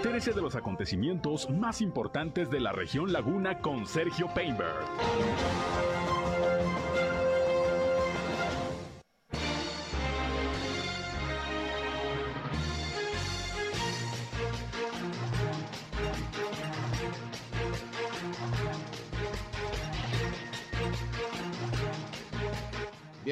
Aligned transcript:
Entérese 0.00 0.32
de 0.32 0.40
los 0.40 0.56
acontecimientos 0.56 1.50
más 1.50 1.82
importantes 1.82 2.50
de 2.50 2.58
la 2.58 2.72
región 2.72 3.12
Laguna 3.12 3.58
con 3.58 3.86
Sergio 3.86 4.32
Painberg. 4.34 4.86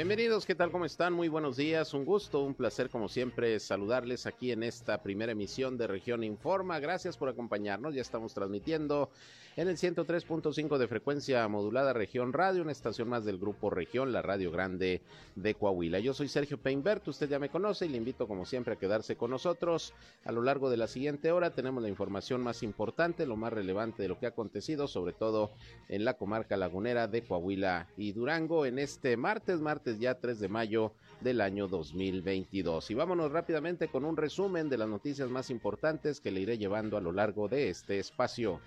Bienvenidos, 0.08 0.46
¿qué 0.46 0.54
tal? 0.54 0.70
¿Cómo 0.70 0.86
están? 0.86 1.12
Muy 1.12 1.28
buenos 1.28 1.58
días, 1.58 1.92
un 1.92 2.06
gusto, 2.06 2.42
un 2.42 2.54
placer 2.54 2.88
como 2.88 3.10
siempre 3.10 3.60
saludarles 3.60 4.24
aquí 4.24 4.52
en 4.52 4.62
esta 4.62 5.02
primera 5.02 5.32
emisión 5.32 5.76
de 5.76 5.86
Región 5.86 6.24
Informa. 6.24 6.80
Gracias 6.80 7.18
por 7.18 7.28
acompañarnos, 7.28 7.94
ya 7.94 8.00
estamos 8.00 8.32
transmitiendo 8.32 9.10
en 9.58 9.68
el 9.68 9.76
103.5 9.76 10.78
de 10.78 10.88
frecuencia 10.88 11.46
modulada 11.48 11.92
Región 11.92 12.32
Radio, 12.32 12.62
una 12.62 12.72
estación 12.72 13.08
más 13.08 13.24
del 13.24 13.38
grupo 13.38 13.68
Región, 13.68 14.12
la 14.12 14.22
Radio 14.22 14.50
Grande 14.50 15.02
de 15.34 15.54
Coahuila. 15.54 15.98
Yo 15.98 16.14
soy 16.14 16.28
Sergio 16.28 16.58
Peinbert, 16.58 17.06
usted 17.08 17.28
ya 17.28 17.40
me 17.40 17.50
conoce 17.50 17.84
y 17.84 17.88
le 17.90 17.98
invito 17.98 18.28
como 18.28 18.46
siempre 18.46 18.74
a 18.74 18.78
quedarse 18.78 19.16
con 19.16 19.32
nosotros. 19.32 19.92
A 20.24 20.32
lo 20.32 20.42
largo 20.42 20.70
de 20.70 20.76
la 20.76 20.86
siguiente 20.86 21.32
hora 21.32 21.50
tenemos 21.50 21.82
la 21.82 21.88
información 21.88 22.40
más 22.40 22.62
importante, 22.62 23.26
lo 23.26 23.36
más 23.36 23.52
relevante 23.52 24.00
de 24.00 24.08
lo 24.08 24.18
que 24.18 24.26
ha 24.26 24.30
acontecido, 24.30 24.86
sobre 24.86 25.12
todo 25.12 25.50
en 25.88 26.04
la 26.06 26.14
comarca 26.14 26.56
lagunera 26.56 27.08
de 27.08 27.22
Coahuila 27.22 27.88
y 27.96 28.12
Durango 28.12 28.64
en 28.64 28.78
este 28.78 29.16
martes, 29.16 29.60
martes 29.60 29.97
ya 29.98 30.18
3 30.18 30.40
de 30.40 30.48
mayo 30.48 30.92
del 31.20 31.40
año 31.40 31.68
2022. 31.68 32.90
Y 32.90 32.94
vámonos 32.94 33.32
rápidamente 33.32 33.88
con 33.88 34.04
un 34.04 34.16
resumen 34.16 34.68
de 34.68 34.78
las 34.78 34.88
noticias 34.88 35.28
más 35.28 35.50
importantes 35.50 36.20
que 36.20 36.30
le 36.30 36.40
iré 36.40 36.58
llevando 36.58 36.96
a 36.96 37.00
lo 37.00 37.12
largo 37.12 37.48
de 37.48 37.68
este 37.68 37.98
espacio. 37.98 38.60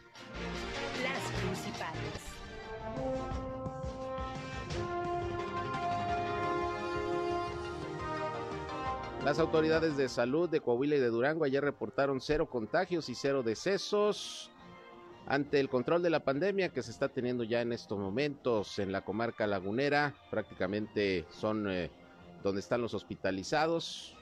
Las 9.24 9.38
autoridades 9.38 9.98
de 9.98 10.10
salud 10.10 10.50
de 10.50 10.62
Coahuila 10.62 10.96
y 10.96 11.00
de 11.00 11.10
Durango 11.10 11.46
ayer 11.46 11.64
reportaron 11.64 12.20
cero 12.22 12.50
contagios 12.50 13.08
y 13.08 13.14
cero 13.14 13.44
decesos 13.44 14.50
ante 15.28 15.60
el 15.60 15.70
control 15.70 16.02
de 16.02 16.10
la 16.10 16.22
pandemia 16.22 16.70
que 16.70 16.84
se 16.84 16.92
está 16.92 17.10
teniendo 17.10 17.44
ya 17.44 17.62
en 17.62 17.74
estos 17.74 17.98
momentos 17.98 18.80
en 18.80 18.92
la 18.92 19.02
comarca 19.02 19.48
lagunera. 19.48 20.16
Prácticamente 20.30 21.26
son 21.30 21.70
eh, 21.70 21.90
donde 22.44 22.62
están 22.62 22.82
los 22.82 22.94
hospitalizados. 22.94 24.16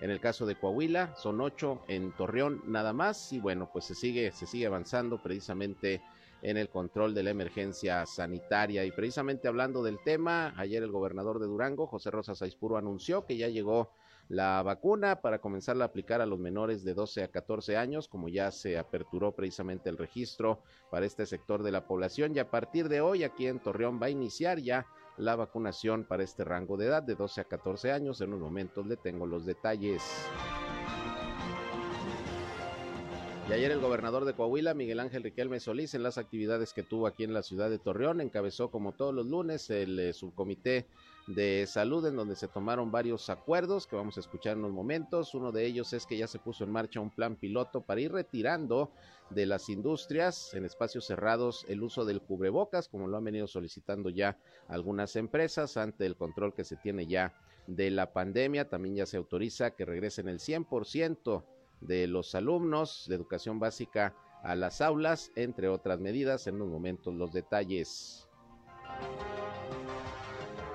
En 0.00 0.10
el 0.10 0.20
caso 0.20 0.46
de 0.46 0.56
Coahuila 0.56 1.14
son 1.16 1.40
ocho 1.40 1.82
en 1.86 2.12
Torreón 2.12 2.62
nada 2.66 2.92
más 2.92 3.32
y 3.32 3.38
bueno 3.38 3.70
pues 3.72 3.84
se 3.84 3.94
sigue 3.94 4.32
se 4.32 4.46
sigue 4.46 4.66
avanzando 4.66 5.22
precisamente 5.22 6.02
en 6.42 6.56
el 6.56 6.68
control 6.68 7.14
de 7.14 7.22
la 7.22 7.30
emergencia 7.30 8.04
sanitaria. 8.04 8.84
Y 8.84 8.90
precisamente 8.90 9.48
hablando 9.48 9.82
del 9.82 10.00
tema, 10.04 10.52
ayer 10.56 10.82
el 10.82 10.90
gobernador 10.90 11.38
de 11.38 11.46
Durango, 11.46 11.86
José 11.86 12.10
Rosa 12.10 12.34
Saispuro, 12.34 12.76
anunció 12.76 13.24
que 13.24 13.36
ya 13.36 13.48
llegó 13.48 13.90
la 14.28 14.62
vacuna 14.62 15.20
para 15.20 15.40
comenzarla 15.40 15.84
a 15.84 15.88
aplicar 15.88 16.20
a 16.20 16.26
los 16.26 16.38
menores 16.38 16.84
de 16.84 16.94
12 16.94 17.24
a 17.24 17.28
14 17.28 17.76
años, 17.76 18.08
como 18.08 18.28
ya 18.28 18.50
se 18.50 18.78
aperturó 18.78 19.32
precisamente 19.32 19.90
el 19.90 19.98
registro 19.98 20.62
para 20.90 21.06
este 21.06 21.26
sector 21.26 21.62
de 21.62 21.72
la 21.72 21.86
población. 21.86 22.34
Y 22.34 22.38
a 22.38 22.50
partir 22.50 22.88
de 22.88 23.00
hoy, 23.00 23.24
aquí 23.24 23.46
en 23.46 23.60
Torreón 23.60 24.00
va 24.00 24.06
a 24.06 24.10
iniciar 24.10 24.58
ya 24.58 24.86
la 25.18 25.36
vacunación 25.36 26.04
para 26.04 26.22
este 26.22 26.44
rango 26.44 26.76
de 26.76 26.86
edad 26.86 27.02
de 27.02 27.14
12 27.14 27.42
a 27.42 27.44
14 27.44 27.92
años. 27.92 28.20
En 28.20 28.28
unos 28.28 28.40
momentos 28.40 28.86
le 28.86 28.96
tengo 28.96 29.26
los 29.26 29.44
detalles. 29.44 30.02
Y 33.48 33.52
ayer 33.52 33.72
el 33.72 33.80
gobernador 33.80 34.24
de 34.24 34.34
Coahuila, 34.34 34.72
Miguel 34.72 35.00
Ángel 35.00 35.24
Riquelme 35.24 35.58
Solís, 35.58 35.94
en 35.94 36.04
las 36.04 36.16
actividades 36.16 36.72
que 36.72 36.84
tuvo 36.84 37.06
aquí 37.06 37.24
en 37.24 37.34
la 37.34 37.42
ciudad 37.42 37.68
de 37.68 37.78
Torreón, 37.78 38.20
encabezó 38.20 38.70
como 38.70 38.92
todos 38.92 39.12
los 39.12 39.26
lunes 39.26 39.68
el 39.68 39.98
eh, 39.98 40.12
subcomité 40.12 40.86
de 41.34 41.66
salud 41.66 42.06
en 42.06 42.16
donde 42.16 42.36
se 42.36 42.48
tomaron 42.48 42.90
varios 42.90 43.30
acuerdos 43.30 43.86
que 43.86 43.96
vamos 43.96 44.16
a 44.16 44.20
escuchar 44.20 44.54
en 44.54 44.60
unos 44.60 44.72
momentos. 44.72 45.34
Uno 45.34 45.52
de 45.52 45.66
ellos 45.66 45.92
es 45.92 46.06
que 46.06 46.16
ya 46.16 46.26
se 46.26 46.38
puso 46.38 46.64
en 46.64 46.72
marcha 46.72 47.00
un 47.00 47.10
plan 47.10 47.36
piloto 47.36 47.82
para 47.82 48.00
ir 48.00 48.12
retirando 48.12 48.90
de 49.30 49.46
las 49.46 49.68
industrias 49.68 50.52
en 50.54 50.64
espacios 50.64 51.06
cerrados 51.06 51.64
el 51.68 51.82
uso 51.82 52.04
del 52.04 52.20
cubrebocas, 52.20 52.88
como 52.88 53.08
lo 53.08 53.16
han 53.16 53.24
venido 53.24 53.46
solicitando 53.46 54.10
ya 54.10 54.38
algunas 54.68 55.16
empresas 55.16 55.76
ante 55.76 56.06
el 56.06 56.16
control 56.16 56.54
que 56.54 56.64
se 56.64 56.76
tiene 56.76 57.06
ya 57.06 57.34
de 57.66 57.90
la 57.90 58.12
pandemia. 58.12 58.68
También 58.68 58.96
ya 58.96 59.06
se 59.06 59.16
autoriza 59.16 59.72
que 59.72 59.84
regresen 59.84 60.28
el 60.28 60.38
100% 60.38 61.44
de 61.80 62.06
los 62.06 62.34
alumnos 62.34 63.06
de 63.08 63.14
educación 63.16 63.58
básica 63.58 64.14
a 64.42 64.54
las 64.54 64.80
aulas, 64.80 65.30
entre 65.36 65.68
otras 65.68 66.00
medidas. 66.00 66.46
En 66.46 66.56
unos 66.56 66.68
momentos 66.68 67.14
los 67.14 67.32
detalles. 67.32 68.28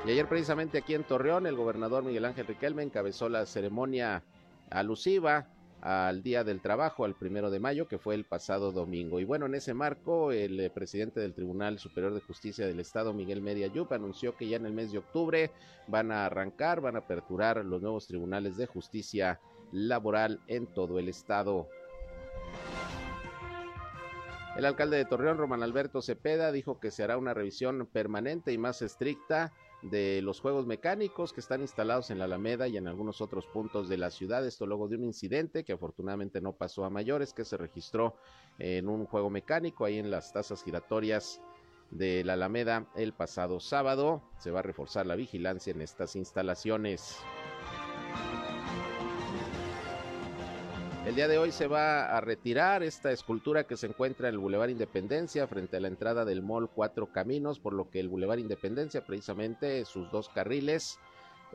Y 0.08 0.12
ayer 0.12 0.30
precisamente 0.30 0.78
aquí 0.78 0.94
en 0.94 1.04
Torreón, 1.04 1.48
el 1.48 1.58
gobernador 1.58 2.02
Miguel 2.02 2.24
Ángel 2.24 2.48
Riquelme 2.48 2.82
encabezó 2.82 3.28
la 3.28 3.46
ceremonia 3.46 4.24
alusiva 4.70 5.50
al 5.82 6.24
Día 6.24 6.46
del 6.46 6.62
Trabajo, 6.62 7.04
al 7.04 7.14
primero 7.14 7.50
de 7.50 7.60
mayo, 7.60 7.90
que 7.90 7.98
fue 7.98 8.16
el 8.16 8.24
pasado 8.24 8.72
domingo. 8.72 9.20
Y 9.20 9.26
bueno, 9.26 9.48
en 9.48 9.56
ese 9.56 9.74
marco, 9.74 10.32
el 10.32 10.62
eh, 10.62 10.70
presidente 10.70 11.20
del 11.20 11.34
Tribunal 11.34 11.78
Superior 11.78 12.14
de 12.14 12.22
Justicia 12.22 12.66
del 12.66 12.80
Estado, 12.80 13.14
Miguel 13.14 13.42
Media 13.42 13.68
Yup, 13.68 13.92
anunció 13.92 14.38
que 14.38 14.48
ya 14.48 14.56
en 14.56 14.66
el 14.66 14.72
mes 14.72 14.94
de 14.94 15.00
octubre 15.00 15.52
van 15.88 16.14
a 16.14 16.26
arrancar, 16.26 16.80
van 16.80 16.96
a 16.96 17.00
aperturar 17.00 17.66
los 17.66 17.82
nuevos 17.82 18.08
tribunales 18.08 18.56
de 18.56 18.66
justicia 18.66 19.42
laboral 19.74 20.40
en 20.48 20.68
todo 20.68 21.00
el 21.00 21.10
estado. 21.10 21.68
El 24.56 24.64
alcalde 24.64 24.96
de 24.96 25.06
Torreón, 25.06 25.38
Román 25.38 25.64
Alberto 25.64 26.02
Cepeda, 26.02 26.54
dijo 26.54 26.80
que 26.80 26.92
se 26.92 27.04
hará 27.04 27.18
una 27.18 27.34
revisión 27.34 27.86
permanente 27.92 28.54
y 28.54 28.58
más 28.58 28.82
estricta 28.82 29.52
de 29.82 30.22
los 30.22 30.40
juegos 30.40 30.66
mecánicos 30.66 31.34
que 31.34 31.40
están 31.40 31.62
instalados 31.62 32.10
en 32.10 32.20
la 32.20 32.26
Alameda 32.26 32.68
y 32.68 32.78
en 32.78 32.88
algunos 32.88 33.22
otros 33.22 33.46
puntos 33.46 33.88
de 33.90 33.98
la 33.98 34.10
ciudad. 34.10 34.46
Esto 34.46 34.66
luego 34.66 34.88
de 34.88 34.96
un 34.96 35.04
incidente 35.04 35.64
que 35.64 35.74
afortunadamente 35.74 36.42
no 36.42 36.54
pasó 36.54 36.84
a 36.84 36.90
mayores, 36.90 37.34
que 37.34 37.46
se 37.46 37.58
registró 37.58 38.16
en 38.60 38.90
un 38.90 39.06
juego 39.06 39.30
mecánico 39.30 39.86
ahí 39.86 40.00
en 40.00 40.10
las 40.10 40.34
tasas 40.34 40.64
giratorias 40.64 41.42
de 41.92 42.24
la 42.24 42.34
Alameda 42.34 42.88
el 42.96 43.14
pasado 43.14 43.60
sábado. 43.60 44.24
Se 44.40 44.52
va 44.52 44.60
a 44.60 44.64
reforzar 44.64 45.06
la 45.06 45.16
vigilancia 45.16 45.72
en 45.72 45.82
estas 45.82 46.16
instalaciones. 46.16 47.18
El 51.08 51.16
día 51.16 51.30
de 51.30 51.38
hoy 51.38 51.54
se 51.54 51.68
va 51.68 52.18
a 52.18 52.20
retirar 52.20 52.84
esta 52.84 53.14
escultura 53.14 53.64
que 53.64 53.78
se 53.78 53.88
encuentra 53.88 54.28
en 54.28 54.34
el 54.34 54.40
Boulevard 54.40 54.72
Independencia 54.72 55.48
frente 55.48 55.78
a 55.78 55.80
la 55.80 55.88
entrada 55.88 56.26
del 56.26 56.42
Mall 56.42 56.70
Cuatro 56.70 57.14
Caminos, 57.14 57.62
por 57.62 57.72
lo 57.72 57.90
que 57.90 58.02
el 58.02 58.10
Boulevard 58.10 58.40
Independencia, 58.40 59.06
precisamente 59.06 59.86
sus 59.86 60.12
dos 60.12 60.28
carriles 60.28 61.00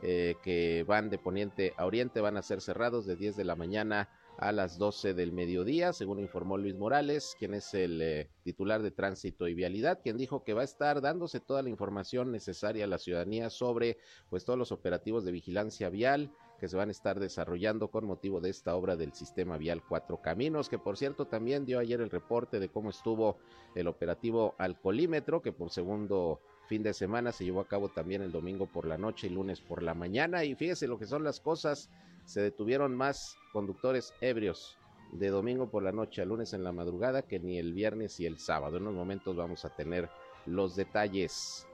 eh, 0.01 0.37
que 0.41 0.83
van 0.87 1.11
de 1.11 1.19
poniente 1.19 1.75
a 1.77 1.85
oriente, 1.85 2.19
van 2.19 2.35
a 2.35 2.41
ser 2.41 2.61
cerrados 2.61 3.05
de 3.05 3.15
10 3.15 3.35
de 3.35 3.43
la 3.43 3.55
mañana 3.55 4.09
a 4.39 4.51
las 4.51 4.79
12 4.79 5.13
del 5.13 5.31
mediodía, 5.31 5.93
según 5.93 6.17
informó 6.17 6.57
Luis 6.57 6.73
Morales, 6.73 7.35
quien 7.37 7.53
es 7.53 7.75
el 7.75 8.01
eh, 8.01 8.31
titular 8.43 8.81
de 8.81 8.89
Tránsito 8.89 9.47
y 9.47 9.53
Vialidad, 9.53 9.99
quien 10.01 10.17
dijo 10.17 10.43
que 10.43 10.55
va 10.55 10.61
a 10.61 10.65
estar 10.65 10.99
dándose 10.99 11.39
toda 11.39 11.61
la 11.61 11.69
información 11.69 12.31
necesaria 12.31 12.85
a 12.85 12.87
la 12.87 12.97
ciudadanía 12.97 13.51
sobre 13.51 13.99
pues 14.31 14.45
todos 14.45 14.57
los 14.57 14.71
operativos 14.71 15.23
de 15.23 15.31
vigilancia 15.31 15.89
vial 15.89 16.31
que 16.63 16.69
se 16.69 16.77
van 16.77 16.87
a 16.87 16.91
estar 16.93 17.19
desarrollando 17.19 17.89
con 17.89 18.05
motivo 18.05 18.39
de 18.39 18.49
esta 18.49 18.73
obra 18.73 18.95
del 18.95 19.11
sistema 19.11 19.57
vial 19.57 19.83
Cuatro 19.85 20.21
Caminos, 20.21 20.69
que 20.69 20.79
por 20.79 20.95
cierto 20.95 21.27
también 21.27 21.65
dio 21.65 21.77
ayer 21.77 21.99
el 21.99 22.09
reporte 22.09 22.57
de 22.57 22.69
cómo 22.69 22.89
estuvo 22.89 23.37
el 23.75 23.85
operativo 23.89 24.55
alcoholímetro, 24.57 25.41
que 25.41 25.51
por 25.51 25.71
segundo 25.71 26.39
fin 26.69 26.81
de 26.81 26.93
semana 26.93 27.33
se 27.33 27.43
llevó 27.43 27.59
a 27.59 27.67
cabo 27.67 27.89
también 27.89 28.21
el 28.21 28.31
domingo 28.31 28.65
por 28.65 28.85
la 28.85 28.97
noche 28.97 29.27
y 29.27 29.31
lunes 29.31 29.59
por 29.59 29.83
la 29.83 29.93
mañana. 29.93 30.45
Y 30.45 30.55
fíjese 30.55 30.87
lo 30.87 30.97
que 30.97 31.05
son 31.05 31.25
las 31.25 31.41
cosas, 31.41 31.89
se 32.23 32.39
detuvieron 32.39 32.95
más 32.95 33.35
conductores 33.51 34.13
ebrios 34.21 34.77
de 35.11 35.27
domingo 35.31 35.69
por 35.69 35.83
la 35.83 35.91
noche 35.91 36.21
a 36.21 36.25
lunes 36.25 36.53
en 36.53 36.63
la 36.63 36.71
madrugada 36.71 37.23
que 37.23 37.39
ni 37.39 37.57
el 37.57 37.73
viernes 37.73 38.21
y 38.21 38.25
el 38.25 38.39
sábado. 38.39 38.77
En 38.77 38.83
unos 38.83 38.95
momentos 38.95 39.35
vamos 39.35 39.65
a 39.65 39.75
tener 39.75 40.09
los 40.45 40.77
detalles. 40.77 41.67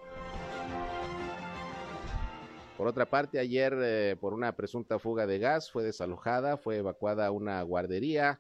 Por 2.79 2.87
otra 2.87 3.09
parte, 3.09 3.39
ayer 3.39 3.75
eh, 3.81 4.15
por 4.21 4.33
una 4.33 4.55
presunta 4.55 4.99
fuga 4.99 5.27
de 5.27 5.37
gas 5.37 5.69
fue 5.69 5.83
desalojada, 5.83 6.55
fue 6.55 6.77
evacuada 6.77 7.29
una 7.29 7.61
guardería 7.61 8.39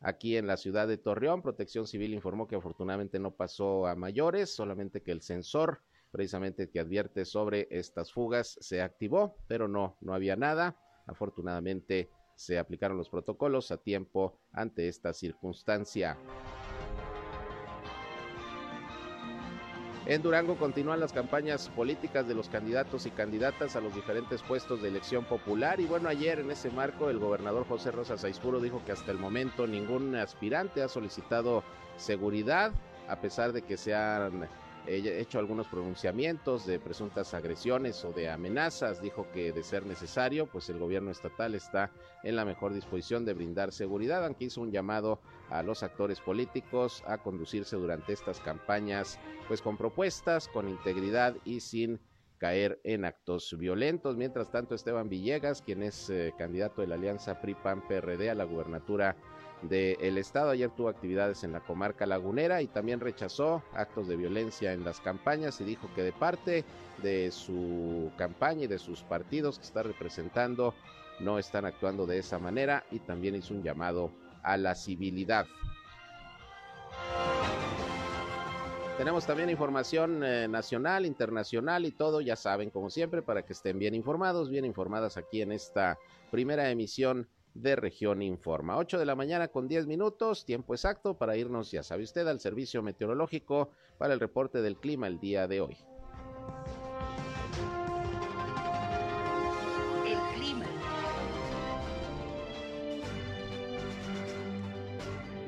aquí 0.00 0.38
en 0.38 0.46
la 0.46 0.56
ciudad 0.56 0.88
de 0.88 0.96
Torreón. 0.96 1.42
Protección 1.42 1.86
Civil 1.86 2.14
informó 2.14 2.48
que 2.48 2.56
afortunadamente 2.56 3.18
no 3.18 3.32
pasó 3.32 3.86
a 3.86 3.94
mayores, 3.94 4.48
solamente 4.48 5.02
que 5.02 5.12
el 5.12 5.20
sensor 5.20 5.82
precisamente 6.10 6.70
que 6.70 6.80
advierte 6.80 7.26
sobre 7.26 7.68
estas 7.70 8.10
fugas 8.10 8.56
se 8.62 8.80
activó, 8.80 9.36
pero 9.46 9.68
no, 9.68 9.98
no 10.00 10.14
había 10.14 10.36
nada. 10.36 10.78
Afortunadamente 11.06 12.08
se 12.36 12.58
aplicaron 12.58 12.96
los 12.96 13.10
protocolos 13.10 13.72
a 13.72 13.76
tiempo 13.76 14.40
ante 14.52 14.88
esta 14.88 15.12
circunstancia. 15.12 16.16
En 20.10 20.22
Durango 20.22 20.56
continúan 20.56 20.98
las 20.98 21.12
campañas 21.12 21.68
políticas 21.68 22.26
de 22.26 22.34
los 22.34 22.48
candidatos 22.48 23.06
y 23.06 23.12
candidatas 23.12 23.76
a 23.76 23.80
los 23.80 23.94
diferentes 23.94 24.42
puestos 24.42 24.82
de 24.82 24.88
elección 24.88 25.24
popular. 25.24 25.78
Y 25.78 25.86
bueno, 25.86 26.08
ayer 26.08 26.40
en 26.40 26.50
ese 26.50 26.68
marco 26.68 27.10
el 27.10 27.20
gobernador 27.20 27.64
José 27.68 27.92
Rosa 27.92 28.18
Saizpuro 28.18 28.58
dijo 28.58 28.82
que 28.84 28.90
hasta 28.90 29.12
el 29.12 29.18
momento 29.18 29.68
ningún 29.68 30.16
aspirante 30.16 30.82
ha 30.82 30.88
solicitado 30.88 31.62
seguridad 31.96 32.72
a 33.06 33.20
pesar 33.20 33.52
de 33.52 33.62
que 33.62 33.76
se 33.76 33.94
han 33.94 34.48
hecho 34.96 35.38
algunos 35.38 35.66
pronunciamientos 35.68 36.66
de 36.66 36.78
presuntas 36.78 37.34
agresiones 37.34 38.04
o 38.04 38.12
de 38.12 38.30
amenazas. 38.30 39.00
Dijo 39.00 39.26
que 39.32 39.52
de 39.52 39.62
ser 39.62 39.86
necesario, 39.86 40.46
pues 40.46 40.68
el 40.68 40.78
gobierno 40.78 41.10
estatal 41.10 41.54
está 41.54 41.90
en 42.22 42.36
la 42.36 42.44
mejor 42.44 42.72
disposición 42.72 43.24
de 43.24 43.34
brindar 43.34 43.72
seguridad, 43.72 44.24
aunque 44.24 44.46
hizo 44.46 44.60
un 44.60 44.72
llamado 44.72 45.20
a 45.48 45.62
los 45.62 45.82
actores 45.82 46.20
políticos 46.20 47.02
a 47.06 47.18
conducirse 47.18 47.76
durante 47.76 48.12
estas 48.12 48.40
campañas, 48.40 49.18
pues 49.48 49.62
con 49.62 49.76
propuestas, 49.76 50.48
con 50.48 50.68
integridad 50.68 51.36
y 51.44 51.60
sin 51.60 52.00
caer 52.38 52.80
en 52.84 53.04
actos 53.04 53.54
violentos. 53.58 54.16
Mientras 54.16 54.50
tanto, 54.50 54.74
Esteban 54.74 55.08
Villegas, 55.08 55.60
quien 55.60 55.82
es 55.82 56.08
eh, 56.08 56.32
candidato 56.38 56.80
de 56.80 56.88
la 56.88 56.94
Alianza 56.94 57.40
PRI-PAN-PRD 57.40 58.30
a 58.30 58.34
la 58.34 58.44
gubernatura 58.44 59.14
del 59.62 60.18
Estado. 60.18 60.50
Ayer 60.50 60.70
tuvo 60.70 60.88
actividades 60.88 61.44
en 61.44 61.52
la 61.52 61.60
comarca 61.60 62.06
lagunera 62.06 62.62
y 62.62 62.66
también 62.66 63.00
rechazó 63.00 63.62
actos 63.74 64.08
de 64.08 64.16
violencia 64.16 64.72
en 64.72 64.84
las 64.84 65.00
campañas 65.00 65.60
y 65.60 65.64
dijo 65.64 65.88
que 65.94 66.02
de 66.02 66.12
parte 66.12 66.64
de 67.02 67.30
su 67.30 68.10
campaña 68.16 68.64
y 68.64 68.68
de 68.68 68.78
sus 68.78 69.02
partidos 69.02 69.58
que 69.58 69.64
está 69.64 69.82
representando 69.82 70.74
no 71.20 71.38
están 71.38 71.66
actuando 71.66 72.06
de 72.06 72.18
esa 72.18 72.38
manera 72.38 72.84
y 72.90 72.98
también 73.00 73.34
hizo 73.34 73.54
un 73.54 73.62
llamado 73.62 74.10
a 74.42 74.56
la 74.56 74.74
civilidad. 74.74 75.46
Tenemos 78.96 79.24
también 79.24 79.48
información 79.48 80.22
eh, 80.22 80.46
nacional, 80.46 81.06
internacional 81.06 81.86
y 81.86 81.90
todo, 81.90 82.20
ya 82.20 82.36
saben, 82.36 82.68
como 82.68 82.90
siempre, 82.90 83.22
para 83.22 83.42
que 83.46 83.54
estén 83.54 83.78
bien 83.78 83.94
informados, 83.94 84.50
bien 84.50 84.66
informadas 84.66 85.16
aquí 85.16 85.40
en 85.40 85.52
esta 85.52 85.98
primera 86.30 86.70
emisión 86.70 87.26
de 87.62 87.76
Región 87.76 88.22
Informa. 88.22 88.76
8 88.78 88.98
de 88.98 89.04
la 89.04 89.14
mañana 89.14 89.48
con 89.48 89.68
10 89.68 89.86
minutos, 89.86 90.44
tiempo 90.44 90.74
exacto 90.74 91.14
para 91.14 91.36
irnos, 91.36 91.70
ya 91.70 91.82
sabe 91.82 92.04
usted, 92.04 92.26
al 92.26 92.40
servicio 92.40 92.82
meteorológico 92.82 93.70
para 93.98 94.14
el 94.14 94.20
reporte 94.20 94.62
del 94.62 94.76
clima 94.76 95.06
el 95.06 95.20
día 95.20 95.46
de 95.46 95.60
hoy. 95.60 95.76
El 100.06 100.18
clima. 100.34 100.66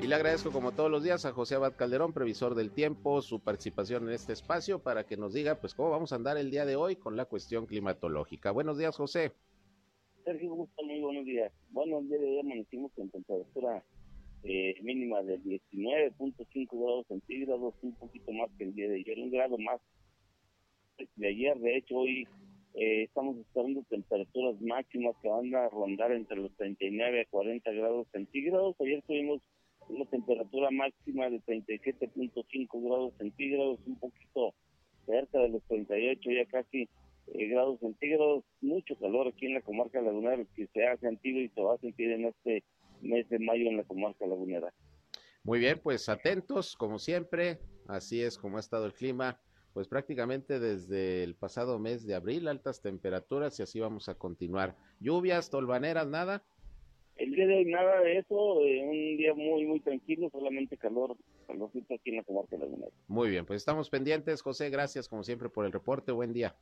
Y 0.01 0.07
le 0.07 0.15
agradezco 0.15 0.51
como 0.51 0.73
todos 0.73 0.91
los 0.91 1.03
días 1.03 1.25
a 1.25 1.31
José 1.31 1.55
Abad 1.55 1.75
Calderón, 1.75 2.13
previsor 2.13 2.55
del 2.55 2.71
tiempo, 2.71 3.21
su 3.21 3.39
participación 3.39 4.07
en 4.07 4.13
este 4.13 4.33
espacio 4.33 4.79
para 4.79 5.05
que 5.05 5.17
nos 5.17 5.33
diga 5.33 5.55
pues 5.55 5.73
cómo 5.73 5.89
vamos 5.89 6.11
a 6.11 6.15
andar 6.15 6.37
el 6.37 6.51
día 6.51 6.65
de 6.65 6.75
hoy 6.75 6.95
con 6.95 7.15
la 7.15 7.25
cuestión 7.25 7.65
climatológica. 7.65 8.51
Buenos 8.51 8.77
días, 8.77 8.95
José. 8.95 9.33
Sergio, 10.23 10.55
muy 10.55 10.99
buenos 11.01 11.25
días. 11.25 11.51
Bueno, 11.71 11.99
el 11.99 12.07
día 12.07 12.17
de 12.17 12.25
hoy 12.25 12.39
amanecimos 12.39 12.91
con 12.93 13.09
temperatura 13.09 13.83
eh, 14.43 14.75
mínima 14.81 15.21
de 15.21 15.37
19.5 15.39 16.67
grados 16.71 17.07
centígrados, 17.07 17.73
un 17.81 17.93
poquito 17.95 18.31
más 18.31 18.49
que 18.57 18.63
el 18.63 18.73
día 18.73 18.87
de 18.87 18.95
ayer, 18.95 19.19
un 19.19 19.31
grado 19.31 19.57
más 19.57 19.81
de 21.15 21.27
ayer. 21.27 21.57
De 21.59 21.77
hecho, 21.77 21.97
hoy 21.97 22.27
eh, 22.75 23.03
estamos 23.03 23.37
esperando 23.37 23.83
temperaturas 23.89 24.61
máximas 24.61 25.15
que 25.21 25.27
van 25.27 25.53
a 25.55 25.67
rondar 25.69 26.11
entre 26.13 26.37
los 26.37 26.55
39 26.55 27.21
a 27.21 27.25
40 27.25 27.71
grados 27.71 28.07
centígrados. 28.11 28.75
Ayer 28.79 29.01
tuvimos 29.01 29.41
una 29.89 30.05
temperatura 30.05 30.71
máxima 30.71 31.29
de 31.29 31.41
37.5 31.41 32.81
grados 32.81 33.13
centígrados, 33.17 33.79
un 33.85 33.95
poquito 33.97 34.53
cerca 35.05 35.39
de 35.39 35.49
los 35.49 35.63
38, 35.63 36.31
ya 36.31 36.45
casi 36.45 36.87
eh, 37.27 37.47
grados 37.47 37.79
centígrados, 37.79 38.43
mucho 38.61 38.95
calor 38.97 39.27
aquí 39.27 39.45
en 39.45 39.53
la 39.53 39.61
comarca 39.61 40.01
lagunera 40.01 40.43
que 40.55 40.67
se 40.67 40.85
ha 40.85 40.97
sentido 40.97 41.39
y 41.39 41.49
se 41.49 41.61
va 41.61 41.75
a 41.75 41.77
sentir 41.77 42.11
en 42.11 42.25
este 42.25 42.63
mes 43.01 43.27
de 43.29 43.39
mayo 43.39 43.69
en 43.69 43.77
la 43.77 43.83
comarca 43.83 44.25
lagunera. 44.25 44.73
Muy 45.43 45.59
bien, 45.59 45.79
pues 45.81 46.07
atentos, 46.09 46.75
como 46.75 46.99
siempre, 46.99 47.59
así 47.87 48.21
es 48.21 48.37
como 48.37 48.57
ha 48.57 48.59
estado 48.59 48.85
el 48.85 48.93
clima, 48.93 49.39
pues 49.73 49.87
prácticamente 49.87 50.59
desde 50.59 51.23
el 51.23 51.35
pasado 51.35 51.79
mes 51.79 52.05
de 52.05 52.15
abril, 52.15 52.47
altas 52.47 52.81
temperaturas 52.81 53.59
y 53.59 53.63
así 53.63 53.79
vamos 53.79 54.07
a 54.09 54.15
continuar. 54.15 54.75
Lluvias, 54.99 55.49
tolvaneras, 55.49 56.07
nada. 56.07 56.43
El 57.15 57.31
día 57.31 57.45
de 57.45 57.57
hoy 57.57 57.65
nada 57.65 58.01
de 58.01 58.17
eso, 58.17 58.61
eh, 58.61 58.83
un 58.83 59.17
día 59.17 59.33
muy, 59.33 59.65
muy 59.65 59.79
tranquilo, 59.79 60.29
solamente 60.31 60.77
calor, 60.77 61.15
calorcito 61.45 61.93
aquí 61.93 62.09
en 62.09 62.17
la 62.17 62.23
comarca 62.23 62.57
lagunera. 62.57 62.91
Muy 63.07 63.29
bien, 63.29 63.45
pues 63.45 63.57
estamos 63.57 63.89
pendientes, 63.89 64.41
José, 64.41 64.69
gracias 64.69 65.07
como 65.07 65.23
siempre 65.23 65.49
por 65.49 65.65
el 65.65 65.71
reporte, 65.71 66.11
buen 66.11 66.33
día 66.33 66.55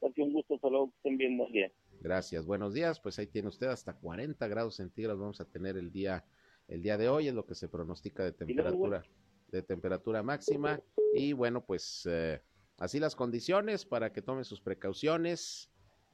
un 0.00 0.32
gusto, 0.32 0.58
solo 0.58 0.92
estén 0.96 1.16
bien, 1.16 1.38
día. 1.52 1.70
Gracias, 2.00 2.46
buenos 2.46 2.74
días, 2.74 3.00
pues 3.00 3.18
ahí 3.18 3.26
tiene 3.26 3.48
usted 3.48 3.68
hasta 3.68 3.94
40 3.94 4.46
grados 4.48 4.76
centígrados 4.76 5.20
vamos 5.20 5.40
a 5.40 5.44
tener 5.44 5.76
el 5.76 5.90
día, 5.90 6.24
el 6.68 6.82
día 6.82 6.96
de 6.98 7.08
hoy, 7.08 7.28
es 7.28 7.34
lo 7.34 7.46
que 7.46 7.54
se 7.54 7.68
pronostica 7.68 8.24
de 8.24 8.32
temperatura, 8.32 9.02
de 9.48 9.62
temperatura 9.62 10.22
máxima, 10.22 10.80
y 11.14 11.32
bueno, 11.32 11.64
pues 11.64 12.06
eh, 12.10 12.40
así 12.78 13.00
las 13.00 13.16
condiciones 13.16 13.84
para 13.84 14.12
que 14.12 14.22
tome 14.22 14.44
sus 14.44 14.60
precauciones, 14.60 15.70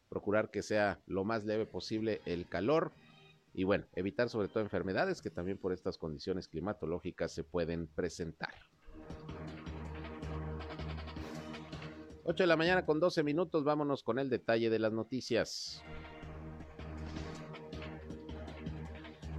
procurar 0.09 0.51
que 0.51 0.63
sea 0.63 1.01
lo 1.07 1.25
más 1.25 1.45
leve 1.45 1.67
posible 1.67 2.21
el 2.27 2.49
calor, 2.49 2.93
y 3.55 3.65
bueno, 3.65 3.87
evitar 3.95 4.29
sobre 4.29 4.49
todo 4.49 4.63
enfermedades 4.63 5.21
que 5.21 5.31
también 5.31 5.59
por 5.59 5.73
estas 5.73 5.99
condiciones 5.99 6.49
climatológicas 6.49 7.33
se 7.33 7.45
pueden 7.45 7.87
presentar. 7.87 8.55
8 12.25 12.45
de 12.45 12.47
la 12.47 12.57
mañana 12.57 12.87
con 12.87 13.01
12 13.01 13.25
minutos, 13.25 13.65
vámonos 13.65 14.05
con 14.05 14.21
el 14.21 14.31
detalle 14.31 14.71
de 14.71 14.79
las 14.79 14.93
noticias. 14.93 15.83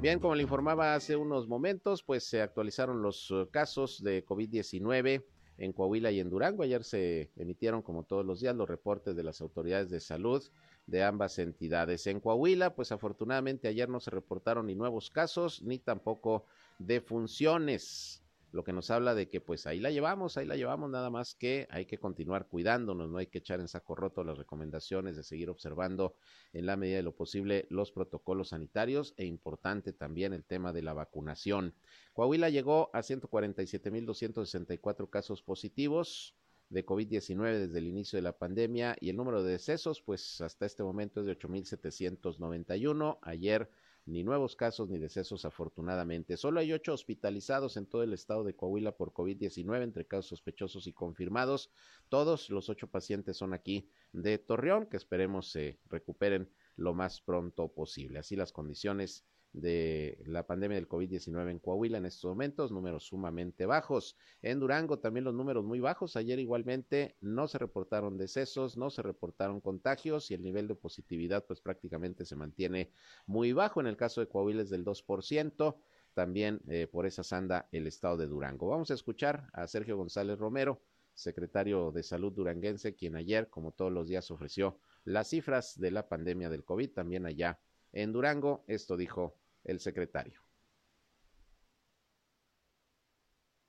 Bien, 0.01 0.19
como 0.19 0.35
le 0.35 0.43
informaba 0.43 0.95
hace 0.95 1.15
unos 1.15 1.47
momentos, 1.47 2.03
pues 2.03 2.25
se 2.25 2.41
actualizaron 2.41 3.01
los 3.01 3.31
eh, 3.31 3.47
casos 3.51 4.03
de 4.03 4.25
COVID-19 4.25 5.23
en 5.59 5.71
Coahuila 5.71 6.11
y 6.11 6.19
en 6.19 6.29
Durango. 6.29 6.63
Ayer 6.63 6.83
se 6.83 7.31
emitieron, 7.37 7.81
como 7.81 8.03
todos 8.03 8.25
los 8.25 8.41
días, 8.41 8.53
los 8.53 8.67
reportes 8.67 9.15
de 9.15 9.23
las 9.23 9.39
autoridades 9.39 9.89
de 9.89 10.01
salud 10.01 10.43
de 10.85 11.03
ambas 11.03 11.39
entidades. 11.39 12.05
En 12.07 12.19
Coahuila, 12.19 12.75
pues 12.75 12.91
afortunadamente 12.91 13.69
ayer 13.69 13.87
no 13.87 14.01
se 14.01 14.11
reportaron 14.11 14.67
ni 14.67 14.75
nuevos 14.75 15.09
casos 15.09 15.61
ni 15.61 15.79
tampoco 15.79 16.47
defunciones 16.79 18.22
lo 18.53 18.63
que 18.63 18.71
nos 18.71 18.89
habla 18.91 19.15
de 19.15 19.29
que 19.29 19.41
pues 19.41 19.65
ahí 19.65 19.79
la 19.79 19.89
llevamos, 19.89 20.37
ahí 20.37 20.45
la 20.45 20.55
llevamos, 20.55 20.91
nada 20.91 21.09
más 21.09 21.33
que 21.33 21.67
hay 21.71 21.87
que 21.87 21.97
continuar 21.97 22.47
cuidándonos, 22.47 23.09
no 23.09 23.17
hay 23.17 23.25
que 23.25 23.39
echar 23.39 23.59
en 23.59 23.67
saco 23.67 23.95
roto 23.95 24.23
las 24.23 24.37
recomendaciones 24.37 25.15
de 25.15 25.23
seguir 25.23 25.49
observando 25.49 26.13
en 26.53 26.67
la 26.67 26.77
medida 26.77 26.97
de 26.97 27.03
lo 27.03 27.15
posible 27.15 27.65
los 27.69 27.91
protocolos 27.91 28.49
sanitarios 28.49 29.15
e 29.17 29.25
importante 29.25 29.91
también 29.91 30.33
el 30.33 30.45
tema 30.45 30.71
de 30.71 30.83
la 30.83 30.93
vacunación. 30.93 31.73
Coahuila 32.13 32.51
llegó 32.51 32.91
a 32.93 32.99
147.264 32.99 35.09
casos 35.09 35.41
positivos 35.41 36.35
de 36.69 36.85
COVID-19 36.85 37.57
desde 37.57 37.79
el 37.79 37.87
inicio 37.87 38.17
de 38.17 38.23
la 38.23 38.37
pandemia 38.37 38.95
y 39.01 39.09
el 39.09 39.15
número 39.15 39.41
de 39.41 39.53
decesos 39.53 39.99
pues 40.01 40.41
hasta 40.41 40.67
este 40.67 40.83
momento 40.83 41.21
es 41.21 41.25
de 41.25 41.35
8.791. 41.37 43.17
Ayer 43.23 43.67
ni 44.05 44.23
nuevos 44.23 44.55
casos 44.55 44.89
ni 44.89 44.97
decesos 44.97 45.45
afortunadamente. 45.45 46.37
Solo 46.37 46.59
hay 46.59 46.73
ocho 46.73 46.93
hospitalizados 46.93 47.77
en 47.77 47.85
todo 47.85 48.03
el 48.03 48.13
estado 48.13 48.43
de 48.43 48.55
Coahuila 48.55 48.97
por 48.97 49.13
COVID-19 49.13 49.83
entre 49.83 50.05
casos 50.05 50.27
sospechosos 50.27 50.87
y 50.87 50.93
confirmados. 50.93 51.71
Todos 52.09 52.49
los 52.49 52.69
ocho 52.69 52.87
pacientes 52.87 53.37
son 53.37 53.53
aquí 53.53 53.89
de 54.11 54.37
Torreón, 54.37 54.87
que 54.87 54.97
esperemos 54.97 55.51
se 55.51 55.79
recuperen 55.89 56.49
lo 56.75 56.93
más 56.93 57.21
pronto 57.21 57.69
posible. 57.69 58.19
Así 58.19 58.35
las 58.35 58.51
condiciones 58.51 59.25
de 59.53 60.19
la 60.25 60.45
pandemia 60.47 60.75
del 60.75 60.89
COVID-19 60.89 61.51
en 61.51 61.59
Coahuila 61.59 61.99
en 61.99 62.05
estos 62.05 62.25
momentos, 62.25 62.71
números 62.71 63.05
sumamente 63.05 63.65
bajos. 63.65 64.17
En 64.41 64.59
Durango 64.59 64.99
también 64.99 65.23
los 65.23 65.35
números 65.35 65.63
muy 65.63 65.79
bajos. 65.79 66.15
Ayer 66.15 66.39
igualmente 66.39 67.15
no 67.21 67.47
se 67.47 67.59
reportaron 67.59 68.17
decesos, 68.17 68.77
no 68.77 68.89
se 68.89 69.03
reportaron 69.03 69.61
contagios 69.61 70.31
y 70.31 70.33
el 70.33 70.41
nivel 70.41 70.67
de 70.67 70.75
positividad 70.75 71.45
pues 71.45 71.61
prácticamente 71.61 72.25
se 72.25 72.35
mantiene 72.35 72.91
muy 73.27 73.53
bajo. 73.53 73.79
En 73.79 73.87
el 73.87 73.95
caso 73.95 74.21
de 74.21 74.27
Coahuila 74.27 74.63
es 74.63 74.69
del 74.71 74.83
2%. 74.83 75.75
También 76.13 76.61
eh, 76.67 76.87
por 76.91 77.05
esa 77.05 77.23
sanda 77.23 77.67
el 77.71 77.87
estado 77.87 78.17
de 78.17 78.27
Durango. 78.27 78.67
Vamos 78.67 78.91
a 78.91 78.93
escuchar 78.93 79.47
a 79.53 79.67
Sergio 79.67 79.97
González 79.97 80.37
Romero, 80.37 80.81
secretario 81.15 81.91
de 81.91 82.03
Salud 82.03 82.31
duranguense, 82.31 82.95
quien 82.95 83.15
ayer, 83.15 83.49
como 83.49 83.71
todos 83.71 83.91
los 83.91 84.07
días, 84.07 84.29
ofreció 84.29 84.77
las 85.05 85.29
cifras 85.29 85.79
de 85.79 85.89
la 85.89 86.07
pandemia 86.07 86.49
del 86.49 86.63
COVID 86.63 86.91
también 86.91 87.25
allá 87.25 87.59
en 87.93 88.11
Durango. 88.11 88.63
Esto 88.67 88.95
dijo 88.95 89.35
el 89.63 89.79
secretario. 89.79 90.41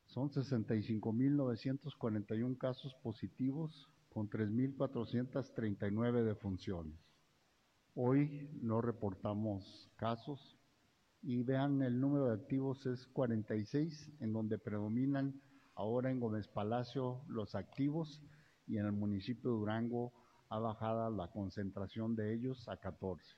Son 0.06 0.30
65.941 0.30 2.58
casos 2.58 2.94
positivos 3.02 3.90
con 4.10 4.30
3.439 4.30 6.22
defunciones. 6.22 6.98
Hoy 7.94 8.48
no 8.60 8.80
reportamos 8.80 9.90
casos 9.96 10.56
y 11.22 11.42
vean 11.42 11.82
el 11.82 12.00
número 12.00 12.26
de 12.26 12.34
activos 12.34 12.86
es 12.86 13.08
46, 13.08 14.12
en 14.20 14.32
donde 14.32 14.58
predominan 14.58 15.42
Ahora 15.76 16.10
en 16.10 16.20
Gómez 16.20 16.46
Palacio 16.46 17.24
los 17.26 17.56
activos 17.56 18.22
y 18.66 18.78
en 18.78 18.86
el 18.86 18.92
municipio 18.92 19.50
de 19.50 19.56
Durango 19.56 20.12
ha 20.48 20.60
bajado 20.60 21.10
la 21.10 21.32
concentración 21.32 22.14
de 22.14 22.32
ellos 22.32 22.68
a 22.68 22.76
14. 22.76 23.36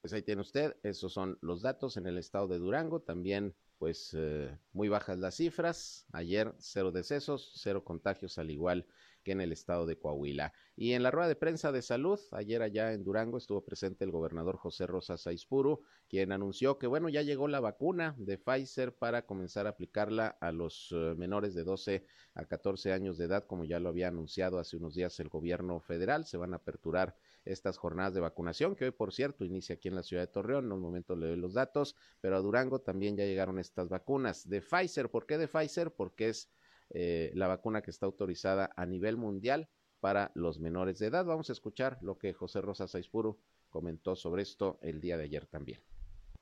Pues 0.00 0.14
ahí 0.14 0.22
tiene 0.22 0.40
usted, 0.40 0.76
esos 0.82 1.12
son 1.12 1.38
los 1.42 1.60
datos 1.60 1.98
en 1.98 2.06
el 2.06 2.16
estado 2.16 2.48
de 2.48 2.58
Durango, 2.58 3.02
también 3.02 3.54
pues 3.76 4.14
eh, 4.16 4.58
muy 4.72 4.88
bajas 4.88 5.18
las 5.18 5.34
cifras, 5.36 6.06
ayer 6.12 6.54
cero 6.58 6.90
decesos, 6.90 7.52
cero 7.56 7.84
contagios 7.84 8.38
al 8.38 8.50
igual 8.50 8.86
que 9.22 9.32
en 9.32 9.40
el 9.40 9.52
estado 9.52 9.86
de 9.86 9.98
Coahuila. 9.98 10.52
Y 10.76 10.92
en 10.92 11.02
la 11.02 11.10
rueda 11.10 11.28
de 11.28 11.36
prensa 11.36 11.72
de 11.72 11.82
salud, 11.82 12.18
ayer 12.32 12.62
allá 12.62 12.92
en 12.92 13.04
Durango 13.04 13.36
estuvo 13.36 13.62
presente 13.64 14.04
el 14.04 14.10
gobernador 14.10 14.56
José 14.56 14.86
Rosa 14.86 15.18
Saizpuru, 15.18 15.82
quien 16.08 16.32
anunció 16.32 16.78
que 16.78 16.86
bueno, 16.86 17.08
ya 17.08 17.22
llegó 17.22 17.48
la 17.48 17.60
vacuna 17.60 18.14
de 18.18 18.38
Pfizer 18.38 18.96
para 18.96 19.26
comenzar 19.26 19.66
a 19.66 19.70
aplicarla 19.70 20.28
a 20.40 20.52
los 20.52 20.92
eh, 20.92 21.14
menores 21.16 21.54
de 21.54 21.64
12 21.64 22.06
a 22.34 22.44
14 22.46 22.92
años 22.92 23.18
de 23.18 23.26
edad, 23.26 23.44
como 23.46 23.64
ya 23.64 23.80
lo 23.80 23.90
había 23.90 24.08
anunciado 24.08 24.58
hace 24.58 24.76
unos 24.76 24.94
días 24.94 25.20
el 25.20 25.28
gobierno 25.28 25.80
federal. 25.80 26.24
Se 26.24 26.38
van 26.38 26.54
a 26.54 26.56
aperturar 26.56 27.16
estas 27.44 27.78
jornadas 27.78 28.14
de 28.14 28.20
vacunación, 28.20 28.76
que 28.76 28.84
hoy, 28.84 28.90
por 28.90 29.12
cierto, 29.12 29.44
inicia 29.44 29.74
aquí 29.74 29.88
en 29.88 29.94
la 29.94 30.02
ciudad 30.02 30.22
de 30.22 30.32
Torreón. 30.32 30.66
En 30.66 30.72
un 30.72 30.80
momento 30.80 31.16
le 31.16 31.28
doy 31.28 31.36
los 31.36 31.54
datos, 31.54 31.96
pero 32.20 32.36
a 32.36 32.40
Durango 32.40 32.80
también 32.80 33.16
ya 33.16 33.24
llegaron 33.24 33.58
estas 33.58 33.88
vacunas 33.88 34.48
de 34.48 34.60
Pfizer. 34.60 35.10
¿Por 35.10 35.26
qué 35.26 35.38
de 35.38 35.48
Pfizer? 35.48 35.92
Porque 35.92 36.28
es 36.28 36.50
eh, 36.90 37.30
la 37.34 37.48
vacuna 37.48 37.82
que 37.82 37.90
está 37.90 38.06
autorizada 38.06 38.70
a 38.76 38.84
nivel 38.86 39.16
mundial 39.16 39.68
para 40.00 40.32
los 40.34 40.58
menores 40.60 40.98
de 40.98 41.06
edad. 41.06 41.24
Vamos 41.24 41.50
a 41.50 41.52
escuchar 41.52 41.98
lo 42.02 42.18
que 42.18 42.32
José 42.32 42.60
Rosa 42.60 42.88
Saizpuro 42.88 43.38
comentó 43.68 44.16
sobre 44.16 44.42
esto 44.42 44.78
el 44.82 45.00
día 45.00 45.16
de 45.16 45.24
ayer 45.24 45.46
también. 45.46 45.80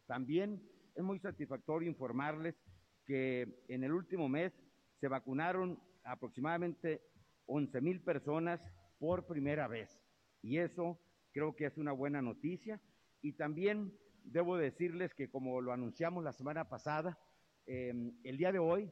También 0.07 0.63
es 0.95 1.03
muy 1.03 1.19
satisfactorio 1.19 1.89
informarles 1.89 2.57
que 3.05 3.63
en 3.69 3.85
el 3.85 3.93
último 3.93 4.29
mes 4.29 4.53
se 5.01 5.09
vacunaron 5.09 5.79
aproximadamente 6.05 7.03
11 7.47 7.81
mil 7.81 8.01
personas 8.01 8.61
por 8.99 9.27
primera 9.27 9.69
vez. 9.69 10.01
Y 10.49 10.59
eso 10.59 10.99
creo 11.33 11.55
que 11.55 11.67
es 11.67 11.77
una 11.77 11.93
buena 11.93 12.23
noticia. 12.23 12.81
Y 13.21 13.35
también 13.35 13.93
debo 14.25 14.57
decirles 14.57 15.13
que 15.15 15.29
como 15.29 15.61
lo 15.61 15.75
anunciamos 15.75 16.25
la 16.25 16.33
semana 16.33 16.71
pasada, 16.71 17.19
eh, 17.67 17.93
el 18.25 18.39
día 18.39 18.51
de 18.51 18.59
hoy 18.59 18.91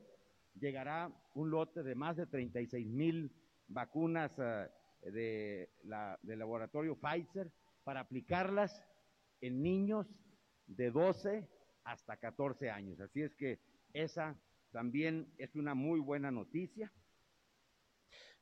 llegará 0.61 1.11
un 1.33 1.51
lote 1.51 1.83
de 1.83 1.95
más 1.95 2.19
de 2.19 2.27
36 2.27 2.87
mil 2.89 3.33
vacunas 3.69 4.39
uh, 4.39 4.69
de 5.11 5.71
la, 5.85 6.19
del 6.23 6.41
laboratorio 6.41 6.99
Pfizer 7.01 7.51
para 7.85 8.01
aplicarlas 8.01 8.85
en 9.41 9.63
niños 9.63 10.07
de 10.67 10.91
12 10.91 11.49
hasta 11.85 12.19
14 12.19 12.69
años. 12.69 13.01
Así 13.01 13.23
es 13.23 13.35
que 13.35 13.61
esa 13.95 14.39
también 14.73 15.33
es 15.39 15.55
una 15.57 15.75
muy 15.75 16.01
buena 16.01 16.31
noticia. 16.31 16.93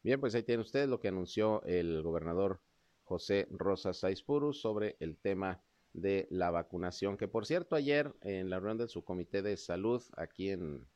Bien, 0.02 0.18
pues 0.18 0.34
ahí 0.34 0.42
tiene 0.42 0.62
usted 0.62 0.88
lo 0.88 0.98
que 0.98 1.08
anunció 1.08 1.62
el 1.62 2.02
gobernador 2.02 2.60
José 3.04 3.46
Rosa 3.50 3.92
Saizpuru 3.92 4.52
sobre 4.52 4.96
el 5.00 5.16
tema 5.16 5.62
de 5.92 6.26
la 6.30 6.50
vacunación, 6.50 7.16
que 7.16 7.28
por 7.28 7.46
cierto 7.46 7.76
ayer 7.76 8.12
en 8.22 8.50
la 8.50 8.58
reunión 8.58 8.78
de 8.78 8.88
su 8.88 9.04
comité 9.04 9.42
de 9.42 9.56
salud 9.56 10.02
aquí 10.16 10.50
en 10.50 10.88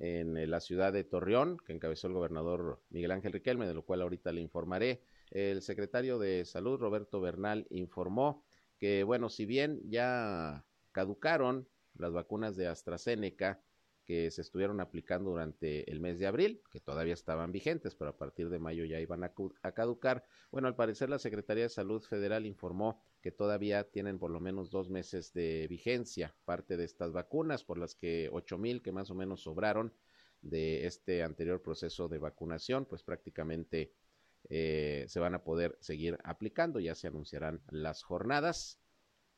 en 0.00 0.36
eh, 0.36 0.46
la 0.46 0.60
ciudad 0.60 0.92
de 0.92 1.04
Torreón, 1.04 1.58
que 1.58 1.72
encabezó 1.72 2.08
el 2.08 2.14
gobernador 2.14 2.82
Miguel 2.88 3.12
Ángel 3.12 3.32
Riquelme, 3.32 3.66
de 3.66 3.74
lo 3.74 3.84
cual 3.84 4.02
ahorita 4.02 4.32
le 4.32 4.40
informaré. 4.40 5.02
El 5.30 5.62
secretario 5.62 6.18
de 6.18 6.44
Salud, 6.44 6.80
Roberto 6.80 7.20
Bernal, 7.20 7.66
informó 7.70 8.42
que, 8.78 9.04
bueno, 9.04 9.28
si 9.28 9.44
bien 9.44 9.80
ya 9.88 10.64
caducaron 10.92 11.68
las 11.94 12.12
vacunas 12.12 12.56
de 12.56 12.66
AstraZeneca 12.66 13.60
que 14.10 14.28
se 14.32 14.40
estuvieron 14.40 14.80
aplicando 14.80 15.30
durante 15.30 15.88
el 15.88 16.00
mes 16.00 16.18
de 16.18 16.26
abril, 16.26 16.64
que 16.72 16.80
todavía 16.80 17.14
estaban 17.14 17.52
vigentes, 17.52 17.94
pero 17.94 18.10
a 18.10 18.16
partir 18.16 18.50
de 18.50 18.58
mayo 18.58 18.84
ya 18.84 18.98
iban 18.98 19.22
a, 19.22 19.32
caducar. 19.72 20.24
Bueno, 20.50 20.66
al 20.66 20.74
parecer 20.74 21.08
la 21.08 21.20
Secretaría 21.20 21.62
de 21.62 21.68
Salud 21.68 22.02
Federal 22.02 22.44
informó 22.44 23.00
que 23.22 23.30
todavía 23.30 23.84
tienen 23.84 24.18
por 24.18 24.32
lo 24.32 24.40
menos 24.40 24.72
dos 24.72 24.90
meses 24.90 25.32
de 25.32 25.68
vigencia 25.68 26.34
parte 26.44 26.76
de 26.76 26.86
estas 26.86 27.12
vacunas, 27.12 27.62
por 27.62 27.78
las 27.78 27.94
que 27.94 28.28
ocho 28.32 28.58
mil 28.58 28.82
que 28.82 28.90
más 28.90 29.12
o 29.12 29.14
menos 29.14 29.42
sobraron 29.42 29.94
de 30.42 30.88
este 30.88 31.22
anterior 31.22 31.62
proceso 31.62 32.08
de 32.08 32.18
vacunación, 32.18 32.86
pues 32.86 33.04
prácticamente 33.04 33.92
eh, 34.48 35.04
se 35.06 35.20
van 35.20 35.36
a 35.36 35.44
poder 35.44 35.78
seguir 35.80 36.18
aplicando, 36.24 36.80
ya 36.80 36.96
se 36.96 37.06
anunciarán 37.06 37.62
las 37.70 38.02
jornadas 38.02 38.80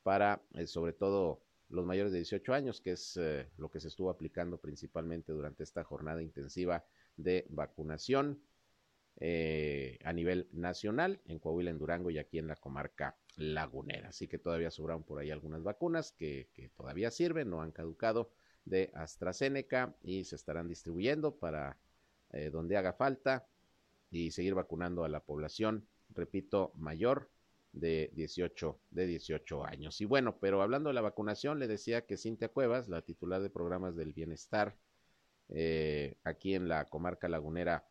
para 0.02 0.40
eh, 0.54 0.66
sobre 0.66 0.94
todo 0.94 1.42
los 1.72 1.86
mayores 1.86 2.12
de 2.12 2.18
18 2.18 2.52
años, 2.52 2.80
que 2.80 2.92
es 2.92 3.16
eh, 3.16 3.48
lo 3.56 3.70
que 3.70 3.80
se 3.80 3.88
estuvo 3.88 4.10
aplicando 4.10 4.58
principalmente 4.58 5.32
durante 5.32 5.62
esta 5.62 5.82
jornada 5.82 6.22
intensiva 6.22 6.84
de 7.16 7.46
vacunación 7.48 8.40
eh, 9.20 9.98
a 10.04 10.12
nivel 10.12 10.48
nacional 10.52 11.20
en 11.26 11.38
Coahuila, 11.38 11.70
en 11.70 11.78
Durango 11.78 12.10
y 12.10 12.18
aquí 12.18 12.38
en 12.38 12.46
la 12.46 12.56
comarca 12.56 13.16
lagunera. 13.36 14.08
Así 14.08 14.28
que 14.28 14.38
todavía 14.38 14.70
sobraron 14.70 15.02
por 15.02 15.18
ahí 15.18 15.30
algunas 15.30 15.62
vacunas 15.62 16.12
que, 16.12 16.48
todavía 16.76 17.10
sirven, 17.10 17.50
no 17.50 17.62
han 17.62 17.72
caducado 17.72 18.32
de 18.64 18.90
AstraZeneca 18.94 19.94
y 20.02 20.24
se 20.24 20.36
estarán 20.36 20.68
distribuyendo 20.68 21.36
para 21.36 21.78
eh, 22.32 22.50
donde 22.50 22.76
haga 22.76 22.92
falta 22.92 23.46
y 24.10 24.30
seguir 24.30 24.54
vacunando 24.54 25.04
a 25.04 25.08
la 25.08 25.20
población, 25.20 25.86
repito, 26.10 26.72
mayor 26.76 27.30
de 27.72 28.10
18, 28.14 28.80
de 28.90 29.06
18 29.06 29.64
años. 29.64 30.00
Y 30.00 30.04
bueno, 30.04 30.38
pero 30.40 30.62
hablando 30.62 30.88
de 30.88 30.94
la 30.94 31.00
vacunación, 31.00 31.58
le 31.58 31.68
decía 31.68 32.06
que 32.06 32.16
Cintia 32.16 32.48
Cuevas, 32.48 32.88
la 32.88 33.02
titular 33.02 33.42
de 33.42 33.50
programas 33.50 33.96
del 33.96 34.12
bienestar 34.12 34.76
eh, 35.48 36.16
aquí 36.24 36.54
en 36.54 36.68
la 36.68 36.88
comarca 36.88 37.28
lagunera 37.28 37.86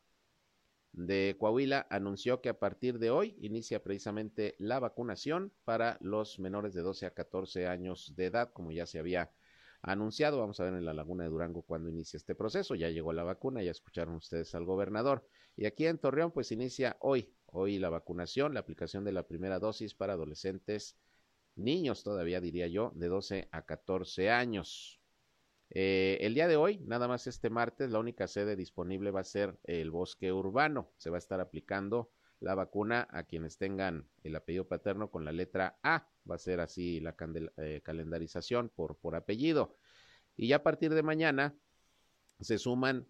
de 0.94 1.38
Coahuila 1.40 1.88
anunció 1.90 2.42
que 2.42 2.50
a 2.50 2.60
partir 2.60 3.00
de 3.00 3.12
hoy 3.12 3.36
inicia 3.40 3.82
precisamente 3.82 4.56
la 4.60 4.80
vacunación 4.80 5.54
para 5.64 5.98
los 6.02 6.40
menores 6.40 6.74
de 6.74 6.82
12 6.82 7.06
a 7.06 7.14
14 7.14 7.68
años 7.68 8.14
de 8.16 8.26
edad, 8.26 8.52
como 8.52 8.72
ya 8.72 8.86
se 8.86 9.00
había 9.00 9.32
anunciado. 9.82 10.40
Vamos 10.40 10.60
a 10.60 10.66
ver 10.66 10.74
en 10.74 10.86
la 10.86 10.94
Laguna 10.94 11.24
de 11.24 11.30
Durango 11.30 11.62
cuando 11.62 11.90
inicia 11.90 12.18
este 12.18 12.36
proceso. 12.36 12.76
Ya 12.76 12.90
llegó 12.90 13.14
la 13.14 13.24
vacuna, 13.24 13.64
ya 13.64 13.72
escucharon 13.72 14.16
ustedes 14.16 14.54
al 14.54 14.66
gobernador. 14.66 15.26
Y 15.56 15.66
aquí 15.66 15.86
en 15.86 15.98
Torreón, 15.98 16.32
pues 16.32 16.52
inicia 16.52 16.98
hoy, 17.00 17.34
hoy 17.52 17.80
la 17.80 17.90
vacunación, 17.90 18.54
la 18.54 18.62
aplicación 18.62 19.04
de 19.04 19.12
la 19.12 19.28
primera 19.28 19.60
dosis 19.60 19.94
para 19.94 20.14
adolescentes, 20.14 20.98
niños 21.56 22.04
todavía 22.04 22.42
diría 22.42 22.68
yo, 22.68 22.92
de 22.96 23.08
12 23.08 23.50
a 23.52 23.62
14 23.64 24.30
años. 24.32 25.00
Eh, 25.70 26.18
el 26.22 26.34
día 26.34 26.48
de 26.48 26.58
hoy, 26.58 26.80
nada 26.80 27.08
más 27.08 27.28
este 27.28 27.50
martes, 27.50 27.92
la 27.92 28.00
única 28.00 28.28
sede 28.28 28.56
disponible 28.56 29.12
va 29.12 29.22
a 29.22 29.26
ser 29.26 29.58
el 29.64 29.92
bosque 29.92 30.32
urbano. 30.34 30.92
Se 30.98 31.10
va 31.10 31.18
a 31.18 31.20
estar 31.20 31.40
aplicando 31.40 32.12
la 32.42 32.56
vacuna 32.56 33.08
a 33.12 33.24
quienes 33.24 33.58
tengan 33.58 34.10
el 34.24 34.36
apellido 34.36 34.68
paterno 34.68 35.10
con 35.10 35.24
la 35.24 35.32
letra 35.32 35.80
A. 35.84 36.10
Va 36.30 36.36
a 36.36 36.40
ser 36.40 36.60
así 36.60 37.00
la 37.00 37.16
eh, 37.58 37.82
calendarización 37.84 38.70
por, 38.70 38.98
por 38.98 39.16
apellido. 39.16 39.78
Y 40.36 40.48
ya 40.48 40.58
a 40.58 40.64
partir 40.64 40.94
de 40.94 41.04
mañana 41.04 41.56
se 42.42 42.58
suman 42.58 43.08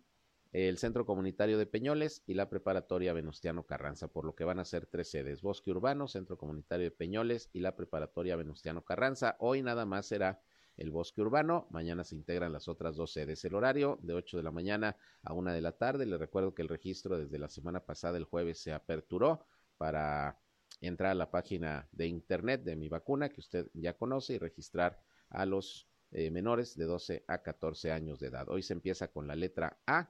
el 0.51 0.77
Centro 0.77 1.05
Comunitario 1.05 1.57
de 1.57 1.65
Peñoles 1.65 2.23
y 2.27 2.33
la 2.33 2.49
Preparatoria 2.49 3.13
Venustiano 3.13 3.65
Carranza, 3.65 4.09
por 4.09 4.25
lo 4.25 4.35
que 4.35 4.43
van 4.43 4.59
a 4.59 4.65
ser 4.65 4.85
tres 4.85 5.09
sedes, 5.09 5.41
Bosque 5.41 5.71
Urbano, 5.71 6.07
Centro 6.07 6.37
Comunitario 6.37 6.85
de 6.85 6.91
Peñoles 6.91 7.49
y 7.53 7.59
la 7.61 7.75
Preparatoria 7.75 8.35
Venustiano 8.35 8.83
Carranza. 8.83 9.37
Hoy 9.39 9.61
nada 9.61 9.85
más 9.85 10.07
será 10.07 10.41
el 10.77 10.91
bosque 10.91 11.21
urbano. 11.21 11.67
Mañana 11.69 12.03
se 12.03 12.15
integran 12.15 12.51
las 12.51 12.67
otras 12.67 12.95
dos 12.95 13.13
sedes. 13.13 13.43
El 13.45 13.55
horario 13.55 13.99
de 14.01 14.13
8 14.13 14.37
de 14.37 14.43
la 14.43 14.51
mañana 14.51 14.97
a 15.23 15.33
1 15.33 15.53
de 15.53 15.61
la 15.61 15.73
tarde. 15.73 16.05
Les 16.05 16.19
recuerdo 16.19 16.53
que 16.53 16.61
el 16.61 16.69
registro 16.69 17.17
desde 17.17 17.39
la 17.39 17.49
semana 17.49 17.85
pasada, 17.85 18.17
el 18.17 18.25
jueves, 18.25 18.59
se 18.59 18.73
aperturó 18.73 19.45
para 19.77 20.39
entrar 20.81 21.11
a 21.11 21.15
la 21.15 21.29
página 21.29 21.87
de 21.91 22.07
internet 22.07 22.63
de 22.63 22.75
mi 22.75 22.89
vacuna 22.89 23.29
que 23.29 23.39
usted 23.39 23.69
ya 23.73 23.93
conoce 23.97 24.33
y 24.33 24.37
registrar 24.37 24.99
a 25.29 25.45
los 25.45 25.87
eh, 26.11 26.31
menores 26.31 26.75
de 26.75 26.85
12 26.85 27.23
a 27.27 27.41
14 27.41 27.91
años 27.91 28.19
de 28.19 28.27
edad. 28.27 28.49
Hoy 28.49 28.63
se 28.63 28.73
empieza 28.73 29.09
con 29.09 29.27
la 29.27 29.35
letra 29.35 29.77
A 29.85 30.09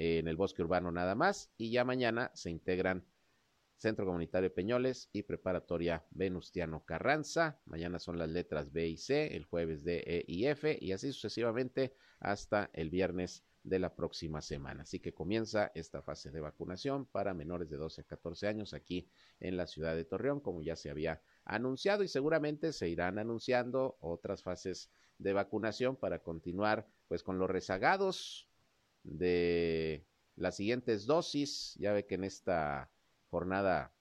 en 0.00 0.28
el 0.28 0.36
bosque 0.36 0.62
urbano 0.62 0.92
nada 0.92 1.16
más 1.16 1.50
y 1.58 1.72
ya 1.72 1.84
mañana 1.84 2.30
se 2.32 2.50
integran 2.50 3.04
Centro 3.78 4.06
Comunitario 4.06 4.54
Peñoles 4.54 5.08
y 5.12 5.24
Preparatoria 5.24 6.04
Venustiano 6.10 6.84
Carranza. 6.84 7.58
Mañana 7.64 7.98
son 7.98 8.16
las 8.16 8.28
letras 8.28 8.72
B 8.72 8.86
y 8.86 8.96
C, 8.96 9.36
el 9.36 9.44
jueves 9.44 9.82
D, 9.82 10.04
E 10.06 10.24
y 10.28 10.46
F 10.46 10.78
y 10.80 10.92
así 10.92 11.12
sucesivamente 11.12 11.94
hasta 12.20 12.70
el 12.74 12.90
viernes 12.90 13.44
de 13.64 13.80
la 13.80 13.96
próxima 13.96 14.40
semana. 14.40 14.82
Así 14.82 15.00
que 15.00 15.12
comienza 15.12 15.72
esta 15.74 16.00
fase 16.00 16.30
de 16.30 16.40
vacunación 16.40 17.06
para 17.06 17.34
menores 17.34 17.68
de 17.68 17.76
12 17.76 18.02
a 18.02 18.04
14 18.04 18.46
años 18.46 18.74
aquí 18.74 19.08
en 19.40 19.56
la 19.56 19.66
ciudad 19.66 19.96
de 19.96 20.04
Torreón, 20.04 20.38
como 20.38 20.62
ya 20.62 20.76
se 20.76 20.90
había 20.90 21.22
anunciado 21.44 22.04
y 22.04 22.08
seguramente 22.08 22.72
se 22.72 22.88
irán 22.88 23.18
anunciando 23.18 23.96
otras 24.00 24.44
fases 24.44 24.90
de 25.18 25.32
vacunación 25.32 25.96
para 25.96 26.20
continuar 26.20 26.86
pues 27.08 27.24
con 27.24 27.38
los 27.38 27.50
rezagados 27.50 28.47
de 29.02 30.04
las 30.36 30.56
siguientes 30.56 31.06
dosis. 31.06 31.74
Ya 31.78 31.92
ve 31.92 32.06
que 32.06 32.16
en 32.16 32.24
esta 32.24 32.90
jornada 33.30 33.92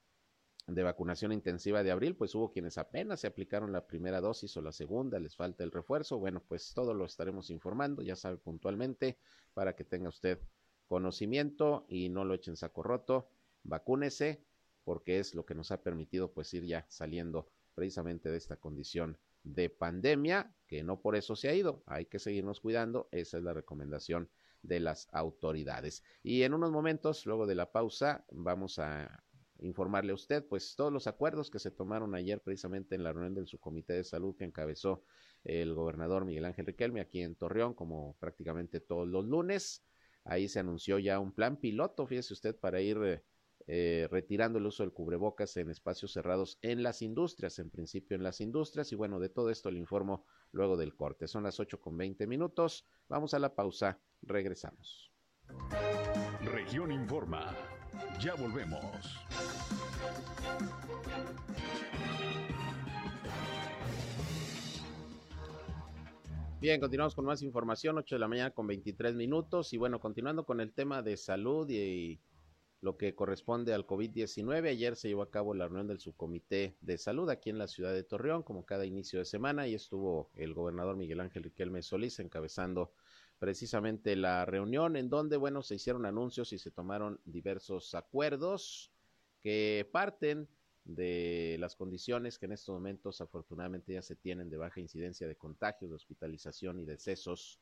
de 0.68 0.84
vacunación 0.84 1.32
intensiva 1.32 1.82
de 1.82 1.92
abril, 1.92 2.16
pues 2.16 2.36
hubo 2.36 2.52
quienes 2.52 2.78
apenas 2.78 3.22
se 3.22 3.28
aplicaron 3.28 3.72
la 3.72 3.88
primera 3.88 4.20
dosis 4.20 4.56
o 4.58 4.62
la 4.62 4.74
segunda, 4.74 5.20
les 5.20 5.36
falta 5.36 5.64
el 5.64 5.72
refuerzo. 5.72 6.20
Bueno, 6.20 6.44
pues 6.46 6.74
todo 6.74 6.94
lo 6.94 7.06
estaremos 7.06 7.50
informando, 7.50 8.02
ya 8.02 8.16
sabe 8.16 8.38
puntualmente, 8.38 9.18
para 9.54 9.76
que 9.76 9.86
tenga 9.86 10.10
usted 10.10 10.40
conocimiento 10.88 11.86
y 11.88 12.10
no 12.10 12.26
lo 12.26 12.34
echen 12.34 12.58
saco 12.58 12.84
roto. 12.84 13.30
Vacúnese, 13.64 14.44
porque 14.84 15.20
es 15.20 15.36
lo 15.36 15.46
que 15.46 15.56
nos 15.56 15.72
ha 15.72 15.82
permitido 15.82 16.32
pues 16.32 16.54
ir 16.54 16.64
ya 16.64 16.86
saliendo 16.90 17.50
precisamente 17.74 18.30
de 18.30 18.38
esta 18.38 18.58
condición 18.58 19.18
de 19.54 19.70
pandemia, 19.70 20.54
que 20.68 20.84
no 20.84 21.02
por 21.02 21.16
eso 21.16 21.36
se 21.36 21.50
ha 21.50 21.56
ido, 21.56 21.84
hay 21.86 22.06
que 22.06 22.20
seguirnos 22.20 22.60
cuidando, 22.60 23.08
esa 23.12 23.38
es 23.38 23.44
la 23.44 23.54
recomendación 23.54 24.30
de 24.62 24.80
las 24.80 25.08
autoridades. 25.12 26.04
Y 26.24 26.44
en 26.44 26.54
unos 26.54 26.72
momentos, 26.72 27.26
luego 27.26 27.48
de 27.48 27.56
la 27.56 27.72
pausa, 27.72 28.26
vamos 28.32 28.80
a 28.80 29.24
informarle 29.60 30.12
a 30.12 30.16
usted, 30.16 30.46
pues 30.46 30.76
todos 30.76 30.94
los 30.94 31.08
acuerdos 31.08 31.50
que 31.50 31.60
se 31.60 31.72
tomaron 31.72 32.14
ayer 32.16 32.42
precisamente 32.42 32.96
en 32.96 33.04
la 33.04 33.12
reunión 33.12 33.34
del 33.34 33.48
subcomité 33.48 33.94
de 33.94 34.04
salud 34.04 34.36
que 34.36 34.46
encabezó 34.46 35.04
el 35.44 35.74
gobernador 35.74 36.26
Miguel 36.26 36.46
Ángel 36.46 36.66
Riquelme 36.66 37.02
aquí 37.02 37.22
en 37.22 37.36
Torreón, 37.36 37.74
como 37.74 38.16
prácticamente 38.20 38.80
todos 38.80 39.08
los 39.08 39.26
lunes. 39.26 39.84
Ahí 40.24 40.50
se 40.50 40.60
anunció 40.60 41.00
ya 41.00 41.20
un 41.20 41.32
plan 41.32 41.58
piloto, 41.58 42.06
fíjese 42.06 42.34
usted, 42.34 42.56
para 42.56 42.82
ir 42.82 43.24
eh, 43.68 44.08
retirando 44.10 44.60
el 44.60 44.66
uso 44.66 44.84
del 44.84 44.94
cubrebocas 44.94 45.58
en 45.58 45.70
espacios 45.70 46.14
cerrados 46.14 46.58
en 46.62 46.84
las 46.84 47.02
industrias, 47.02 47.60
en 47.60 47.70
principio 47.70 48.16
en 48.16 48.24
las 48.24 48.40
industrias. 48.40 48.92
Y 48.94 48.96
bueno, 48.96 49.20
de 49.20 49.30
todo 49.30 49.50
esto 49.50 49.70
le 49.70 49.80
informo 49.80 50.26
luego 50.52 50.78
del 50.78 50.96
corte. 50.96 51.28
Son 51.28 51.44
las 51.44 51.60
ocho 51.60 51.80
con 51.80 51.98
veinte 51.98 52.28
minutos. 52.28 52.88
Vamos 53.10 53.34
a 53.34 53.40
la 53.40 53.54
pausa. 53.54 54.00
Regresamos. 54.22 55.12
Región 56.42 56.92
Informa. 56.92 57.56
Ya 58.22 58.36
volvemos. 58.36 58.82
Bien, 66.60 66.80
continuamos 66.80 67.14
con 67.14 67.26
más 67.26 67.44
información, 67.44 68.00
8 68.00 68.16
de 68.16 68.20
la 68.20 68.28
mañana 68.28 68.52
con 68.52 68.66
23 68.66 69.14
minutos. 69.14 69.74
Y 69.74 69.78
bueno, 69.78 70.00
continuando 70.00 70.44
con 70.44 70.60
el 70.60 70.74
tema 70.74 71.04
de 71.04 71.16
salud 71.16 71.70
y, 71.70 72.20
lo 72.82 72.98
que 72.98 73.16
corresponde 73.16 73.74
al 73.74 73.88
COVID-19, 73.88 74.70
ayer 74.70 74.96
se 74.96 75.08
llevó 75.08 75.24
a 75.24 75.32
cabo 75.32 75.54
la 75.54 75.66
reunión 75.66 75.88
del 75.88 76.00
subcomité 76.00 76.78
de 76.82 76.98
salud 76.98 77.30
aquí 77.30 77.50
en 77.50 77.58
la 77.58 77.68
ciudad 77.68 77.94
de 77.94 78.04
Torreón, 78.04 78.44
como 78.44 78.66
cada 78.66 78.86
inicio 78.86 79.20
de 79.20 79.26
semana, 79.26 79.68
y 79.68 79.74
estuvo 79.74 80.30
el 80.36 80.54
gobernador 80.54 80.96
Miguel 80.96 81.20
Ángel 81.20 81.44
Riquelme 81.44 81.82
Solís 81.82 82.20
encabezando 82.20 82.94
precisamente 83.40 84.16
la 84.16 84.46
reunión, 84.46 84.96
en 84.96 85.10
donde, 85.10 85.38
bueno, 85.38 85.64
se 85.64 85.76
hicieron 85.76 86.06
anuncios 86.06 86.54
y 86.54 86.60
se 86.60 86.72
tomaron 86.72 87.20
diversos 87.26 87.96
acuerdos 87.96 88.92
que 89.42 89.88
parten 89.92 90.48
de 90.84 91.58
las 91.60 91.76
condiciones 91.76 92.40
que 92.40 92.46
en 92.46 92.54
estos 92.54 92.74
momentos 92.74 93.22
afortunadamente 93.22 93.94
ya 93.94 94.02
se 94.02 94.16
tienen 94.16 94.50
de 94.50 94.58
baja 94.58 94.80
incidencia 94.80 95.28
de 95.28 95.36
contagios, 95.36 95.90
de 95.90 95.96
hospitalización 95.96 96.80
y 96.80 96.86
decesos 96.86 97.60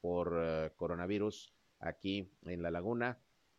por 0.00 0.34
uh, 0.34 0.76
coronavirus 0.76 1.54
aquí 1.80 2.30
en 2.44 2.62
la 2.62 2.70
laguna 2.70 3.18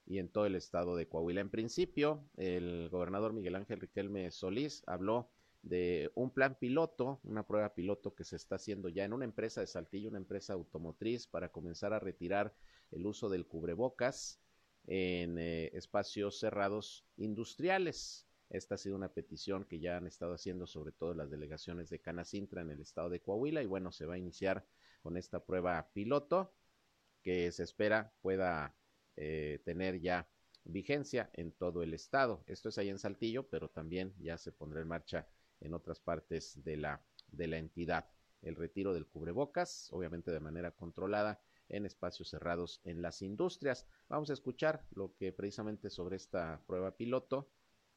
y 0.09 0.17
en 0.17 0.27
todo 0.27 0.47
el 0.47 0.55
estado 0.55 0.95
de 0.95 1.07
Coahuila. 1.07 1.39
En 1.39 1.51
principio, 1.51 2.25
el 2.35 2.89
gobernador 2.89 3.31
Miguel 3.31 3.55
Ángel 3.55 3.79
Riquelme 3.79 4.31
Solís 4.31 4.83
habló 4.87 5.29
de 5.61 6.11
un 6.15 6.31
plan 6.31 6.57
piloto, 6.59 7.19
una 7.23 7.45
prueba 7.45 7.75
piloto 7.75 8.15
que 8.15 8.23
se 8.23 8.35
está 8.35 8.55
haciendo 8.55 8.89
ya 8.89 9.05
en 9.05 9.13
una 9.13 9.25
empresa 9.25 9.61
de 9.61 9.67
Saltillo, 9.67 10.09
una 10.09 10.17
empresa 10.17 10.53
automotriz, 10.53 11.27
para 11.27 11.51
comenzar 11.51 11.93
a 11.93 11.99
retirar 11.99 12.55
el 12.89 13.05
uso 13.05 13.29
del 13.29 13.45
cubrebocas 13.45 14.41
en 14.87 15.37
eh, 15.37 15.69
espacios 15.73 16.39
cerrados 16.39 17.05
industriales. 17.17 18.25
Esta 18.49 18.75
ha 18.75 18.77
sido 18.79 18.95
una 18.95 19.13
petición 19.13 19.63
que 19.63 19.79
ya 19.79 19.97
han 19.97 20.07
estado 20.07 20.33
haciendo 20.33 20.65
sobre 20.65 20.91
todo 20.91 21.13
las 21.13 21.29
delegaciones 21.29 21.91
de 21.91 21.99
Canacintra 21.99 22.63
en 22.63 22.71
el 22.71 22.81
estado 22.81 23.09
de 23.09 23.19
Coahuila 23.19 23.61
y 23.61 23.67
bueno, 23.67 23.91
se 23.91 24.07
va 24.07 24.15
a 24.15 24.17
iniciar 24.17 24.65
con 25.03 25.17
esta 25.17 25.45
prueba 25.45 25.87
piloto 25.93 26.51
que 27.21 27.51
se 27.51 27.61
espera 27.61 28.11
pueda 28.21 28.73
eh, 29.21 29.59
tener 29.65 29.99
ya 29.99 30.29
vigencia 30.63 31.29
en 31.33 31.51
todo 31.51 31.83
el 31.83 31.93
estado. 31.93 32.41
Esto 32.47 32.69
es 32.69 32.77
ahí 32.77 32.87
en 32.87 32.99
Saltillo, 32.99 33.49
pero 33.49 33.69
también 33.69 34.13
ya 34.17 34.37
se 34.37 34.53
pondrá 34.53 34.79
en 34.81 34.87
marcha 34.87 35.27
en 35.59 35.73
otras 35.73 35.99
partes 35.99 36.63
de 36.63 36.77
la, 36.77 37.01
de 37.27 37.47
la 37.47 37.57
entidad. 37.57 38.09
El 38.41 38.55
retiro 38.55 38.93
del 38.93 39.07
cubrebocas, 39.07 39.91
obviamente 39.91 40.31
de 40.31 40.39
manera 40.39 40.71
controlada, 40.71 41.41
en 41.67 41.85
espacios 41.85 42.29
cerrados 42.29 42.79
en 42.85 43.01
las 43.01 43.21
industrias. 43.21 43.85
Vamos 44.07 44.29
a 44.29 44.33
escuchar 44.33 44.85
lo 44.91 45.13
que 45.17 45.33
precisamente 45.33 45.89
sobre 45.89 46.15
esta 46.15 46.61
prueba 46.65 46.95
piloto 46.95 47.49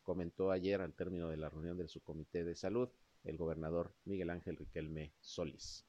comentó 0.03 0.51
ayer 0.51 0.81
al 0.81 0.95
término 0.95 1.29
de 1.29 1.37
la 1.37 1.51
reunión 1.51 1.79
del 1.79 1.89
subcomité 1.89 2.43
de 2.43 2.57
salud 2.57 2.91
el 3.23 3.37
gobernador 3.37 3.95
Miguel 4.05 4.31
Ángel 4.31 4.57
Riquelme 4.57 5.15
Solís. 5.21 5.87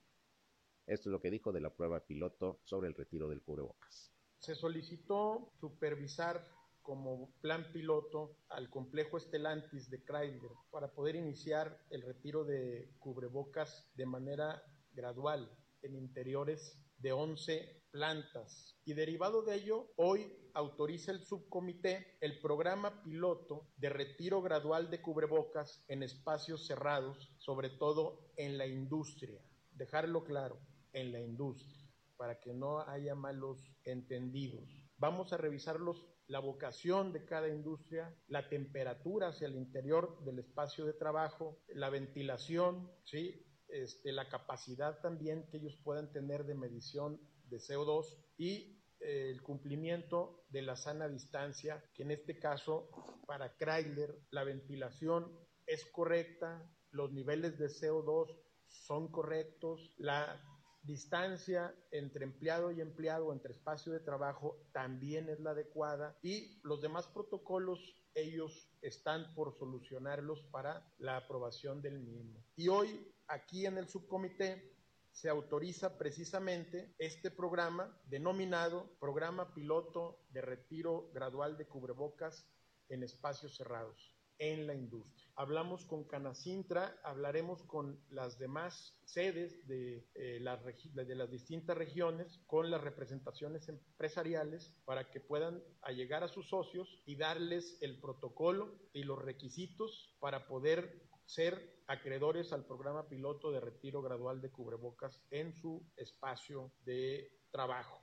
Esto 0.86 1.10
es 1.10 1.12
lo 1.12 1.22
que 1.22 1.32
dijo 1.32 1.52
de 1.52 1.62
la 1.62 1.74
prueba 1.74 2.06
piloto 2.06 2.60
sobre 2.64 2.88
el 2.88 2.94
retiro 2.94 3.28
del 3.28 3.42
cubrebocas. 3.42 4.13
Se 4.44 4.56
solicitó 4.56 5.54
supervisar 5.62 6.46
como 6.82 7.34
plan 7.40 7.72
piloto 7.72 8.36
al 8.50 8.70
complejo 8.70 9.16
Estelantis 9.16 9.90
de 9.90 10.04
Chrysler 10.04 10.52
para 10.70 10.92
poder 10.92 11.16
iniciar 11.16 11.80
el 11.90 12.02
retiro 12.02 12.44
de 12.44 12.94
cubrebocas 13.00 13.90
de 13.96 14.06
manera 14.06 14.62
gradual 14.92 15.50
en 15.82 15.96
interiores 15.96 16.78
de 16.98 17.14
11 17.14 17.84
plantas. 17.90 18.76
Y 18.84 18.96
derivado 18.96 19.44
de 19.44 19.56
ello, 19.56 19.94
hoy 19.96 20.30
autoriza 20.56 21.14
el 21.14 21.24
subcomité 21.24 22.18
el 22.20 22.42
programa 22.42 23.02
piloto 23.02 23.70
de 23.78 23.88
retiro 23.88 24.42
gradual 24.42 24.90
de 24.90 25.02
cubrebocas 25.02 25.86
en 25.88 26.04
espacios 26.04 26.68
cerrados, 26.68 27.34
sobre 27.38 27.70
todo 27.70 28.34
en 28.36 28.58
la 28.58 28.68
industria. 28.68 29.42
Dejarlo 29.72 30.26
claro, 30.26 30.60
en 30.92 31.14
la 31.14 31.22
industria, 31.22 31.83
para 32.24 32.40
que 32.40 32.54
no 32.54 32.80
haya 32.80 33.16
malos 33.16 33.60
entendidos. 33.84 34.64
Vamos 34.98 35.34
a 35.34 35.38
revisarlos 35.38 36.08
la 36.28 36.40
vocación 36.40 37.12
de 37.12 37.26
cada 37.26 37.50
industria, 37.50 38.16
la 38.28 38.48
temperatura 38.48 39.28
hacia 39.28 39.48
el 39.48 39.58
interior 39.58 40.24
del 40.24 40.40
espacio 40.40 40.86
de 40.86 40.94
trabajo, 40.94 41.60
la 41.76 41.90
ventilación, 41.90 42.90
¿sí? 43.04 43.46
este, 43.68 44.14
la 44.14 44.30
capacidad 44.30 45.02
también 45.02 45.50
que 45.52 45.58
ellos 45.58 45.78
puedan 45.84 46.14
tener 46.14 46.46
de 46.46 46.56
medición 46.56 47.20
de 47.50 47.58
CO2 47.58 48.06
y 48.38 48.82
eh, 49.02 49.30
el 49.30 49.42
cumplimiento 49.42 50.46
de 50.48 50.62
la 50.62 50.78
sana 50.78 51.10
distancia, 51.10 51.84
que 51.94 52.04
en 52.04 52.12
este 52.12 52.40
caso 52.40 52.88
para 53.28 53.58
Chrysler 53.58 54.18
la 54.32 54.46
ventilación 54.46 55.30
es 55.66 55.84
correcta, 55.92 56.72
los 56.92 57.12
niveles 57.12 57.60
de 57.60 57.68
CO2 57.68 58.34
son 58.70 59.12
correctos, 59.12 59.94
la 59.98 60.42
distancia 60.84 61.74
entre 61.92 62.26
empleado 62.26 62.72
y 62.72 62.82
empleado, 62.82 63.32
entre 63.32 63.54
espacio 63.54 63.92
de 63.92 64.00
trabajo, 64.00 64.58
también 64.72 65.30
es 65.30 65.40
la 65.40 65.52
adecuada 65.52 66.18
y 66.22 66.60
los 66.64 66.82
demás 66.82 67.08
protocolos 67.08 67.80
ellos 68.16 68.70
están 68.82 69.34
por 69.34 69.58
solucionarlos 69.58 70.44
para 70.52 70.86
la 71.00 71.18
aprobación 71.18 71.82
del 71.82 72.00
mismo. 72.00 72.44
Y 72.56 72.68
hoy 72.68 73.12
aquí 73.28 73.66
en 73.66 73.78
el 73.78 73.88
subcomité 73.88 74.72
se 75.12 75.30
autoriza 75.30 75.98
precisamente 75.98 76.94
este 76.98 77.32
programa 77.32 77.96
denominado 78.06 78.90
Programa 79.00 79.54
Piloto 79.54 80.20
de 80.32 80.42
Retiro 80.42 81.12
Gradual 81.14 81.58
de 81.58 81.68
Cubrebocas 81.68 82.48
en 82.90 83.04
Espacios 83.04 83.56
Cerrados 83.56 84.16
en 84.40 84.68
la 84.68 84.74
industria. 84.74 85.23
Hablamos 85.36 85.86
con 85.86 86.04
Canacintra, 86.04 87.00
hablaremos 87.04 87.64
con 87.64 88.00
las 88.10 88.38
demás 88.38 88.96
sedes 89.04 89.68
de, 89.68 90.08
eh, 90.14 90.40
las 90.40 90.64
de 90.64 91.16
las 91.16 91.32
distintas 91.32 91.76
regiones, 91.76 92.40
con 92.46 92.70
las 92.70 92.82
representaciones 92.82 93.68
empresariales, 93.68 94.76
para 94.86 95.10
que 95.10 95.20
puedan 95.20 95.64
allegar 95.82 96.24
a 96.24 96.28
sus 96.28 96.50
socios 96.50 97.02
y 97.06 97.16
darles 97.16 97.80
el 97.82 98.00
protocolo 98.00 98.78
y 98.94 99.04
los 99.04 99.20
requisitos 99.20 100.16
para 100.20 100.48
poder 100.48 101.02
ser 101.26 101.82
acreedores 101.88 102.54
al 102.54 102.66
programa 102.66 103.10
piloto 103.10 103.52
de 103.52 103.60
retiro 103.60 104.04
gradual 104.04 104.40
de 104.40 104.52
cubrebocas 104.52 105.20
en 105.32 105.54
su 105.56 105.84
espacio 105.98 106.72
de 106.86 107.32
trabajo. 107.50 108.00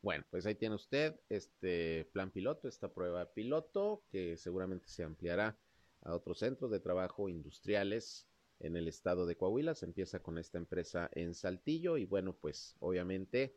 Bueno, 0.00 0.24
pues 0.30 0.46
ahí 0.46 0.56
tiene 0.56 0.74
usted 0.74 1.14
este 1.28 2.10
plan 2.12 2.32
piloto, 2.32 2.66
esta 2.66 2.92
prueba 2.92 3.32
piloto, 3.32 4.02
que 4.10 4.36
seguramente 4.36 4.88
se 4.88 5.04
ampliará 5.04 5.56
a 6.02 6.14
otros 6.14 6.38
centros 6.38 6.70
de 6.70 6.80
trabajo 6.80 7.28
industriales 7.28 8.26
en 8.60 8.76
el 8.76 8.88
estado 8.88 9.26
de 9.26 9.36
Coahuila. 9.36 9.74
Se 9.74 9.86
empieza 9.86 10.20
con 10.20 10.38
esta 10.38 10.58
empresa 10.58 11.10
en 11.12 11.34
Saltillo 11.34 11.96
y 11.96 12.04
bueno, 12.04 12.34
pues 12.34 12.76
obviamente 12.80 13.56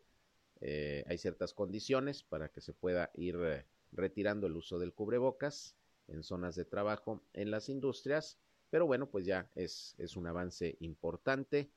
eh, 0.60 1.04
hay 1.06 1.18
ciertas 1.18 1.52
condiciones 1.54 2.22
para 2.22 2.48
que 2.48 2.60
se 2.60 2.72
pueda 2.72 3.10
ir 3.14 3.36
eh, 3.42 3.66
retirando 3.92 4.46
el 4.46 4.56
uso 4.56 4.78
del 4.78 4.94
cubrebocas 4.94 5.76
en 6.08 6.22
zonas 6.22 6.54
de 6.54 6.64
trabajo 6.64 7.22
en 7.32 7.50
las 7.50 7.68
industrias. 7.68 8.38
Pero 8.70 8.86
bueno, 8.86 9.10
pues 9.10 9.26
ya 9.26 9.50
es, 9.54 9.94
es 9.98 10.16
un 10.16 10.26
avance 10.26 10.76
importante 10.80 11.70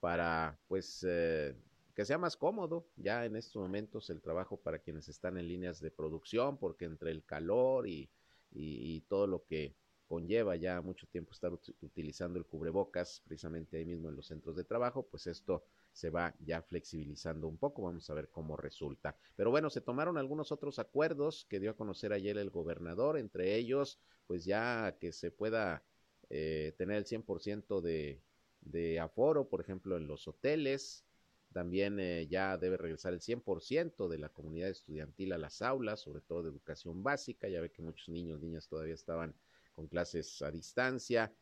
para 0.00 0.58
pues 0.68 1.04
eh, 1.08 1.56
que 1.94 2.04
sea 2.04 2.18
más 2.18 2.36
cómodo 2.36 2.86
ya 2.96 3.24
en 3.24 3.34
estos 3.34 3.60
momentos 3.60 4.08
el 4.10 4.20
trabajo 4.20 4.56
para 4.56 4.78
quienes 4.78 5.08
están 5.08 5.36
en 5.36 5.48
líneas 5.48 5.80
de 5.80 5.90
producción, 5.90 6.56
porque 6.56 6.84
entre 6.84 7.10
el 7.10 7.24
calor 7.24 7.88
y 7.88 8.08
y, 8.52 9.00
todo 9.02 9.26
lo 9.26 9.44
que 9.44 9.74
conlleva 10.08 10.56
ya 10.56 10.80
mucho 10.80 11.06
tiempo 11.06 11.32
estar 11.32 11.52
utilizando 11.52 12.38
el 12.38 12.46
cubrebocas 12.46 13.22
precisamente 13.26 13.76
ahí 13.76 13.84
mismo 13.84 14.08
en 14.08 14.16
los 14.16 14.26
centros 14.26 14.56
de 14.56 14.64
trabajo, 14.64 15.06
pues 15.06 15.26
esto 15.26 15.64
se 15.92 16.10
va 16.10 16.34
ya 16.40 16.62
flexibilizando 16.62 17.46
un 17.46 17.58
poco, 17.58 17.82
vamos 17.82 18.08
a 18.08 18.14
ver 18.14 18.30
cómo 18.30 18.56
resulta. 18.56 19.16
Pero 19.36 19.50
bueno, 19.50 19.70
se 19.70 19.80
tomaron 19.80 20.16
algunos 20.16 20.50
otros 20.50 20.78
acuerdos 20.78 21.46
que 21.48 21.60
dio 21.60 21.70
a 21.72 21.76
conocer 21.76 22.12
ayer 22.12 22.38
el 22.38 22.50
gobernador, 22.50 23.18
entre 23.18 23.56
ellos, 23.56 24.00
pues 24.26 24.44
ya 24.44 24.96
que 24.98 25.12
se 25.12 25.30
pueda 25.30 25.84
eh, 26.30 26.74
tener 26.78 26.96
el 26.96 27.04
100% 27.04 27.80
de, 27.80 28.22
de 28.62 29.00
aforo, 29.00 29.48
por 29.48 29.60
ejemplo, 29.60 29.96
en 29.96 30.06
los 30.06 30.26
hoteles, 30.26 31.04
también 31.52 31.98
eh, 31.98 32.26
ya 32.28 32.58
debe 32.58 32.76
regresar 32.76 33.14
el 33.14 33.20
100% 33.20 34.08
de 34.08 34.18
la 34.18 34.28
comunidad 34.28 34.68
estudiantil 34.68 35.32
a 35.32 35.38
las 35.38 35.62
aulas, 35.62 36.00
sobre 36.00 36.20
todo 36.20 36.42
de 36.42 36.50
educación 36.50 37.02
básica. 37.02 37.48
Ya 37.48 37.60
ve 37.60 37.70
que 37.70 37.82
muchos 37.82 38.08
niños, 38.08 38.40
niñas 38.40 38.68
todavía 38.68 38.94
estaban 38.94 39.34
con 39.78 39.86
clases 39.86 40.42
a 40.42 40.50
distancia. 40.50 41.32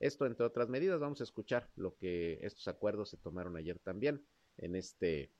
Esto, 0.00 0.26
entre 0.26 0.44
otras 0.44 0.68
medidas, 0.68 1.00
vamos 1.00 1.22
a 1.22 1.24
escuchar 1.24 1.70
lo 1.76 1.96
que 1.96 2.38
estos 2.42 2.68
acuerdos 2.68 3.08
se 3.08 3.16
tomaron 3.16 3.56
ayer 3.56 3.78
también 3.78 4.22
en 4.58 4.76
este, 4.76 5.32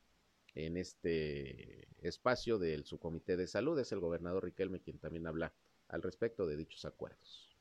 en 0.55 0.79
este 0.79 1.87
espacio 2.01 2.59
del 2.59 2.87
subcomité 2.87 3.37
de 3.37 3.47
salud. 3.47 3.79
Es 3.79 3.93
el 3.93 4.01
gobernador 4.01 4.45
Riquelme 4.45 4.81
quien 4.81 4.99
también 4.99 5.27
habla 5.27 5.53
al 5.89 6.01
respecto 6.01 6.47
de 6.47 6.57
dichos 6.57 6.87
acuerdos. 6.87 7.55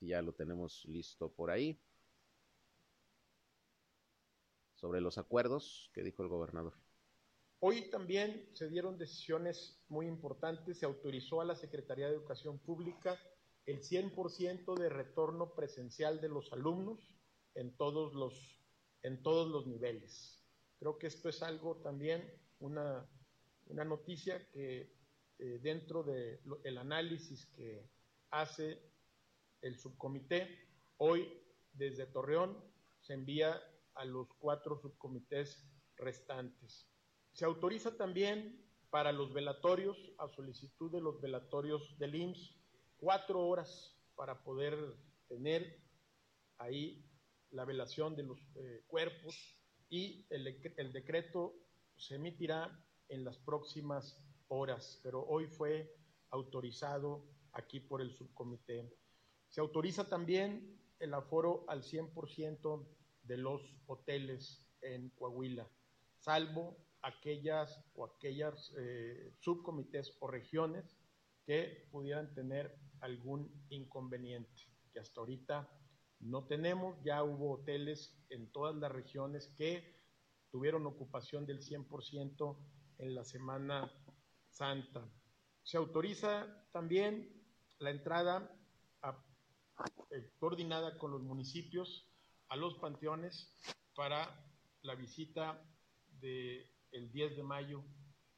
Ya 0.00 0.22
lo 0.22 0.32
tenemos 0.32 0.84
listo 0.86 1.30
por 1.30 1.52
ahí 1.52 1.78
sobre 4.74 5.00
los 5.00 5.18
acuerdos 5.18 5.88
que 5.94 6.02
dijo 6.02 6.24
el 6.24 6.28
gobernador. 6.28 6.74
Hoy 7.64 7.90
también 7.90 8.50
se 8.54 8.68
dieron 8.68 8.98
decisiones 8.98 9.80
muy 9.88 10.08
importantes. 10.08 10.80
Se 10.80 10.84
autorizó 10.84 11.40
a 11.40 11.44
la 11.44 11.54
Secretaría 11.54 12.08
de 12.08 12.14
Educación 12.14 12.58
Pública 12.58 13.16
el 13.66 13.80
100% 13.82 14.76
de 14.76 14.88
retorno 14.88 15.54
presencial 15.54 16.20
de 16.20 16.28
los 16.28 16.52
alumnos 16.52 17.14
en 17.54 17.76
todos 17.76 18.14
los, 18.14 18.60
en 19.04 19.22
todos 19.22 19.48
los 19.48 19.68
niveles. 19.68 20.44
Creo 20.80 20.98
que 20.98 21.06
esto 21.06 21.28
es 21.28 21.40
algo 21.40 21.76
también, 21.76 22.28
una, 22.58 23.08
noticia 23.68 24.44
que 24.50 24.96
eh, 25.38 25.60
dentro 25.62 26.02
del 26.02 26.40
el 26.64 26.78
análisis 26.78 27.46
que 27.46 27.88
hace 28.32 28.82
el 29.60 29.78
subcomité, 29.78 30.48
hoy 30.96 31.40
desde 31.74 32.06
Torreón 32.06 32.58
se 33.02 33.12
envía 33.12 33.62
a 33.94 34.04
los 34.04 34.34
cuatro 34.40 34.80
subcomités 34.80 35.64
restantes. 35.96 36.91
Se 37.32 37.44
autoriza 37.44 37.96
también 37.96 38.62
para 38.90 39.10
los 39.10 39.32
velatorios, 39.32 39.96
a 40.18 40.28
solicitud 40.28 40.92
de 40.92 41.00
los 41.00 41.20
velatorios 41.20 41.98
del 41.98 42.14
IMSS, 42.14 42.54
cuatro 42.98 43.46
horas 43.46 43.96
para 44.14 44.44
poder 44.44 44.76
tener 45.28 45.80
ahí 46.58 47.02
la 47.50 47.64
velación 47.64 48.14
de 48.16 48.22
los 48.22 48.38
eh, 48.54 48.84
cuerpos 48.86 49.34
y 49.88 50.26
el, 50.30 50.46
el 50.76 50.92
decreto 50.92 51.54
se 51.96 52.16
emitirá 52.16 52.70
en 53.08 53.24
las 53.24 53.38
próximas 53.38 54.22
horas, 54.48 55.00
pero 55.02 55.24
hoy 55.26 55.46
fue 55.46 55.94
autorizado 56.30 57.24
aquí 57.52 57.80
por 57.80 58.02
el 58.02 58.14
subcomité. 58.14 58.94
Se 59.48 59.60
autoriza 59.60 60.08
también 60.08 60.78
el 60.98 61.14
aforo 61.14 61.64
al 61.68 61.82
100% 61.82 62.86
de 63.22 63.36
los 63.36 63.62
hoteles 63.86 64.66
en 64.82 65.10
Coahuila, 65.10 65.68
salvo 66.18 66.76
aquellas 67.02 67.84
o 67.94 68.04
aquellas 68.04 68.72
eh, 68.78 69.34
subcomités 69.40 70.16
o 70.20 70.28
regiones 70.28 70.96
que 71.44 71.88
pudieran 71.90 72.32
tener 72.34 72.78
algún 73.00 73.50
inconveniente, 73.68 74.62
que 74.92 75.00
hasta 75.00 75.20
ahorita 75.20 75.68
no 76.20 76.46
tenemos. 76.46 76.96
Ya 77.02 77.22
hubo 77.24 77.54
hoteles 77.54 78.16
en 78.30 78.50
todas 78.52 78.76
las 78.76 78.92
regiones 78.92 79.48
que 79.56 80.00
tuvieron 80.50 80.86
ocupación 80.86 81.46
del 81.46 81.60
100% 81.60 82.56
en 82.98 83.14
la 83.14 83.24
Semana 83.24 83.92
Santa. 84.48 85.02
Se 85.62 85.76
autoriza 85.76 86.46
también 86.72 87.42
la 87.78 87.90
entrada 87.90 88.54
eh, 90.10 90.30
coordinada 90.38 90.98
con 90.98 91.10
los 91.10 91.22
municipios 91.22 92.06
a 92.48 92.56
los 92.56 92.74
panteones 92.76 93.56
para 93.94 94.46
la 94.82 94.94
visita 94.94 95.60
del 96.20 96.71
el 96.92 97.10
10 97.10 97.36
de 97.36 97.42
mayo 97.42 97.82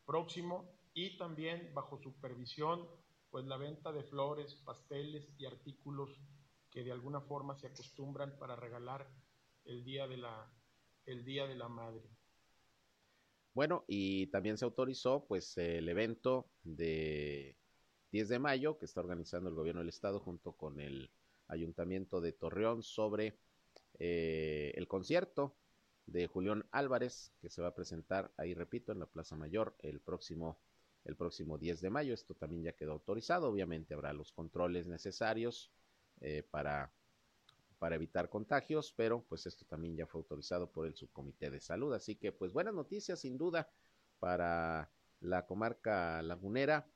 próximo 0.07 0.71
y 0.95 1.17
también 1.19 1.73
bajo 1.75 1.99
supervisión 1.99 2.88
pues 3.31 3.45
la 3.47 3.57
venta 3.57 3.93
de 3.93 4.05
flores, 4.05 4.55
pasteles 4.64 5.29
y 5.38 5.45
artículos 5.45 6.11
que 6.71 6.85
de 6.85 6.93
alguna 6.93 7.21
forma 7.21 7.57
se 7.57 7.67
acostumbran 7.67 8.38
para 8.38 8.57
regalar 8.57 9.09
el 9.64 9.85
día 9.85 10.07
de 10.07 10.17
la 10.19 10.51
el 11.07 11.25
día 11.25 11.47
de 11.47 11.55
la 11.55 11.69
madre. 11.69 12.09
Bueno, 13.53 13.85
y 13.87 14.29
también 14.29 14.57
se 14.57 14.64
autorizó 14.64 15.27
pues 15.27 15.57
el 15.59 15.88
evento 15.88 16.49
de 16.62 17.57
10 18.11 18.29
de 18.29 18.38
mayo 18.38 18.79
que 18.79 18.85
está 18.85 19.01
organizando 19.01 19.49
el 19.49 19.55
gobierno 19.55 19.81
del 19.81 19.90
estado 19.90 20.21
junto 20.21 20.53
con 20.53 20.81
el 20.81 21.11
Ayuntamiento 21.47 22.21
de 22.21 22.33
Torreón 22.33 22.83
sobre 22.83 23.38
eh, 23.99 24.73
el 24.77 24.88
concierto 24.88 25.57
de 26.14 26.29
Julián 26.29 26.64
Álvarez, 26.70 27.33
que 27.40 27.50
se 27.50 27.61
va 27.61 27.68
a 27.68 27.74
presentar 27.74 28.33
ahí, 28.37 28.55
repito, 28.55 28.92
en 28.92 29.00
la 29.00 29.07
Plaza 29.07 29.35
Mayor 29.35 29.74
el 29.81 30.00
próximo, 30.00 30.61
el 31.05 31.16
próximo 31.16 31.59
10 31.59 31.81
de 31.81 31.90
mayo. 31.90 32.14
Esto 32.14 32.35
también 32.35 32.62
ya 32.62 32.77
quedó 32.77 32.92
autorizado. 32.92 33.48
Obviamente 33.48 33.94
habrá 33.94 34.12
los 34.12 34.31
controles 34.31 34.87
necesarios 34.87 35.72
eh, 36.20 36.44
para, 36.48 36.92
para 37.81 37.96
evitar 37.96 38.29
contagios, 38.29 38.94
pero 38.96 39.24
pues 39.29 39.44
esto 39.46 39.64
también 39.64 39.96
ya 39.96 40.07
fue 40.07 40.20
autorizado 40.20 40.70
por 40.70 40.87
el 40.87 40.94
Subcomité 40.94 41.50
de 41.50 41.61
Salud. 41.61 41.92
Así 41.92 42.14
que 42.14 42.31
pues 42.31 42.53
buenas 42.53 42.74
noticias 42.74 43.18
sin 43.18 43.37
duda 43.37 43.68
para 44.20 44.88
la 45.18 45.46
comarca 45.46 46.22
lagunera 46.22 46.87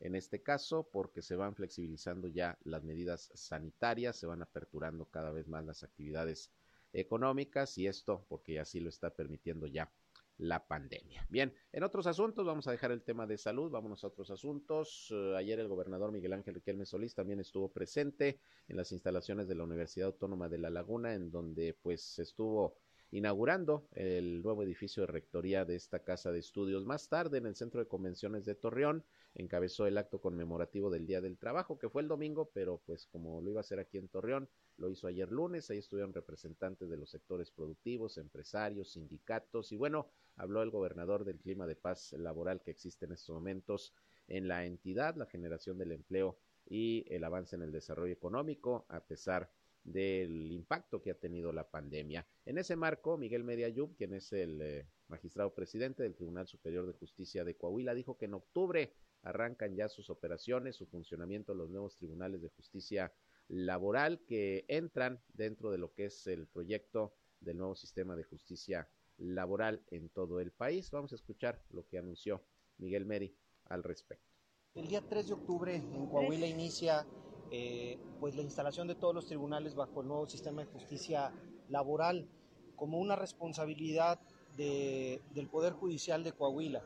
en 0.00 0.16
este 0.16 0.42
caso, 0.42 0.86
porque 0.92 1.22
se 1.22 1.34
van 1.34 1.54
flexibilizando 1.54 2.28
ya 2.28 2.58
las 2.64 2.84
medidas 2.84 3.30
sanitarias, 3.32 4.16
se 4.16 4.26
van 4.26 4.42
aperturando 4.42 5.06
cada 5.06 5.32
vez 5.32 5.48
más 5.48 5.64
las 5.64 5.82
actividades 5.82 6.50
económicas 6.94 7.76
y 7.76 7.86
esto 7.86 8.24
porque 8.28 8.58
así 8.58 8.80
lo 8.80 8.88
está 8.88 9.10
permitiendo 9.10 9.66
ya 9.66 9.92
la 10.38 10.66
pandemia. 10.66 11.26
Bien, 11.28 11.54
en 11.72 11.84
otros 11.84 12.06
asuntos, 12.06 12.44
vamos 12.44 12.66
a 12.66 12.72
dejar 12.72 12.90
el 12.90 13.02
tema 13.02 13.26
de 13.26 13.38
salud, 13.38 13.70
vámonos 13.70 14.02
a 14.02 14.08
otros 14.08 14.30
asuntos. 14.30 15.10
Uh, 15.10 15.34
ayer 15.36 15.60
el 15.60 15.68
gobernador 15.68 16.10
Miguel 16.10 16.32
Ángel 16.32 16.54
Riquelme 16.54 16.86
Solís 16.86 17.14
también 17.14 17.40
estuvo 17.40 17.70
presente 17.70 18.40
en 18.68 18.76
las 18.76 18.90
instalaciones 18.90 19.46
de 19.46 19.54
la 19.54 19.64
Universidad 19.64 20.08
Autónoma 20.08 20.48
de 20.48 20.58
La 20.58 20.70
Laguna, 20.70 21.14
en 21.14 21.30
donde 21.30 21.74
pues 21.80 22.18
estuvo 22.18 22.76
inaugurando 23.12 23.86
el 23.92 24.42
nuevo 24.42 24.64
edificio 24.64 25.02
de 25.02 25.06
rectoría 25.06 25.64
de 25.64 25.76
esta 25.76 26.00
casa 26.00 26.32
de 26.32 26.40
estudios. 26.40 26.84
Más 26.84 27.08
tarde, 27.08 27.38
en 27.38 27.46
el 27.46 27.54
Centro 27.54 27.78
de 27.80 27.86
Convenciones 27.86 28.44
de 28.44 28.56
Torreón, 28.56 29.04
encabezó 29.36 29.86
el 29.86 29.98
acto 29.98 30.20
conmemorativo 30.20 30.90
del 30.90 31.06
Día 31.06 31.20
del 31.20 31.38
Trabajo, 31.38 31.78
que 31.78 31.88
fue 31.88 32.02
el 32.02 32.08
domingo, 32.08 32.50
pero 32.52 32.82
pues 32.84 33.06
como 33.06 33.40
lo 33.40 33.50
iba 33.50 33.60
a 33.60 33.62
hacer 33.62 33.78
aquí 33.78 33.98
en 33.98 34.08
Torreón, 34.08 34.48
lo 34.76 34.90
hizo 34.90 35.06
ayer 35.06 35.30
lunes, 35.30 35.70
ahí 35.70 35.78
estuvieron 35.78 36.12
representantes 36.12 36.88
de 36.88 36.96
los 36.96 37.10
sectores 37.10 37.50
productivos, 37.50 38.18
empresarios, 38.18 38.92
sindicatos, 38.92 39.72
y 39.72 39.76
bueno, 39.76 40.08
habló 40.36 40.62
el 40.62 40.70
gobernador 40.70 41.24
del 41.24 41.38
clima 41.38 41.66
de 41.66 41.76
paz 41.76 42.12
laboral 42.12 42.62
que 42.62 42.70
existe 42.70 43.06
en 43.06 43.12
estos 43.12 43.34
momentos 43.34 43.94
en 44.26 44.48
la 44.48 44.64
entidad, 44.64 45.16
la 45.16 45.26
generación 45.26 45.78
del 45.78 45.92
empleo 45.92 46.38
y 46.66 47.04
el 47.08 47.24
avance 47.24 47.56
en 47.56 47.62
el 47.62 47.72
desarrollo 47.72 48.12
económico, 48.12 48.86
a 48.88 49.00
pesar 49.00 49.48
de 49.48 49.64
del 49.84 50.50
impacto 50.50 51.02
que 51.02 51.10
ha 51.10 51.14
tenido 51.14 51.52
la 51.52 51.68
pandemia. 51.68 52.26
En 52.46 52.58
ese 52.58 52.74
marco, 52.74 53.18
Miguel 53.18 53.44
Mediayub, 53.44 53.94
quien 53.96 54.14
es 54.14 54.32
el 54.32 54.60
eh, 54.62 54.86
magistrado 55.08 55.54
presidente 55.54 56.02
del 56.02 56.14
Tribunal 56.14 56.48
Superior 56.48 56.86
de 56.86 56.94
Justicia 56.94 57.44
de 57.44 57.54
Coahuila, 57.54 57.94
dijo 57.94 58.16
que 58.16 58.24
en 58.24 58.34
octubre 58.34 58.94
arrancan 59.22 59.74
ya 59.76 59.88
sus 59.88 60.10
operaciones, 60.10 60.76
su 60.76 60.86
funcionamiento 60.86 61.54
los 61.54 61.70
nuevos 61.70 61.96
tribunales 61.96 62.40
de 62.42 62.48
justicia 62.48 63.12
laboral 63.48 64.24
que 64.26 64.64
entran 64.68 65.22
dentro 65.32 65.70
de 65.70 65.78
lo 65.78 65.92
que 65.92 66.06
es 66.06 66.26
el 66.26 66.46
proyecto 66.46 67.14
del 67.40 67.58
nuevo 67.58 67.74
sistema 67.74 68.16
de 68.16 68.24
justicia 68.24 68.88
laboral 69.18 69.84
en 69.90 70.08
todo 70.08 70.40
el 70.40 70.50
país. 70.52 70.90
Vamos 70.90 71.12
a 71.12 71.16
escuchar 71.16 71.62
lo 71.70 71.86
que 71.86 71.98
anunció 71.98 72.42
Miguel 72.78 73.04
Meri 73.04 73.36
al 73.66 73.82
respecto. 73.82 74.34
El 74.74 74.88
día 74.88 75.02
3 75.08 75.28
de 75.28 75.34
octubre 75.34 75.76
en 75.76 76.06
Coahuila 76.06 76.46
inicia 76.46 77.06
eh, 77.50 77.98
pues 78.18 78.34
la 78.34 78.42
instalación 78.42 78.88
de 78.88 78.96
todos 78.96 79.14
los 79.14 79.26
tribunales 79.26 79.74
bajo 79.74 80.00
el 80.00 80.08
nuevo 80.08 80.26
sistema 80.26 80.64
de 80.64 80.72
justicia 80.72 81.32
laboral 81.68 82.28
como 82.74 82.98
una 82.98 83.14
responsabilidad 83.14 84.18
del 84.56 85.48
Poder 85.50 85.72
Judicial 85.72 86.24
de 86.24 86.32
Coahuila. 86.32 86.82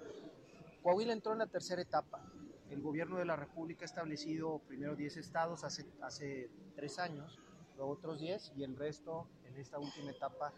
Coahuila 0.82 1.12
entró 1.12 1.32
en 1.32 1.38
la 1.38 1.46
tercera 1.46 1.82
etapa. 1.82 2.22
El 2.70 2.82
gobierno 2.82 3.16
de 3.16 3.24
la 3.24 3.36
República 3.36 3.84
ha 3.84 3.86
establecido 3.86 4.58
primero 4.66 4.94
10 4.94 5.16
estados 5.16 5.64
hace, 5.64 5.86
hace 6.02 6.50
tres 6.76 6.98
años, 6.98 7.38
luego 7.76 7.92
otros 7.92 8.20
10 8.20 8.52
y 8.56 8.64
el 8.64 8.76
resto 8.76 9.26
en 9.44 9.56
esta 9.56 9.78
última 9.78 10.10
etapa 10.10 10.52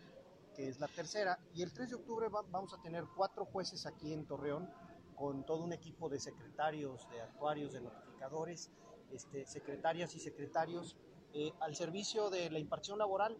que 0.55 0.69
es 0.69 0.81
la 0.81 0.89
tercera. 0.89 1.39
Y 1.55 1.63
el 1.63 1.73
3 1.73 1.91
de 1.91 1.95
octubre 1.97 2.29
vamos 2.29 2.75
a 2.75 2.83
tener 2.83 3.05
cuatro 3.17 3.45
jueces 3.45 3.87
aquí 3.87 4.13
en 4.13 4.27
Torreón 4.27 4.69
con 5.15 5.45
todo 5.45 5.63
un 5.63 5.73
equipo 5.73 6.09
de 6.09 6.19
secretarios, 6.19 7.09
de 7.11 7.21
actuarios, 7.21 7.73
de 7.73 7.81
notificadores, 7.83 8.71
este, 9.13 9.47
secretarias 9.47 10.15
y 10.15 10.19
secretarios 10.19 10.97
eh, 11.33 11.53
al 11.61 11.77
servicio 11.77 12.31
de 12.31 12.51
la 12.51 12.59
impartición 12.59 12.99
laboral. 12.99 13.39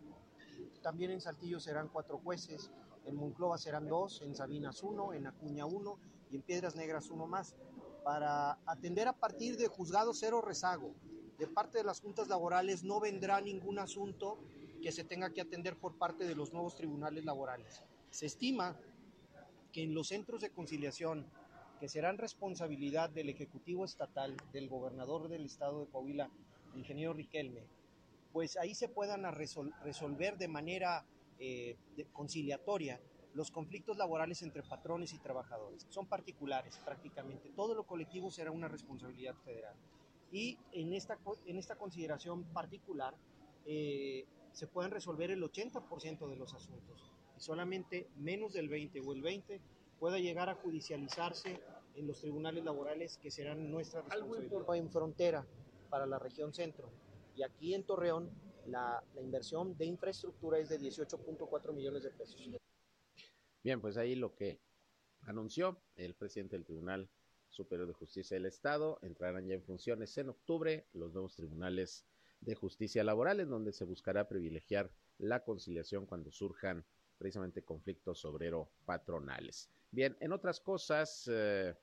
También 0.83 1.11
en 1.11 1.21
Saltillo 1.21 1.59
serán 1.59 1.89
cuatro 1.89 2.19
jueces, 2.19 2.71
en 3.05 3.17
Monclova 3.17 3.59
serán 3.59 3.89
dos, 3.89 4.23
en 4.23 4.35
Sabinas 4.35 4.83
uno, 4.83 5.13
en 5.13 5.27
Acuña 5.27 5.67
uno 5.67 5.99
y 6.31 6.37
en 6.37 6.43
Piedras 6.43 6.77
Negras 6.77 7.11
uno 7.11 7.27
más, 7.27 7.57
para 8.03 8.59
atender 8.67 9.09
a 9.09 9.13
partir 9.13 9.57
de 9.57 9.69
juzgado 9.69 10.13
cero 10.15 10.41
rezago. 10.41 10.95
De 11.39 11.47
parte 11.47 11.79
de 11.79 11.85
las 11.85 12.01
juntas 12.01 12.29
laborales 12.29 12.85
no 12.85 13.01
vendrá 13.01 13.41
ningún 13.41 13.79
asunto 13.79 14.39
que 14.83 14.93
se 14.93 15.05
tenga 15.05 15.33
que 15.33 15.41
atender 15.41 15.77
por 15.77 15.97
parte 15.97 16.25
de 16.25 16.35
los 16.35 16.53
nuevos 16.53 16.77
tribunales 16.77 17.25
laborales. 17.25 17.83
Se 18.11 18.27
estima 18.27 18.77
que 19.73 19.85
en 19.85 19.95
los 19.95 20.09
centros 20.09 20.41
de 20.41 20.51
conciliación, 20.51 21.27
que 21.79 21.89
serán 21.89 22.19
responsabilidad 22.19 23.09
del 23.09 23.31
Ejecutivo 23.31 23.85
Estatal, 23.85 24.37
del 24.53 24.69
gobernador 24.69 25.29
del 25.29 25.47
estado 25.47 25.81
de 25.81 25.91
Coahuila, 25.91 26.31
ingeniero 26.75 27.15
Riquelme, 27.15 27.65
pues 28.33 28.57
ahí 28.57 28.75
se 28.75 28.89
puedan 28.89 29.25
resolver 29.33 30.37
de 30.37 30.49
manera 30.49 31.05
eh, 31.39 31.77
conciliatoria 32.13 33.01
los 33.35 33.51
conflictos 33.51 33.97
laborales 33.97 34.43
entre 34.43 34.63
patrones 34.63 35.13
y 35.13 35.19
trabajadores. 35.19 35.87
Son 35.89 36.07
particulares 36.07 36.79
prácticamente. 36.85 37.51
Todo 37.55 37.75
lo 37.75 37.85
colectivo 37.85 38.31
será 38.31 38.51
una 38.51 38.69
responsabilidad 38.69 39.35
federal. 39.45 39.75
Y 40.33 40.59
en 40.73 40.93
esta, 40.93 41.19
en 41.47 41.59
esta 41.59 41.77
consideración 41.77 42.45
particular 42.45 43.15
eh, 43.67 44.25
se 44.53 44.67
pueden 44.67 44.91
resolver 44.91 45.31
el 45.31 45.43
80% 45.43 46.29
de 46.29 46.37
los 46.37 46.55
asuntos 46.55 47.13
y 47.37 47.41
solamente 47.41 48.09
menos 48.17 48.53
del 48.53 48.69
20 48.69 49.01
o 49.01 49.13
el 49.13 49.23
20 49.23 49.61
pueda 49.99 50.19
llegar 50.19 50.49
a 50.49 50.55
judicializarse 50.55 51.61
en 51.95 52.07
los 52.07 52.21
tribunales 52.21 52.65
laborales 52.65 53.19
que 53.19 53.31
serán 53.31 53.71
nuestra 53.71 54.03
responsabilidad. 54.03 54.75
En 54.75 54.91
frontera 54.91 55.47
para 55.89 56.07
la 56.07 56.19
región 56.19 56.55
centro 56.55 56.89
y 57.37 57.43
aquí 57.43 57.75
en 57.75 57.85
Torreón 57.85 58.31
la, 58.67 59.03
la 59.15 59.21
inversión 59.21 59.77
de 59.77 59.87
infraestructura 59.87 60.59
es 60.59 60.69
de 60.69 60.79
18.4 60.81 61.73
millones 61.73 62.05
de 62.05 62.11
pesos. 62.11 62.60
Bien, 63.63 63.81
pues 63.81 63.97
ahí 63.97 64.15
lo 64.15 64.35
que 64.35 64.61
anunció 65.23 65.83
el 65.97 66.15
presidente 66.15 66.57
del 66.57 66.65
Tribunal 66.65 67.11
Superior 67.51 67.87
de 67.87 67.95
Justicia 67.95 68.37
del 68.37 68.47
Estado, 68.47 68.99
entrarán 69.03 69.47
ya 69.47 69.55
en 69.55 69.63
funciones 69.63 70.17
en 70.19 70.31
octubre 70.31 70.87
los 70.93 71.13
nuevos 71.13 71.35
tribunales 71.37 72.07
de 72.41 72.55
justicia 72.55 73.05
laboral, 73.05 73.41
en 73.41 73.51
donde 73.51 73.73
se 73.73 73.85
buscará 73.85 74.29
privilegiar 74.29 74.91
la 75.19 75.45
conciliación 75.45 76.07
cuando 76.07 76.31
surjan 76.31 76.85
precisamente 77.19 77.63
conflictos 77.63 78.25
obrero-patronales. 78.25 79.69
Bien, 79.91 80.17
en 80.21 80.33
otras 80.33 80.61
cosas, 80.61 81.29
eh, 81.31 81.75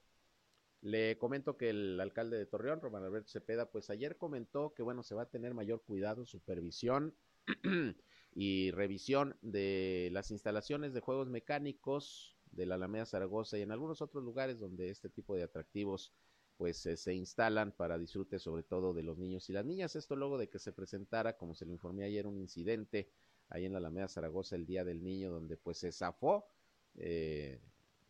le 0.82 1.18
comento 1.20 1.58
que 1.58 1.70
el 1.70 2.00
alcalde 2.00 2.38
de 2.38 2.48
Torreón, 2.48 2.82
Román 2.82 3.04
Alberto 3.04 3.30
Cepeda, 3.30 3.70
pues 3.70 3.90
ayer 3.92 4.18
comentó 4.18 4.74
que, 4.74 4.82
bueno, 4.82 5.04
se 5.04 5.14
va 5.14 5.24
a 5.24 5.30
tener 5.30 5.54
mayor 5.54 5.84
cuidado, 5.84 6.26
supervisión 6.26 7.14
y 8.40 8.70
revisión 8.70 9.36
de 9.42 10.10
las 10.12 10.30
instalaciones 10.30 10.94
de 10.94 11.00
juegos 11.00 11.28
mecánicos 11.28 12.38
de 12.52 12.68
la 12.68 12.76
Alameda 12.76 13.08
Zaragoza 13.08 13.58
y 13.58 13.64
en 13.64 13.72
algunos 13.72 14.00
otros 14.04 14.24
lugares 14.24 14.60
donde 14.60 14.92
este 14.92 15.10
tipo 15.10 15.36
de 15.36 15.42
atractivos 15.42 16.14
pues 16.56 16.86
eh, 16.86 16.98
se 16.98 17.16
instalan 17.16 17.72
para 17.72 17.98
disfrute 17.98 18.38
sobre 18.38 18.62
todo 18.62 18.94
de 18.94 19.02
los 19.02 19.18
niños 19.18 19.50
y 19.50 19.54
las 19.54 19.66
niñas. 19.66 19.96
Esto 19.96 20.16
luego 20.16 20.38
de 20.38 20.50
que 20.50 20.60
se 20.60 20.72
presentara, 20.72 21.36
como 21.36 21.56
se 21.56 21.66
lo 21.66 21.72
informé 21.72 22.04
ayer, 22.04 22.28
un 22.28 22.38
incidente 22.38 23.10
ahí 23.50 23.66
en 23.66 23.72
la 23.72 23.80
Alameda 23.80 24.08
Zaragoza 24.08 24.56
el 24.56 24.68
Día 24.68 24.84
del 24.84 25.04
Niño 25.04 25.32
donde 25.32 25.58
pues 25.58 25.80
se 25.80 25.92
zafó 25.92 26.48
eh, 26.94 27.60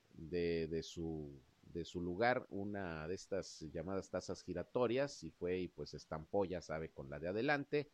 de, 0.10 0.68
de, 0.68 0.84
su 0.84 1.42
de 1.64 1.86
su 1.86 2.02
lugar 2.02 2.46
una 2.50 3.08
de 3.08 3.16
estas 3.16 3.62
llamadas 3.72 4.10
tazas 4.10 4.44
giratorias 4.44 5.24
y 5.24 5.32
fue 5.32 5.58
y 5.60 5.68
pues 5.70 5.94
estampó, 5.94 6.44
ya 6.44 6.60
sabe, 6.60 6.90
con 6.90 7.10
la 7.10 7.18
de 7.18 7.30
adelante. 7.30 7.90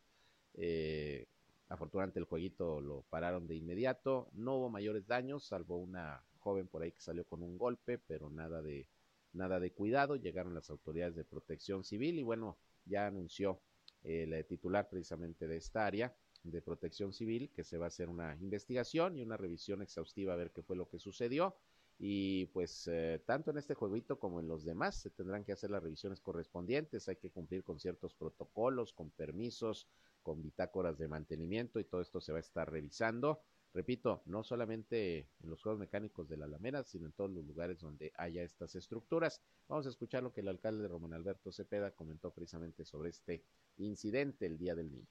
Eh, 0.54 1.28
afortunadamente 1.68 2.18
el 2.18 2.26
jueguito 2.26 2.80
lo 2.80 3.02
pararon 3.10 3.46
de 3.46 3.56
inmediato. 3.56 4.28
No 4.32 4.56
hubo 4.56 4.70
mayores 4.70 5.06
daños, 5.06 5.44
salvo 5.46 5.76
una 5.76 6.22
joven 6.38 6.68
por 6.68 6.82
ahí 6.82 6.92
que 6.92 7.00
salió 7.00 7.24
con 7.24 7.42
un 7.42 7.58
golpe, 7.58 7.98
pero 7.98 8.30
nada 8.30 8.62
de 8.62 8.86
nada 9.32 9.58
de 9.60 9.72
cuidado. 9.72 10.16
Llegaron 10.16 10.54
las 10.54 10.70
autoridades 10.70 11.16
de 11.16 11.24
protección 11.24 11.84
civil 11.84 12.18
y 12.18 12.22
bueno, 12.22 12.58
ya 12.84 13.06
anunció 13.06 13.60
el 14.02 14.32
eh, 14.32 14.44
titular 14.44 14.88
precisamente 14.88 15.48
de 15.48 15.56
esta 15.56 15.86
área 15.86 16.14
de 16.42 16.60
protección 16.60 17.12
civil 17.12 17.50
que 17.54 17.64
se 17.64 17.78
va 17.78 17.86
a 17.86 17.88
hacer 17.88 18.08
una 18.08 18.36
investigación 18.40 19.16
y 19.16 19.22
una 19.22 19.36
revisión 19.36 19.80
exhaustiva 19.80 20.34
a 20.34 20.36
ver 20.36 20.52
qué 20.52 20.62
fue 20.62 20.76
lo 20.76 20.88
que 20.88 20.98
sucedió 20.98 21.56
y 21.98 22.46
pues 22.46 22.88
eh, 22.88 23.22
tanto 23.24 23.50
en 23.50 23.58
este 23.58 23.74
jueguito 23.74 24.18
como 24.18 24.40
en 24.40 24.48
los 24.48 24.64
demás 24.64 24.96
se 24.96 25.10
tendrán 25.10 25.44
que 25.44 25.52
hacer 25.52 25.70
las 25.70 25.82
revisiones 25.82 26.20
correspondientes, 26.20 27.08
hay 27.08 27.16
que 27.16 27.30
cumplir 27.30 27.62
con 27.62 27.78
ciertos 27.78 28.14
protocolos, 28.14 28.92
con 28.92 29.10
permisos, 29.10 29.88
con 30.24 30.42
bitácoras 30.42 30.98
de 30.98 31.06
mantenimiento 31.06 31.78
y 31.78 31.84
todo 31.84 32.00
esto 32.00 32.20
se 32.20 32.32
va 32.32 32.38
a 32.38 32.40
estar 32.40 32.68
revisando. 32.68 33.42
Repito, 33.74 34.22
no 34.26 34.42
solamente 34.42 35.28
en 35.42 35.50
los 35.50 35.62
juegos 35.62 35.78
mecánicos 35.80 36.28
de 36.28 36.36
la 36.36 36.46
Alameda, 36.46 36.82
sino 36.84 37.06
en 37.06 37.12
todos 37.12 37.30
los 37.30 37.44
lugares 37.44 37.80
donde 37.80 38.12
haya 38.16 38.42
estas 38.42 38.74
estructuras. 38.74 39.42
Vamos 39.68 39.86
a 39.86 39.90
escuchar 39.90 40.22
lo 40.22 40.32
que 40.32 40.40
el 40.40 40.48
alcalde 40.48 40.82
de 40.82 40.88
Román 40.88 41.12
Alberto 41.12 41.52
Cepeda 41.52 41.90
comentó 41.90 42.32
precisamente 42.32 42.84
sobre 42.84 43.10
este 43.10 43.44
incidente 43.76 44.46
el 44.46 44.58
Día 44.58 44.74
del 44.74 44.90
Niño 44.90 45.06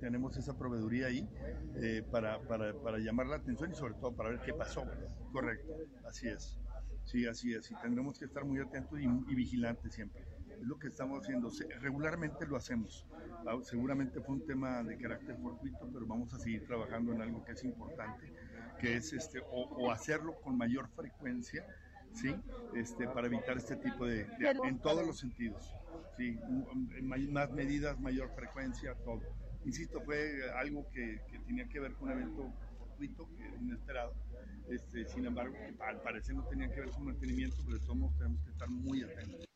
tenemos 0.00 0.34
esa 0.38 0.56
proveeduría 0.56 1.08
ahí 1.08 1.28
eh, 1.76 2.02
para, 2.10 2.40
para, 2.48 2.72
para, 2.72 2.98
llamar 2.98 3.26
la 3.26 3.36
atención 3.36 3.70
y 3.70 3.74
sobre 3.74 3.94
todo 3.94 4.16
para 4.16 4.30
ver 4.30 4.40
qué 4.40 4.54
pasó. 4.54 4.82
Correcto, 5.30 5.76
así 6.06 6.26
es. 6.26 6.58
Sí, 7.04 7.26
así 7.26 7.54
es. 7.54 7.70
Y 7.70 7.74
tendremos 7.76 8.18
que 8.18 8.24
estar 8.24 8.44
muy 8.44 8.60
atentos 8.60 8.98
y 8.98 9.34
vigilantes 9.34 9.92
siempre. 9.92 10.24
Es 10.60 10.66
lo 10.66 10.78
que 10.78 10.88
estamos 10.88 11.22
haciendo. 11.22 11.50
Regularmente 11.80 12.46
lo 12.46 12.56
hacemos. 12.56 13.06
Ah, 13.46 13.58
seguramente 13.62 14.20
fue 14.20 14.36
un 14.36 14.46
tema 14.46 14.82
de 14.82 14.98
carácter 14.98 15.36
fortuito, 15.38 15.88
pero 15.92 16.06
vamos 16.06 16.32
a 16.34 16.38
seguir 16.38 16.66
trabajando 16.66 17.12
en 17.12 17.22
algo 17.22 17.42
que 17.44 17.52
es 17.52 17.64
importante, 17.64 18.32
que 18.78 18.96
es 18.96 19.12
este, 19.12 19.40
o, 19.40 19.62
o 19.68 19.90
hacerlo 19.90 20.38
con 20.42 20.58
mayor 20.58 20.88
frecuencia, 20.90 21.66
¿sí? 22.12 22.34
Este, 22.74 23.06
para 23.08 23.26
evitar 23.26 23.56
este 23.56 23.76
tipo 23.76 24.06
de, 24.06 24.24
de 24.24 24.58
en 24.64 24.78
todos 24.80 25.06
los 25.06 25.18
sentidos. 25.18 25.74
Sí, 26.16 26.38
más 27.02 27.50
medidas, 27.52 27.98
mayor 27.98 28.30
frecuencia, 28.34 28.94
todo 29.04 29.20
insisto, 29.64 30.00
fue 30.02 30.50
algo 30.56 30.88
que, 30.90 31.20
que, 31.30 31.38
tenía 31.40 31.68
que 31.68 31.80
ver 31.80 31.92
con 31.94 32.10
un 32.10 32.18
evento 32.18 32.52
fortuito, 32.78 33.28
inesperado. 33.60 34.14
Este, 34.68 35.04
sin 35.06 35.26
embargo, 35.26 35.56
al 35.80 36.00
parecer 36.02 36.34
no 36.34 36.44
tenía 36.44 36.70
que 36.72 36.80
ver 36.80 36.90
con 36.90 37.04
mantenimiento, 37.04 37.56
pero 37.66 37.78
somos, 37.80 38.16
tenemos 38.16 38.42
que 38.44 38.50
estar 38.50 38.68
muy 38.68 39.02
atentos. 39.02 39.49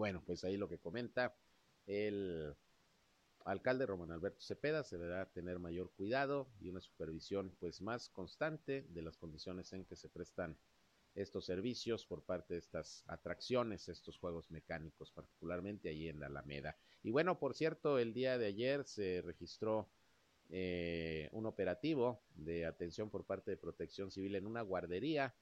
Bueno, 0.00 0.22
pues 0.24 0.44
ahí 0.44 0.56
lo 0.56 0.66
que 0.66 0.78
comenta 0.78 1.36
el 1.84 2.56
alcalde 3.44 3.84
Román 3.84 4.10
Alberto 4.10 4.40
Cepeda 4.40 4.82
se 4.82 4.96
deberá 4.96 5.26
tener 5.26 5.58
mayor 5.58 5.92
cuidado 5.92 6.48
y 6.58 6.70
una 6.70 6.80
supervisión 6.80 7.54
pues 7.60 7.82
más 7.82 8.08
constante 8.08 8.86
de 8.88 9.02
las 9.02 9.18
condiciones 9.18 9.74
en 9.74 9.84
que 9.84 9.96
se 9.96 10.08
prestan 10.08 10.56
estos 11.14 11.44
servicios 11.44 12.06
por 12.06 12.22
parte 12.22 12.54
de 12.54 12.60
estas 12.60 13.04
atracciones, 13.08 13.90
estos 13.90 14.16
juegos 14.16 14.50
mecánicos, 14.50 15.12
particularmente 15.12 15.90
allí 15.90 16.08
en 16.08 16.18
la 16.18 16.28
Alameda. 16.28 16.78
Y 17.02 17.10
bueno, 17.10 17.38
por 17.38 17.54
cierto, 17.54 17.98
el 17.98 18.14
día 18.14 18.38
de 18.38 18.46
ayer 18.46 18.86
se 18.86 19.20
registró 19.20 19.90
eh, 20.48 21.28
un 21.32 21.44
operativo 21.44 22.22
de 22.36 22.64
atención 22.64 23.10
por 23.10 23.26
parte 23.26 23.50
de 23.50 23.58
Protección 23.58 24.10
Civil 24.10 24.34
en 24.36 24.46
una 24.46 24.62
guardería 24.62 25.34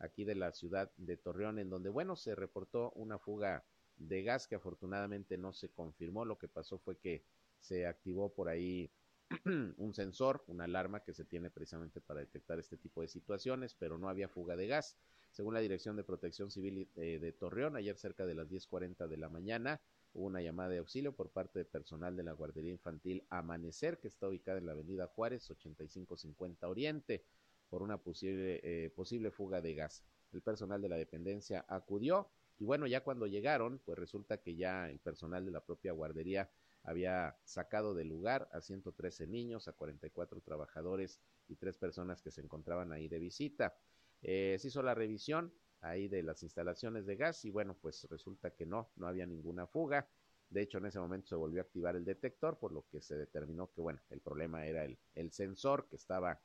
aquí 0.00 0.24
de 0.24 0.34
la 0.34 0.50
ciudad 0.50 0.90
de 0.96 1.16
Torreón, 1.16 1.60
en 1.60 1.70
donde, 1.70 1.90
bueno, 1.90 2.16
se 2.16 2.34
reportó 2.34 2.90
una 2.96 3.16
fuga 3.16 3.64
de 4.00 4.22
gas 4.22 4.48
que 4.48 4.56
afortunadamente 4.56 5.38
no 5.38 5.52
se 5.52 5.68
confirmó. 5.68 6.24
Lo 6.24 6.38
que 6.38 6.48
pasó 6.48 6.78
fue 6.78 6.96
que 6.96 7.22
se 7.60 7.86
activó 7.86 8.32
por 8.32 8.48
ahí 8.48 8.90
un 9.76 9.94
sensor, 9.94 10.42
una 10.48 10.64
alarma 10.64 11.04
que 11.04 11.14
se 11.14 11.24
tiene 11.24 11.50
precisamente 11.50 12.00
para 12.00 12.20
detectar 12.20 12.58
este 12.58 12.76
tipo 12.76 13.02
de 13.02 13.08
situaciones, 13.08 13.74
pero 13.74 13.98
no 13.98 14.08
había 14.08 14.28
fuga 14.28 14.56
de 14.56 14.66
gas. 14.66 14.96
Según 15.30 15.54
la 15.54 15.60
Dirección 15.60 15.94
de 15.94 16.02
Protección 16.02 16.50
Civil 16.50 16.88
eh, 16.96 17.18
de 17.20 17.32
Torreón, 17.32 17.76
ayer 17.76 17.96
cerca 17.96 18.26
de 18.26 18.34
las 18.34 18.48
10.40 18.48 19.06
de 19.06 19.16
la 19.16 19.28
mañana 19.28 19.80
hubo 20.12 20.26
una 20.26 20.42
llamada 20.42 20.70
de 20.70 20.78
auxilio 20.78 21.14
por 21.14 21.30
parte 21.30 21.60
de 21.60 21.64
personal 21.64 22.16
de 22.16 22.24
la 22.24 22.32
Guardería 22.32 22.72
Infantil 22.72 23.22
Amanecer, 23.28 23.98
que 23.98 24.08
está 24.08 24.26
ubicada 24.26 24.58
en 24.58 24.66
la 24.66 24.72
avenida 24.72 25.06
Juárez 25.06 25.48
8550 25.48 26.68
Oriente, 26.68 27.24
por 27.68 27.82
una 27.82 27.98
posible, 27.98 28.60
eh, 28.64 28.90
posible 28.90 29.30
fuga 29.30 29.60
de 29.60 29.74
gas. 29.74 30.02
El 30.32 30.42
personal 30.42 30.82
de 30.82 30.88
la 30.88 30.96
dependencia 30.96 31.64
acudió 31.68 32.28
y 32.60 32.64
bueno, 32.66 32.86
ya 32.86 33.02
cuando 33.02 33.26
llegaron, 33.26 33.78
pues 33.78 33.98
resulta 33.98 34.36
que 34.36 34.54
ya 34.54 34.90
el 34.90 34.98
personal 34.98 35.46
de 35.46 35.50
la 35.50 35.64
propia 35.64 35.92
guardería 35.92 36.50
había 36.82 37.38
sacado 37.42 37.94
del 37.94 38.08
lugar 38.08 38.50
a 38.52 38.60
113 38.60 39.26
niños, 39.26 39.66
a 39.66 39.72
44 39.72 40.42
trabajadores 40.42 41.20
y 41.48 41.56
tres 41.56 41.78
personas 41.78 42.20
que 42.20 42.30
se 42.30 42.42
encontraban 42.42 42.92
ahí 42.92 43.08
de 43.08 43.18
visita. 43.18 43.74
Eh, 44.20 44.58
se 44.60 44.68
hizo 44.68 44.82
la 44.82 44.94
revisión 44.94 45.54
ahí 45.80 46.06
de 46.08 46.22
las 46.22 46.42
instalaciones 46.42 47.06
de 47.06 47.16
gas 47.16 47.46
y 47.46 47.50
bueno, 47.50 47.74
pues 47.80 48.06
resulta 48.10 48.50
que 48.50 48.66
no, 48.66 48.90
no 48.96 49.06
había 49.06 49.24
ninguna 49.24 49.66
fuga. 49.66 50.06
De 50.50 50.60
hecho, 50.60 50.78
en 50.78 50.86
ese 50.86 51.00
momento 51.00 51.28
se 51.28 51.36
volvió 51.36 51.62
a 51.62 51.64
activar 51.64 51.96
el 51.96 52.04
detector, 52.04 52.58
por 52.58 52.72
lo 52.72 52.84
que 52.92 53.00
se 53.00 53.16
determinó 53.16 53.72
que, 53.72 53.80
bueno, 53.80 54.00
el 54.10 54.20
problema 54.20 54.66
era 54.66 54.84
el, 54.84 54.98
el 55.14 55.32
sensor 55.32 55.88
que 55.88 55.96
estaba 55.96 56.38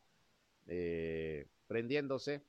eh, 0.68 1.46
prendiéndose 1.68 2.42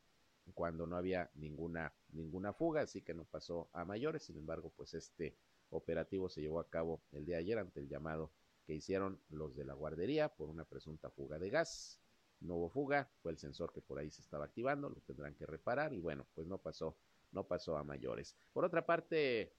cuando 0.55 0.87
no 0.87 0.97
había 0.97 1.31
ninguna, 1.35 1.93
ninguna 2.13 2.53
fuga, 2.53 2.83
así 2.83 3.03
que 3.03 3.15
no 3.15 3.25
pasó 3.25 3.69
a 3.73 3.85
mayores. 3.85 4.25
Sin 4.25 4.37
embargo, 4.37 4.73
pues 4.77 4.95
este 4.95 5.37
operativo 5.71 6.29
se 6.29 6.41
llevó 6.41 6.61
a 6.61 6.69
cabo 6.69 7.03
el 7.13 7.25
día 7.25 7.37
de 7.37 7.43
ayer 7.43 7.59
ante 7.59 7.81
el 7.81 7.89
llamado 7.89 8.31
que 8.67 8.75
hicieron 8.75 9.21
los 9.29 9.55
de 9.57 9.65
la 9.65 9.75
guardería 9.75 10.29
por 10.29 10.49
una 10.49 10.65
presunta 10.65 11.11
fuga 11.11 11.39
de 11.39 11.51
gas. 11.51 12.01
No 12.41 12.57
hubo 12.57 12.69
fuga, 12.69 13.11
fue 13.23 13.33
el 13.33 13.39
sensor 13.39 13.73
que 13.73 13.81
por 13.81 13.99
ahí 13.99 14.11
se 14.11 14.21
estaba 14.21 14.45
activando, 14.45 14.91
lo 14.91 15.01
tendrán 15.01 15.35
que 15.35 15.47
reparar 15.47 15.93
y 15.95 16.01
bueno, 16.01 16.27
pues 16.35 16.47
no 16.47 16.59
pasó, 16.59 16.97
no 17.33 17.45
pasó 17.45 17.77
a 17.77 17.85
mayores. 17.85 18.37
Por 18.53 18.65
otra 18.65 18.85
parte, 18.85 19.55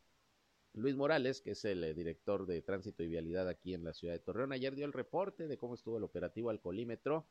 Luis 0.74 0.96
Morales, 0.96 1.42
que 1.42 1.52
es 1.52 1.66
el 1.66 1.84
eh, 1.84 1.94
director 1.94 2.46
de 2.46 2.62
tránsito 2.62 3.02
y 3.02 3.08
vialidad 3.08 3.48
aquí 3.48 3.74
en 3.74 3.84
la 3.84 3.94
ciudad 3.94 4.14
de 4.14 4.20
Torreón, 4.20 4.52
ayer 4.52 4.76
dio 4.76 4.86
el 4.86 4.94
reporte 4.94 5.48
de 5.48 5.58
cómo 5.58 5.74
estuvo 5.74 5.98
el 5.98 6.04
operativo 6.04 6.50
alcoholímetro 6.52 7.26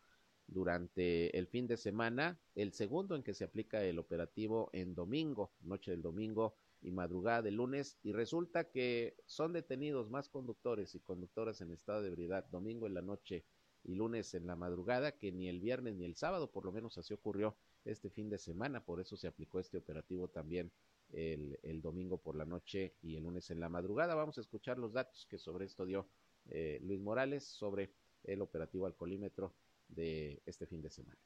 durante 0.46 1.36
el 1.36 1.46
fin 1.46 1.66
de 1.66 1.76
semana, 1.76 2.38
el 2.54 2.72
segundo 2.72 3.16
en 3.16 3.22
que 3.22 3.34
se 3.34 3.44
aplica 3.44 3.82
el 3.84 3.98
operativo 3.98 4.70
en 4.72 4.94
domingo, 4.94 5.52
noche 5.60 5.90
del 5.90 6.02
domingo 6.02 6.54
y 6.80 6.92
madrugada 6.92 7.42
del 7.42 7.56
lunes, 7.56 7.98
y 8.02 8.12
resulta 8.12 8.70
que 8.70 9.16
son 9.26 9.52
detenidos 9.52 10.10
más 10.10 10.28
conductores 10.28 10.94
y 10.94 11.00
conductoras 11.00 11.60
en 11.60 11.72
estado 11.72 12.02
de 12.02 12.08
ebriedad 12.08 12.44
domingo 12.50 12.86
en 12.86 12.94
la 12.94 13.02
noche 13.02 13.44
y 13.82 13.94
lunes 13.94 14.34
en 14.34 14.46
la 14.46 14.56
madrugada 14.56 15.12
que 15.12 15.32
ni 15.32 15.48
el 15.48 15.60
viernes 15.60 15.96
ni 15.96 16.04
el 16.04 16.16
sábado, 16.16 16.50
por 16.50 16.64
lo 16.64 16.72
menos 16.72 16.98
así 16.98 17.14
ocurrió 17.14 17.56
este 17.84 18.10
fin 18.10 18.28
de 18.28 18.38
semana, 18.38 18.84
por 18.84 19.00
eso 19.00 19.16
se 19.16 19.28
aplicó 19.28 19.60
este 19.60 19.78
operativo 19.78 20.28
también 20.28 20.72
el, 21.12 21.80
domingo 21.82 22.18
por 22.18 22.36
la 22.36 22.44
noche 22.44 22.94
y 23.00 23.16
el 23.16 23.22
lunes 23.22 23.50
en 23.50 23.60
la 23.60 23.68
madrugada. 23.68 24.14
Vamos 24.14 24.38
a 24.38 24.40
escuchar 24.40 24.78
los 24.78 24.92
datos 24.92 25.26
que 25.26 25.38
sobre 25.38 25.66
esto 25.66 25.86
dio 25.86 26.08
eh, 26.50 26.80
Luis 26.82 27.00
Morales 27.00 27.44
sobre 27.44 27.92
el 28.24 28.42
operativo 28.42 28.86
alcoholímetro 28.86 29.54
de 29.88 30.42
este 30.46 30.66
fin 30.66 30.82
de 30.82 30.90
semana. 30.90 31.18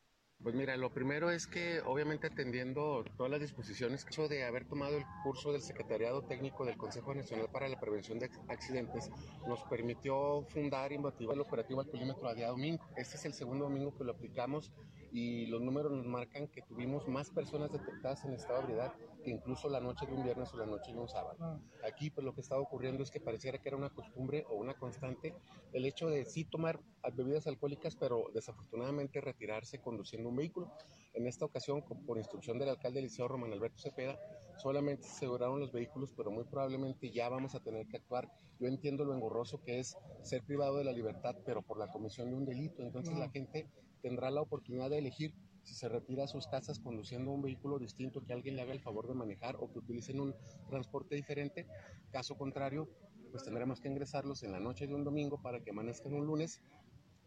Pues 0.42 0.54
mira, 0.54 0.74
lo 0.78 0.90
primero 0.90 1.30
es 1.30 1.46
que 1.46 1.82
obviamente 1.82 2.26
atendiendo 2.26 3.04
todas 3.18 3.30
las 3.30 3.42
disposiciones, 3.42 4.06
hecho 4.06 4.26
de 4.26 4.44
haber 4.44 4.66
tomado 4.66 4.96
el 4.96 5.04
curso 5.22 5.52
del 5.52 5.60
Secretariado 5.60 6.22
Técnico 6.22 6.64
del 6.64 6.78
Consejo 6.78 7.14
Nacional 7.14 7.50
para 7.52 7.68
la 7.68 7.78
Prevención 7.78 8.18
de 8.18 8.30
Accidentes, 8.48 9.10
nos 9.46 9.62
permitió 9.64 10.42
fundar 10.48 10.92
y 10.92 10.98
motivar 10.98 11.34
el 11.34 11.42
operativo 11.42 11.82
alcoholímetro 11.82 12.26
a 12.26 12.34
día 12.34 12.48
domingo. 12.48 12.82
Este 12.96 13.16
es 13.16 13.24
el 13.26 13.34
segundo 13.34 13.64
domingo 13.64 13.94
que 13.94 14.04
lo 14.04 14.12
aplicamos 14.12 14.72
y 15.12 15.46
los 15.46 15.60
números 15.60 15.92
nos 15.92 16.06
marcan 16.06 16.48
que 16.48 16.62
tuvimos 16.62 17.06
más 17.08 17.30
personas 17.30 17.72
detectadas 17.72 18.24
en 18.24 18.34
estado 18.34 18.58
de 18.58 18.64
ebriedad 18.64 18.92
que 19.22 19.30
incluso 19.30 19.68
la 19.68 19.80
noche 19.80 20.06
de 20.06 20.12
un 20.12 20.24
viernes 20.24 20.52
o 20.54 20.56
la 20.56 20.66
noche 20.66 20.92
de 20.92 20.98
un 20.98 21.08
sábado. 21.08 21.36
Ah. 21.40 21.58
Aquí 21.86 22.10
pues 22.10 22.24
lo 22.24 22.34
que 22.34 22.40
estaba 22.40 22.60
ocurriendo 22.60 23.02
es 23.02 23.10
que 23.10 23.20
pareciera 23.20 23.58
que 23.58 23.68
era 23.68 23.76
una 23.76 23.90
costumbre 23.90 24.44
o 24.48 24.54
una 24.54 24.74
constante 24.74 25.34
el 25.72 25.84
hecho 25.84 26.08
de 26.08 26.24
sí 26.24 26.44
tomar 26.44 26.80
bebidas 27.14 27.46
alcohólicas, 27.46 27.96
pero 27.96 28.26
desafortunadamente 28.34 29.20
retirarse 29.20 29.80
conduciendo 29.80 30.28
un 30.28 30.36
vehículo. 30.36 30.70
En 31.12 31.26
esta 31.26 31.44
ocasión, 31.44 31.82
por 31.82 32.18
instrucción 32.18 32.58
del 32.58 32.68
alcalde 32.68 33.02
Liceo 33.02 33.26
Román 33.26 33.52
Alberto 33.52 33.78
Cepeda, 33.78 34.18
solamente 34.58 35.04
se 35.04 35.10
aseguraron 35.10 35.58
los 35.58 35.72
vehículos, 35.72 36.12
pero 36.16 36.30
muy 36.30 36.44
probablemente 36.44 37.10
ya 37.10 37.28
vamos 37.28 37.54
a 37.54 37.60
tener 37.60 37.86
que 37.88 37.96
actuar. 37.96 38.30
Yo 38.58 38.68
entiendo 38.68 39.04
lo 39.04 39.14
engorroso 39.14 39.60
que 39.62 39.80
es 39.80 39.96
ser 40.22 40.42
privado 40.44 40.76
de 40.76 40.84
la 40.84 40.92
libertad, 40.92 41.36
pero 41.44 41.62
por 41.62 41.78
la 41.78 41.90
comisión 41.90 42.30
de 42.30 42.36
un 42.36 42.44
delito. 42.44 42.82
Entonces 42.82 43.16
la 43.16 43.28
gente 43.30 43.68
tendrá 44.00 44.30
la 44.30 44.40
oportunidad 44.40 44.90
de 44.90 44.98
elegir 44.98 45.34
si 45.62 45.74
se 45.74 45.88
retira 45.88 46.24
a 46.24 46.28
sus 46.28 46.46
casas 46.46 46.80
conduciendo 46.80 47.30
un 47.30 47.42
vehículo 47.42 47.78
distinto 47.78 48.24
que 48.24 48.32
alguien 48.32 48.56
le 48.56 48.62
haga 48.62 48.72
el 48.72 48.80
favor 48.80 49.06
de 49.06 49.14
manejar 49.14 49.56
o 49.56 49.70
que 49.70 49.78
utilicen 49.78 50.20
un 50.20 50.34
transporte 50.68 51.14
diferente. 51.14 51.66
Caso 52.10 52.36
contrario, 52.36 52.88
pues 53.30 53.44
tendremos 53.44 53.80
que 53.80 53.88
ingresarlos 53.88 54.42
en 54.42 54.52
la 54.52 54.60
noche 54.60 54.86
de 54.86 54.94
un 54.94 55.04
domingo 55.04 55.40
para 55.40 55.60
que 55.60 55.70
amanezcan 55.70 56.14
un 56.14 56.26
lunes 56.26 56.62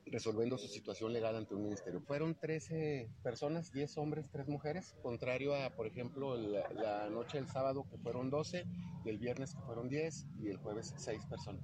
resolviendo 0.05 0.57
su 0.57 0.67
situación 0.67 1.13
legal 1.13 1.35
ante 1.35 1.55
un 1.55 1.63
ministerio. 1.63 2.01
Fueron 2.01 2.35
13 2.35 3.09
personas, 3.23 3.71
10 3.71 3.97
hombres, 3.97 4.29
3 4.31 4.47
mujeres, 4.47 4.95
contrario 5.01 5.55
a, 5.55 5.69
por 5.75 5.87
ejemplo, 5.87 6.35
la, 6.35 7.09
noche 7.09 7.37
del 7.37 7.47
sábado 7.47 7.85
que 7.89 7.97
fueron 7.97 8.29
12, 8.29 8.65
y 9.05 9.09
el 9.09 9.17
viernes 9.17 9.55
que 9.55 9.61
fueron 9.61 9.87
10 9.87 10.27
y 10.39 10.49
el 10.49 10.57
jueves 10.57 10.93
6 10.97 11.25
personas. 11.25 11.63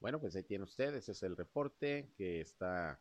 Bueno, 0.00 0.20
pues 0.20 0.36
ahí 0.36 0.42
tiene 0.42 0.64
usted, 0.64 0.94
ese 0.94 1.12
es 1.12 1.22
el 1.22 1.36
reporte 1.36 2.12
que 2.16 2.40
está 2.40 3.00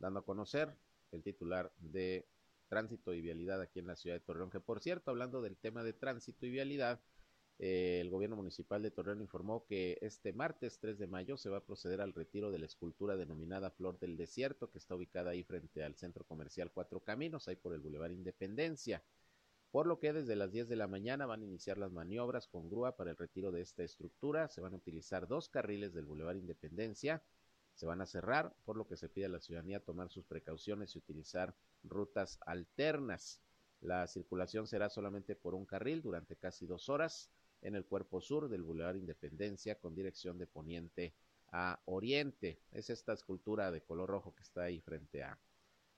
dando 0.00 0.20
a 0.20 0.24
conocer 0.24 0.74
el 1.12 1.22
titular 1.22 1.72
de 1.78 2.26
tránsito 2.68 3.12
y 3.14 3.20
vialidad 3.20 3.60
aquí 3.60 3.78
en 3.78 3.86
la 3.86 3.96
ciudad 3.96 4.16
de 4.16 4.20
Torreón, 4.24 4.50
que 4.50 4.60
por 4.60 4.80
cierto, 4.80 5.10
hablando 5.10 5.42
del 5.42 5.56
tema 5.56 5.84
de 5.84 5.92
tránsito 5.92 6.46
y 6.46 6.50
vialidad, 6.50 7.00
eh, 7.58 8.00
el 8.00 8.08
gobierno 8.08 8.36
municipal 8.36 8.82
de 8.82 8.90
Torreón 8.90 9.20
informó 9.20 9.66
que 9.66 9.98
este 10.00 10.32
martes 10.32 10.78
3 10.78 10.98
de 10.98 11.06
mayo 11.06 11.36
se 11.36 11.50
va 11.50 11.58
a 11.58 11.64
proceder 11.64 12.00
al 12.00 12.14
retiro 12.14 12.50
de 12.50 12.58
la 12.58 12.64
escultura 12.64 13.16
denominada 13.16 13.70
Flor 13.70 13.98
del 13.98 14.16
Desierto, 14.16 14.70
que 14.70 14.78
está 14.78 14.94
ubicada 14.94 15.32
ahí 15.32 15.44
frente 15.44 15.84
al 15.84 15.94
centro 15.96 16.24
comercial 16.24 16.70
Cuatro 16.72 17.00
Caminos, 17.00 17.48
ahí 17.48 17.56
por 17.56 17.74
el 17.74 17.80
Boulevard 17.80 18.12
Independencia. 18.12 19.02
Por 19.70 19.86
lo 19.86 20.00
que 20.00 20.12
desde 20.12 20.36
las 20.36 20.52
10 20.52 20.68
de 20.68 20.76
la 20.76 20.88
mañana 20.88 21.26
van 21.26 21.42
a 21.42 21.44
iniciar 21.44 21.76
las 21.76 21.92
maniobras 21.92 22.48
con 22.48 22.70
grúa 22.70 22.96
para 22.96 23.10
el 23.10 23.16
retiro 23.16 23.52
de 23.52 23.60
esta 23.60 23.84
estructura. 23.84 24.48
Se 24.48 24.60
van 24.60 24.72
a 24.72 24.76
utilizar 24.76 25.28
dos 25.28 25.48
carriles 25.48 25.92
del 25.92 26.06
Boulevard 26.06 26.36
Independencia 26.36 27.22
se 27.80 27.86
van 27.86 28.02
a 28.02 28.06
cerrar, 28.06 28.54
por 28.66 28.76
lo 28.76 28.86
que 28.86 28.98
se 28.98 29.08
pide 29.08 29.24
a 29.24 29.30
la 29.30 29.40
ciudadanía 29.40 29.80
tomar 29.80 30.10
sus 30.10 30.26
precauciones 30.26 30.94
y 30.94 30.98
utilizar 30.98 31.54
rutas 31.82 32.38
alternas. 32.44 33.40
La 33.80 34.06
circulación 34.06 34.66
será 34.66 34.90
solamente 34.90 35.34
por 35.34 35.54
un 35.54 35.64
carril 35.64 36.02
durante 36.02 36.36
casi 36.36 36.66
dos 36.66 36.90
horas 36.90 37.30
en 37.62 37.74
el 37.74 37.86
cuerpo 37.86 38.20
sur 38.20 38.50
del 38.50 38.64
Boulevard 38.64 38.96
Independencia 38.96 39.76
con 39.76 39.94
dirección 39.94 40.36
de 40.36 40.46
poniente 40.46 41.14
a 41.52 41.80
oriente. 41.86 42.60
Es 42.70 42.90
esta 42.90 43.14
escultura 43.14 43.70
de 43.70 43.80
color 43.80 44.10
rojo 44.10 44.34
que 44.34 44.42
está 44.42 44.64
ahí 44.64 44.82
frente 44.82 45.22
a, 45.22 45.38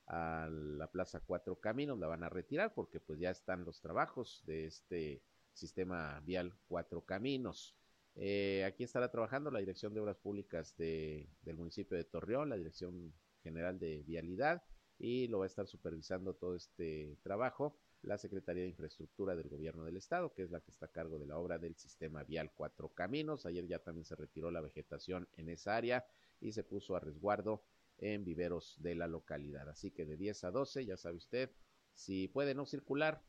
a 0.07 0.49
la 0.49 0.87
Plaza 0.87 1.19
Cuatro 1.19 1.57
Caminos. 1.57 1.99
La 1.99 2.07
van 2.07 2.23
a 2.23 2.29
retirar 2.29 2.75
porque 2.75 3.01
pues 3.01 3.19
ya 3.19 3.31
están 3.31 3.65
los 3.65 3.81
trabajos 3.81 4.45
de 4.47 4.67
este 4.67 5.21
sistema 5.53 6.21
vial 6.21 6.55
Cuatro 6.69 7.05
Caminos. 7.05 7.75
Eh, 8.15 8.65
aquí 8.65 8.85
estará 8.85 9.11
trabajando 9.11 9.51
la 9.51 9.61
Dirección 9.61 9.95
de 9.95 10.01
Obras 10.01 10.19
Públicas 10.19 10.77
de, 10.77 11.29
del 11.43 11.57
municipio 11.57 11.97
de 11.97 12.05
Torreón, 12.05 12.51
la 12.51 12.57
Dirección 12.57 13.13
General 13.43 13.79
de 13.79 14.03
Vialidad, 14.03 14.63
y 14.99 15.29
lo 15.29 15.39
va 15.39 15.45
a 15.45 15.47
estar 15.47 15.67
supervisando 15.67 16.35
todo 16.35 16.55
este 16.55 17.19
trabajo 17.23 17.79
la 18.03 18.19
Secretaría 18.19 18.65
de 18.65 18.71
Infraestructura 18.71 19.37
del 19.37 19.49
Gobierno 19.49 19.85
del 19.85 19.97
Estado, 19.97 20.35
que 20.35 20.43
es 20.43 20.51
la 20.51 20.61
que 20.61 20.71
está 20.71 20.87
a 20.87 20.93
cargo 20.93 21.19
de 21.19 21.27
la 21.27 21.39
obra 21.39 21.59
del 21.59 21.77
sistema 21.77 22.25
vial 22.25 22.53
Cuatro 22.53 22.89
Caminos. 22.89 23.47
Ayer 23.47 23.67
ya 23.67 23.79
también 23.79 24.05
se 24.05 24.17
retiró 24.17 24.51
la 24.51 24.61
vegetación 24.61 25.29
en 25.35 25.49
esa 25.49 25.77
área 25.77 26.05
y 26.41 26.53
se 26.53 26.65
puso 26.65 26.97
a 26.97 27.01
resguardo 27.01 27.65
en 27.99 28.25
viveros 28.25 28.75
de 28.81 28.97
la 28.97 29.07
localidad. 29.07 29.69
Así 29.69 29.93
que 29.93 30.05
de 30.05 30.17
10 30.17 30.45
a 30.45 30.51
12, 30.51 30.85
ya 30.85 30.97
sabe 30.97 31.17
usted, 31.17 31.51
si 31.95 32.27
puede 32.27 32.55
no 32.55 32.67
circular 32.67 33.23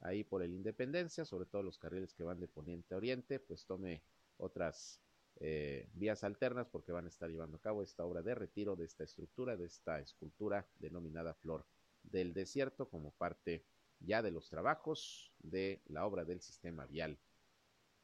ahí 0.00 0.22
por 0.22 0.42
el 0.42 0.52
Independencia, 0.52 1.24
sobre 1.24 1.46
todo 1.46 1.62
los 1.62 1.78
carriles 1.78 2.12
que 2.12 2.22
van 2.24 2.40
de 2.40 2.48
poniente 2.48 2.94
a 2.94 2.98
oriente, 2.98 3.40
pues 3.40 3.64
tome 3.64 4.02
otras 4.40 5.00
eh, 5.42 5.88
vías 5.94 6.24
alternas 6.24 6.68
porque 6.68 6.92
van 6.92 7.06
a 7.06 7.08
estar 7.08 7.30
llevando 7.30 7.56
a 7.56 7.60
cabo 7.60 7.82
esta 7.82 8.04
obra 8.04 8.22
de 8.22 8.34
retiro 8.34 8.76
de 8.76 8.84
esta 8.84 9.04
estructura, 9.04 9.56
de 9.56 9.66
esta 9.66 10.00
escultura 10.00 10.66
denominada 10.78 11.34
Flor 11.34 11.66
del 12.02 12.34
Desierto 12.34 12.88
como 12.88 13.12
parte 13.12 13.64
ya 14.00 14.22
de 14.22 14.30
los 14.30 14.48
trabajos 14.48 15.32
de 15.38 15.82
la 15.86 16.06
obra 16.06 16.24
del 16.24 16.40
sistema 16.40 16.86
vial. 16.86 17.18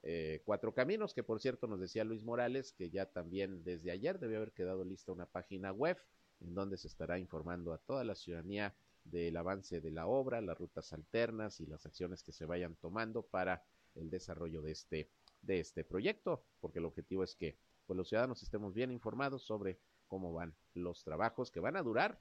Eh, 0.03 0.43
cuatro 0.45 0.73
Caminos, 0.73 1.15
que 1.15 1.23
por 1.23 1.41
cierto 1.41 1.67
nos 1.67 1.81
decía 1.81 2.05
Luis 2.05 2.23
Morales 2.23 2.73
que 2.73 2.91
ya 2.91 3.07
también 3.07 3.65
desde 3.65 3.91
ayer 3.91 4.19
debe 4.19 4.37
haber 4.37 4.53
quedado 4.53 4.85
lista 4.85 5.13
una 5.13 5.27
página 5.27 5.73
web 5.73 5.99
en 6.41 6.55
donde 6.55 6.77
se 6.77 6.89
estará 6.89 7.19
informando 7.19 7.73
a 7.73 7.79
toda 7.79 8.05
la 8.05 8.15
ciudadanía 8.15 8.75
del 9.05 9.37
avance 9.37 9.81
de 9.81 9.91
la 9.91 10.07
obra, 10.07 10.41
las 10.41 10.59
rutas 10.59 10.93
alternas 10.93 11.61
y 11.61 11.67
las 11.67 11.87
acciones 11.87 12.23
que 12.23 12.33
se 12.33 12.45
vayan 12.45 12.77
tomando 12.77 13.23
para 13.23 13.65
el 13.95 14.11
desarrollo 14.11 14.63
de 14.63 14.73
este 14.73 15.11
de 15.47 15.61
este 15.61 15.85
proyecto, 15.85 16.45
porque 16.61 16.81
el 16.81 16.85
objetivo 16.85 17.23
es 17.25 17.35
que 17.35 17.57
pues, 17.87 17.97
los 17.97 18.09
ciudadanos 18.09 18.43
estemos 18.43 18.75
bien 18.75 18.91
informados 18.91 19.43
sobre 19.43 19.79
cómo 20.07 20.33
van 20.33 20.55
los 20.75 21.05
trabajos 21.05 21.51
que 21.51 21.61
van 21.61 21.77
a 21.77 21.83
durar 21.83 22.21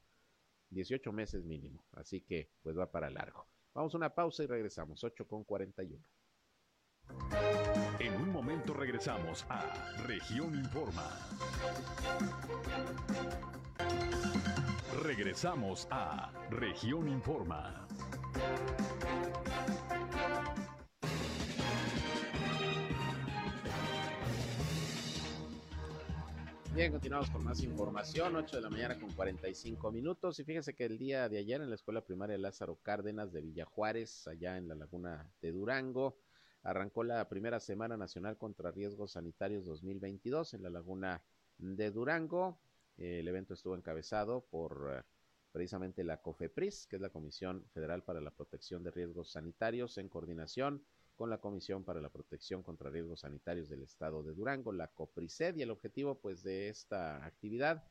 18 0.70 1.12
meses 1.12 1.44
mínimo, 1.44 1.84
así 1.92 2.22
que 2.22 2.50
pues 2.62 2.76
va 2.76 2.90
para 2.90 3.10
largo. 3.10 3.46
Vamos 3.74 3.94
a 3.94 3.98
una 3.98 4.14
pausa 4.14 4.42
y 4.42 4.46
regresamos, 4.46 5.04
8 5.04 5.26
con 5.28 5.44
41. 5.44 6.02
En 8.00 8.14
un 8.14 8.30
momento 8.30 8.74
regresamos 8.74 9.44
a 9.48 9.94
Región 10.06 10.54
Informa. 10.54 11.08
Regresamos 15.02 15.86
a 15.90 16.32
Región 16.50 17.08
Informa. 17.08 17.86
Bien, 26.76 26.92
continuamos 26.92 27.30
con 27.30 27.42
más 27.42 27.62
información, 27.62 28.36
8 28.36 28.56
de 28.56 28.62
la 28.62 28.68
mañana 28.68 29.00
con 29.00 29.10
45 29.10 29.90
minutos. 29.90 30.38
Y 30.38 30.44
fíjense 30.44 30.74
que 30.74 30.84
el 30.84 30.98
día 30.98 31.26
de 31.26 31.38
ayer 31.38 31.62
en 31.62 31.70
la 31.70 31.74
Escuela 31.74 32.04
Primaria 32.04 32.36
Lázaro 32.36 32.76
Cárdenas 32.82 33.32
de 33.32 33.40
Villa 33.40 33.64
Juárez, 33.64 34.28
allá 34.28 34.58
en 34.58 34.68
la 34.68 34.74
Laguna 34.74 35.26
de 35.40 35.52
Durango, 35.52 36.18
arrancó 36.62 37.02
la 37.02 37.26
primera 37.30 37.60
Semana 37.60 37.96
Nacional 37.96 38.36
contra 38.36 38.72
Riesgos 38.72 39.12
Sanitarios 39.12 39.64
2022 39.64 40.52
en 40.52 40.64
la 40.64 40.68
Laguna 40.68 41.22
de 41.56 41.90
Durango. 41.90 42.58
El 42.98 43.26
evento 43.26 43.54
estuvo 43.54 43.74
encabezado 43.74 44.44
por 44.44 45.02
precisamente 45.52 46.04
la 46.04 46.20
COFEPRIS, 46.20 46.88
que 46.88 46.96
es 46.96 47.02
la 47.02 47.08
Comisión 47.08 47.64
Federal 47.72 48.02
para 48.02 48.20
la 48.20 48.32
Protección 48.32 48.82
de 48.82 48.90
Riesgos 48.90 49.30
Sanitarios, 49.32 49.96
en 49.96 50.10
coordinación 50.10 50.84
la 51.24 51.38
Comisión 51.38 51.84
para 51.84 52.02
la 52.02 52.10
Protección 52.10 52.62
contra 52.62 52.90
Riesgos 52.90 53.20
Sanitarios 53.20 53.70
del 53.70 53.82
Estado 53.82 54.22
de 54.22 54.34
Durango, 54.34 54.72
la 54.72 54.88
COPRISED, 54.88 55.56
y 55.56 55.62
el 55.62 55.70
objetivo 55.70 56.18
pues 56.20 56.42
de 56.42 56.68
esta 56.68 57.24
actividad 57.24 57.82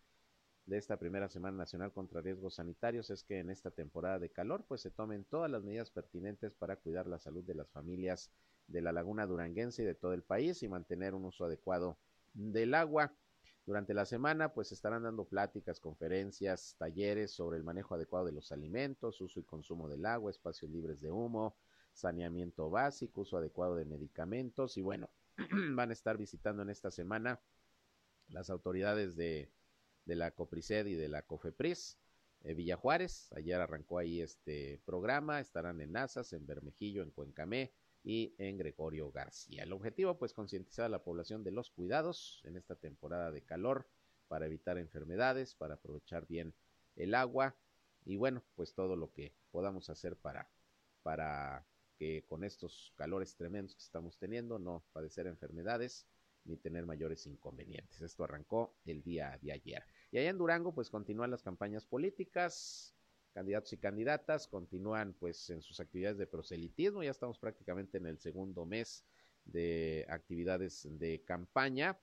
de 0.65 0.77
esta 0.77 0.97
primera 0.97 1.29
Semana 1.29 1.57
Nacional 1.57 1.91
contra 1.91 2.21
Riesgos 2.21 2.55
Sanitarios 2.55 3.09
es 3.09 3.23
que 3.23 3.39
en 3.39 3.49
esta 3.49 3.71
temporada 3.71 4.19
de 4.19 4.29
calor 4.29 4.65
pues 4.67 4.81
se 4.81 4.91
tomen 4.91 5.23
todas 5.23 5.49
las 5.49 5.63
medidas 5.63 5.91
pertinentes 5.91 6.53
para 6.53 6.75
cuidar 6.75 7.07
la 7.07 7.19
salud 7.19 7.43
de 7.43 7.55
las 7.55 7.69
familias 7.69 8.31
de 8.67 8.81
la 8.81 8.91
laguna 8.91 9.27
duranguense 9.27 9.83
y 9.83 9.85
de 9.85 9.93
todo 9.93 10.13
el 10.13 10.23
país 10.23 10.63
y 10.63 10.67
mantener 10.67 11.13
un 11.13 11.25
uso 11.25 11.45
adecuado 11.45 11.97
del 12.33 12.73
agua. 12.73 13.13
Durante 13.67 13.93
la 13.93 14.05
semana 14.05 14.53
pues 14.53 14.71
estarán 14.71 15.03
dando 15.03 15.25
pláticas, 15.25 15.79
conferencias, 15.79 16.75
talleres 16.79 17.31
sobre 17.31 17.57
el 17.57 17.63
manejo 17.63 17.93
adecuado 17.93 18.25
de 18.25 18.31
los 18.31 18.51
alimentos, 18.51 19.21
uso 19.21 19.39
y 19.39 19.43
consumo 19.43 19.87
del 19.87 20.05
agua, 20.05 20.31
espacios 20.31 20.71
libres 20.71 20.99
de 20.99 21.11
humo, 21.11 21.55
saneamiento 21.95 22.69
básico, 22.69 23.21
uso 23.21 23.37
adecuado 23.37 23.75
de 23.75 23.85
medicamentos 23.85 24.77
y 24.77 24.81
bueno, 24.81 25.09
van 25.75 25.89
a 25.89 25.93
estar 25.93 26.17
visitando 26.17 26.61
en 26.61 26.69
esta 26.69 26.91
semana 26.91 27.39
las 28.27 28.49
autoridades 28.49 29.15
de, 29.15 29.49
de 30.05 30.15
la 30.15 30.31
COPRISED 30.31 30.87
y 30.87 30.95
de 30.95 31.07
la 31.07 31.21
COFEPRIS, 31.23 31.97
eh, 32.43 32.53
Villa 32.53 32.75
Juárez, 32.75 33.31
ayer 33.33 33.59
arrancó 33.59 33.97
ahí 33.97 34.21
este 34.21 34.79
programa, 34.85 35.39
estarán 35.39 35.81
en 35.81 35.93
Nazas, 35.93 36.33
en 36.33 36.45
Bermejillo, 36.45 37.01
en 37.01 37.11
Cuencamé 37.11 37.71
y 38.03 38.35
en 38.37 38.57
Gregorio 38.57 39.11
García. 39.11 39.63
El 39.63 39.73
objetivo 39.73 40.17
pues 40.17 40.33
concientizar 40.33 40.85
a 40.85 40.89
la 40.89 41.03
población 41.03 41.43
de 41.43 41.51
los 41.51 41.71
cuidados 41.71 42.41
en 42.43 42.57
esta 42.57 42.75
temporada 42.75 43.31
de 43.31 43.41
calor 43.41 43.87
para 44.27 44.45
evitar 44.45 44.77
enfermedades, 44.77 45.55
para 45.55 45.75
aprovechar 45.75 46.27
bien 46.27 46.53
el 46.95 47.15
agua 47.15 47.55
y 48.03 48.17
bueno, 48.17 48.43
pues 48.55 48.75
todo 48.75 48.95
lo 48.95 49.11
que 49.11 49.33
podamos 49.51 49.89
hacer 49.89 50.15
para 50.15 50.47
para 51.05 51.63
que 51.97 52.23
con 52.27 52.43
estos 52.43 52.93
calores 52.95 53.35
tremendos 53.35 53.75
que 53.75 53.83
estamos 53.83 54.17
teniendo 54.17 54.59
no 54.59 54.83
padecer 54.93 55.27
enfermedades 55.27 56.05
ni 56.45 56.57
tener 56.57 56.85
mayores 56.85 57.25
inconvenientes. 57.25 58.01
Esto 58.01 58.23
arrancó 58.23 58.75
el 58.85 59.01
día 59.01 59.37
de 59.41 59.51
ayer. 59.51 59.83
Y 60.11 60.19
allá 60.19 60.29
en 60.29 60.37
Durango, 60.37 60.73
pues 60.73 60.89
continúan 60.89 61.31
las 61.31 61.41
campañas 61.41 61.85
políticas, 61.85 62.95
candidatos 63.35 63.73
y 63.73 63.77
candidatas 63.77 64.47
continúan 64.47 65.13
pues 65.13 65.49
en 65.49 65.61
sus 65.61 65.81
actividades 65.81 66.17
de 66.17 66.25
proselitismo, 66.25 67.03
ya 67.03 67.11
estamos 67.11 67.37
prácticamente 67.37 67.97
en 67.97 68.05
el 68.05 68.17
segundo 68.17 68.65
mes 68.65 69.03
de 69.43 70.05
actividades 70.09 70.87
de 70.89 71.21
campaña. 71.25 71.99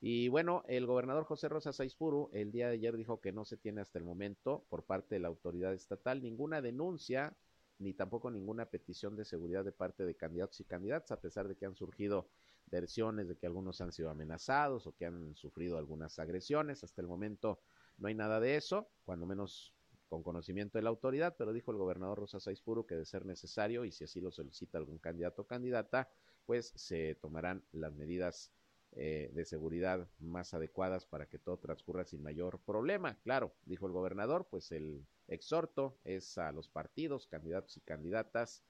Y 0.00 0.28
bueno, 0.28 0.62
el 0.68 0.86
gobernador 0.86 1.24
José 1.24 1.48
Rosa 1.48 1.72
Saizpuru 1.72 2.30
el 2.32 2.52
día 2.52 2.68
de 2.68 2.74
ayer 2.74 2.96
dijo 2.96 3.20
que 3.20 3.32
no 3.32 3.44
se 3.44 3.56
tiene 3.56 3.80
hasta 3.80 3.98
el 3.98 4.04
momento 4.04 4.64
por 4.68 4.84
parte 4.84 5.16
de 5.16 5.20
la 5.20 5.28
autoridad 5.28 5.74
estatal 5.74 6.22
ninguna 6.22 6.62
denuncia 6.62 7.36
ni 7.78 7.94
tampoco 7.94 8.30
ninguna 8.30 8.66
petición 8.66 9.16
de 9.16 9.24
seguridad 9.24 9.64
de 9.64 9.72
parte 9.72 10.04
de 10.04 10.16
candidatos 10.16 10.60
y 10.60 10.64
candidatas, 10.64 11.12
a 11.12 11.20
pesar 11.20 11.48
de 11.48 11.56
que 11.56 11.66
han 11.66 11.76
surgido 11.76 12.28
versiones 12.66 13.28
de 13.28 13.36
que 13.36 13.46
algunos 13.46 13.80
han 13.80 13.92
sido 13.92 14.10
amenazados 14.10 14.86
o 14.86 14.94
que 14.94 15.06
han 15.06 15.34
sufrido 15.34 15.78
algunas 15.78 16.18
agresiones. 16.18 16.84
Hasta 16.84 17.00
el 17.00 17.08
momento 17.08 17.60
no 17.96 18.08
hay 18.08 18.14
nada 18.14 18.40
de 18.40 18.56
eso, 18.56 18.88
cuando 19.04 19.26
menos 19.26 19.74
con 20.08 20.22
conocimiento 20.22 20.78
de 20.78 20.82
la 20.82 20.90
autoridad, 20.90 21.36
pero 21.36 21.52
dijo 21.52 21.70
el 21.70 21.76
gobernador 21.76 22.18
Rosa 22.18 22.40
Saizpuro 22.40 22.86
que 22.86 22.96
de 22.96 23.04
ser 23.04 23.26
necesario 23.26 23.84
y 23.84 23.92
si 23.92 24.04
así 24.04 24.20
lo 24.20 24.30
solicita 24.30 24.78
algún 24.78 24.98
candidato 24.98 25.42
o 25.42 25.46
candidata, 25.46 26.08
pues 26.46 26.72
se 26.76 27.14
tomarán 27.16 27.62
las 27.72 27.94
medidas 27.94 28.50
eh, 28.92 29.30
de 29.34 29.44
seguridad 29.44 30.08
más 30.18 30.54
adecuadas 30.54 31.06
para 31.06 31.26
que 31.26 31.38
todo 31.38 31.58
transcurra 31.58 32.04
sin 32.04 32.22
mayor 32.22 32.58
problema. 32.60 33.18
Claro, 33.22 33.52
dijo 33.64 33.86
el 33.86 33.92
gobernador, 33.92 34.46
pues 34.50 34.72
el 34.72 35.06
exhorto 35.28 35.98
es 36.04 36.38
a 36.38 36.52
los 36.52 36.68
partidos, 36.68 37.26
candidatos 37.26 37.76
y 37.76 37.80
candidatas, 37.80 38.64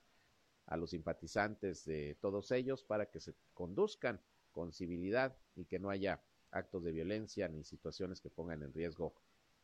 a 0.65 0.77
los 0.77 0.91
simpatizantes 0.91 1.85
de 1.85 2.15
todos 2.21 2.51
ellos 2.51 2.83
para 2.83 3.07
que 3.07 3.19
se 3.19 3.33
conduzcan 3.53 4.21
con 4.51 4.71
civilidad 4.71 5.35
y 5.55 5.65
que 5.65 5.79
no 5.79 5.89
haya 5.89 6.21
actos 6.51 6.83
de 6.83 6.91
violencia 6.91 7.47
ni 7.47 7.63
situaciones 7.63 8.21
que 8.21 8.29
pongan 8.29 8.61
en 8.61 8.73
riesgo 8.73 9.15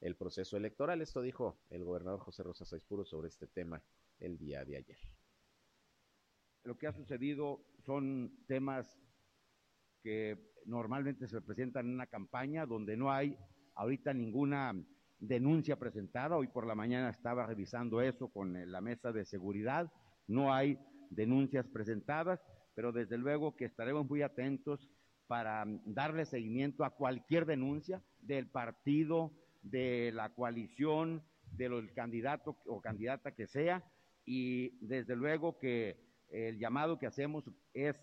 el 0.02 0.16
proceso 0.16 0.58
electoral. 0.58 1.02
Esto 1.02 1.22
dijo 1.22 1.58
el 1.70 1.84
gobernador 1.84 2.20
José 2.22 2.44
Rosa 2.44 2.66
Saizpuro 2.66 3.06
sobre 3.06 3.28
este 3.28 3.48
tema 3.48 3.82
el 4.20 4.38
día 4.38 4.64
de 4.66 4.78
ayer. 4.78 4.98
Lo 6.64 6.78
que 6.78 6.88
ha 6.88 6.94
sucedido 6.94 7.62
son 7.86 8.32
temas 8.48 9.00
que 10.06 10.38
normalmente 10.68 11.28
se 11.28 11.42
presentan 11.42 11.88
en 11.88 11.96
una 11.96 12.06
campaña 12.06 12.68
donde 12.68 12.96
no 12.96 13.12
hay 13.12 13.36
ahorita 13.74 14.14
ninguna 14.14 14.72
denuncia 15.20 15.78
presentada. 15.78 16.38
Hoy 16.38 16.48
por 16.48 16.68
la 16.68 16.76
mañana 16.76 17.10
estaba 17.10 17.48
revisando 17.48 18.02
eso 18.02 18.28
con 18.28 18.56
eh, 18.56 18.68
la 18.68 18.82
mesa 18.82 19.12
de 19.12 19.26
seguridad. 19.26 19.92
No 20.28 20.54
hay 20.54 20.78
denuncias 21.10 21.68
presentadas, 21.68 22.40
pero 22.76 22.92
desde 22.92 23.18
luego 23.18 23.56
que 23.56 23.66
estaremos 23.66 24.08
muy 24.08 24.22
atentos 24.22 24.92
para 25.26 25.66
mm, 25.66 25.82
darle 25.88 26.28
seguimiento 26.28 26.84
a 26.84 26.92
cualquier 26.92 27.48
denuncia 27.48 28.00
del 28.22 28.48
partido, 28.48 29.32
de 29.64 30.12
la 30.14 30.36
coalición, 30.36 31.24
del 31.52 31.92
candidato 31.96 32.58
o 32.68 32.80
candidata 32.80 33.34
que 33.34 33.48
sea. 33.48 33.84
Y 34.24 34.78
desde 34.86 35.16
luego 35.16 35.58
que 35.58 35.98
el 36.30 36.60
llamado 36.60 37.00
que 37.00 37.08
hacemos 37.08 37.50
es 37.74 37.96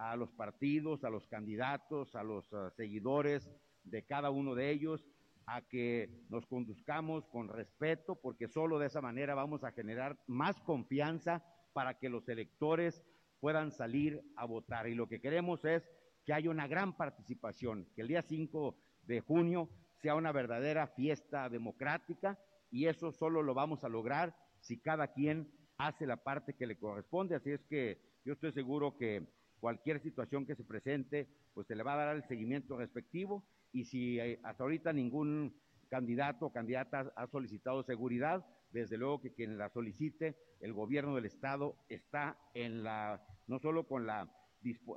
a 0.00 0.16
los 0.16 0.32
partidos, 0.32 1.04
a 1.04 1.10
los 1.10 1.26
candidatos, 1.26 2.16
a 2.16 2.22
los 2.22 2.50
uh, 2.52 2.70
seguidores 2.70 3.50
de 3.84 4.02
cada 4.06 4.30
uno 4.30 4.54
de 4.54 4.70
ellos, 4.70 5.06
a 5.46 5.60
que 5.60 6.24
nos 6.30 6.46
conduzcamos 6.46 7.26
con 7.26 7.48
respeto, 7.48 8.14
porque 8.14 8.48
solo 8.48 8.78
de 8.78 8.86
esa 8.86 9.02
manera 9.02 9.34
vamos 9.34 9.62
a 9.62 9.72
generar 9.72 10.18
más 10.26 10.58
confianza 10.60 11.44
para 11.74 11.98
que 11.98 12.08
los 12.08 12.28
electores 12.28 13.04
puedan 13.40 13.72
salir 13.72 14.22
a 14.36 14.46
votar. 14.46 14.88
Y 14.88 14.94
lo 14.94 15.06
que 15.06 15.20
queremos 15.20 15.64
es 15.66 15.90
que 16.24 16.32
haya 16.32 16.50
una 16.50 16.66
gran 16.66 16.96
participación, 16.96 17.86
que 17.94 18.00
el 18.00 18.08
día 18.08 18.22
5 18.22 18.76
de 19.02 19.20
junio 19.20 19.68
sea 19.96 20.14
una 20.14 20.32
verdadera 20.32 20.86
fiesta 20.86 21.48
democrática 21.50 22.38
y 22.70 22.86
eso 22.86 23.12
solo 23.12 23.42
lo 23.42 23.52
vamos 23.52 23.84
a 23.84 23.88
lograr 23.90 24.34
si 24.60 24.78
cada 24.78 25.12
quien 25.12 25.52
hace 25.76 26.06
la 26.06 26.16
parte 26.16 26.54
que 26.54 26.66
le 26.66 26.78
corresponde. 26.78 27.34
Así 27.34 27.50
es 27.50 27.64
que 27.64 28.00
yo 28.24 28.32
estoy 28.32 28.52
seguro 28.52 28.96
que 28.96 29.39
cualquier 29.60 30.00
situación 30.00 30.46
que 30.46 30.56
se 30.56 30.64
presente, 30.64 31.28
pues 31.54 31.66
se 31.66 31.76
le 31.76 31.82
va 31.82 31.94
a 31.94 32.04
dar 32.04 32.16
el 32.16 32.24
seguimiento 32.24 32.76
respectivo 32.76 33.44
y 33.72 33.84
si 33.84 34.18
eh, 34.18 34.40
hasta 34.42 34.64
ahorita 34.64 34.92
ningún 34.92 35.54
candidato 35.88 36.46
o 36.46 36.52
candidata 36.52 37.12
ha 37.16 37.26
solicitado 37.26 37.82
seguridad, 37.82 38.44
desde 38.70 38.96
luego 38.96 39.20
que 39.20 39.32
quien 39.32 39.58
la 39.58 39.68
solicite, 39.70 40.36
el 40.60 40.72
gobierno 40.72 41.14
del 41.14 41.26
estado 41.26 41.76
está 41.88 42.38
en 42.54 42.82
la, 42.82 43.24
no 43.46 43.58
solo 43.58 43.86
con 43.86 44.06
la, 44.06 44.32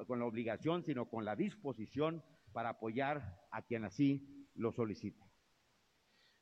con 0.07 0.20
la 0.20 0.26
obligación, 0.26 0.84
sino 0.84 1.09
con 1.09 1.26
la 1.26 1.36
disposición 1.36 2.24
para 2.51 2.70
apoyar 2.70 3.41
a 3.51 3.64
quien 3.64 3.84
así 3.86 4.47
lo 4.55 4.72
solicite. 4.72 5.24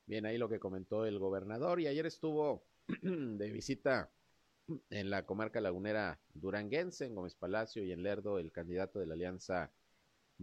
Bien, 0.06 0.26
ahí 0.26 0.38
lo 0.38 0.50
que 0.50 0.60
comentó 0.60 1.06
el 1.06 1.20
gobernador 1.20 1.80
y 1.80 1.88
ayer 1.88 2.06
estuvo 2.06 2.66
de 3.02 3.52
visita 3.52 4.12
en 4.90 5.10
la 5.10 5.26
comarca 5.26 5.62
lagunera 5.62 6.20
duranguense, 6.34 7.06
en 7.06 7.16
Gómez 7.16 7.36
Palacio 7.36 7.84
y 7.84 7.92
en 7.92 8.04
Lerdo, 8.04 8.40
el 8.40 8.52
candidato 8.52 9.00
de 9.00 9.06
la 9.06 9.14
alianza 9.14 9.72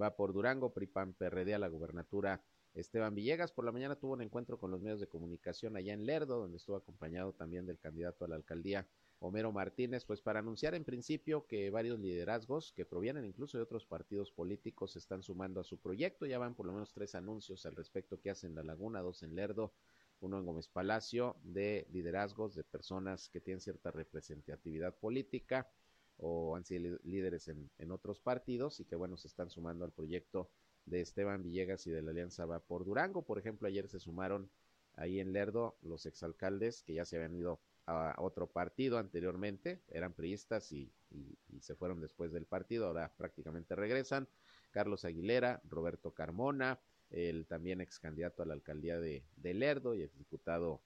va 0.00 0.16
por 0.16 0.32
Durango, 0.32 0.72
PRIPAN 0.72 1.14
PRD 1.14 1.54
a 1.54 1.58
la 1.58 1.68
gubernatura 1.68 2.42
Esteban 2.74 3.14
Villegas. 3.14 3.52
Por 3.52 3.64
la 3.64 3.72
mañana 3.72 3.96
tuvo 3.96 4.12
un 4.12 4.22
encuentro 4.22 4.58
con 4.58 4.70
los 4.70 4.80
medios 4.80 5.00
de 5.00 5.08
comunicación 5.08 5.76
allá 5.76 5.92
en 5.92 6.06
Lerdo, 6.06 6.38
donde 6.38 6.58
estuvo 6.58 6.76
acompañado 6.76 7.32
también 7.32 7.66
del 7.66 7.78
candidato 7.78 8.24
a 8.24 8.28
la 8.28 8.36
alcaldía 8.36 8.86
Homero 9.20 9.50
Martínez, 9.50 10.04
pues 10.04 10.20
para 10.20 10.38
anunciar 10.38 10.74
en 10.74 10.84
principio 10.84 11.46
que 11.46 11.70
varios 11.70 11.98
liderazgos 11.98 12.72
que 12.72 12.84
provienen 12.84 13.24
incluso 13.24 13.58
de 13.58 13.64
otros 13.64 13.84
partidos 13.84 14.30
políticos 14.30 14.92
se 14.92 15.00
están 15.00 15.24
sumando 15.24 15.60
a 15.60 15.64
su 15.64 15.78
proyecto. 15.78 16.24
Ya 16.26 16.38
van 16.38 16.54
por 16.54 16.66
lo 16.66 16.72
menos 16.72 16.92
tres 16.92 17.16
anuncios 17.16 17.66
al 17.66 17.74
respecto 17.74 18.20
que 18.20 18.30
hacen 18.30 18.54
La 18.54 18.62
Laguna, 18.62 19.00
dos 19.00 19.24
en 19.24 19.34
Lerdo 19.34 19.72
uno 20.20 20.38
en 20.38 20.46
Gómez 20.46 20.68
Palacio, 20.68 21.36
de 21.42 21.86
liderazgos 21.90 22.54
de 22.54 22.64
personas 22.64 23.28
que 23.28 23.40
tienen 23.40 23.60
cierta 23.60 23.90
representatividad 23.90 24.94
política 24.96 25.68
o 26.18 26.56
han 26.56 26.64
sido 26.64 26.98
líderes 27.04 27.48
en, 27.48 27.90
otros 27.90 28.20
partidos 28.20 28.80
y 28.80 28.84
que 28.84 28.96
bueno, 28.96 29.16
se 29.16 29.28
están 29.28 29.50
sumando 29.50 29.84
al 29.84 29.92
proyecto 29.92 30.50
de 30.86 31.00
Esteban 31.00 31.42
Villegas 31.42 31.86
y 31.86 31.90
de 31.90 32.02
la 32.02 32.10
Alianza 32.10 32.46
Va 32.46 32.60
por 32.60 32.84
Durango. 32.84 33.22
Por 33.22 33.38
ejemplo, 33.38 33.68
ayer 33.68 33.88
se 33.88 34.00
sumaron 34.00 34.50
ahí 34.96 35.20
en 35.20 35.32
Lerdo 35.32 35.78
los 35.82 36.06
exalcaldes 36.06 36.82
que 36.82 36.94
ya 36.94 37.04
se 37.04 37.16
habían 37.16 37.34
ido 37.34 37.60
a 37.86 38.16
otro 38.18 38.46
partido 38.48 38.98
anteriormente, 38.98 39.80
eran 39.88 40.12
priistas 40.12 40.72
y, 40.72 40.92
y, 41.10 41.38
se 41.60 41.74
fueron 41.74 42.02
después 42.02 42.32
del 42.32 42.44
partido, 42.44 42.86
ahora 42.86 43.12
prácticamente 43.16 43.74
regresan. 43.74 44.28
Carlos 44.70 45.06
Aguilera, 45.06 45.62
Roberto 45.64 46.12
Carmona, 46.12 46.78
el 47.10 47.46
también 47.46 47.80
ex 47.80 47.98
candidato 47.98 48.42
a 48.42 48.46
la 48.46 48.54
alcaldía 48.54 48.98
de, 49.00 49.24
Lerdo 49.42 49.94
y 49.94 50.02
exdiputado 50.02 50.82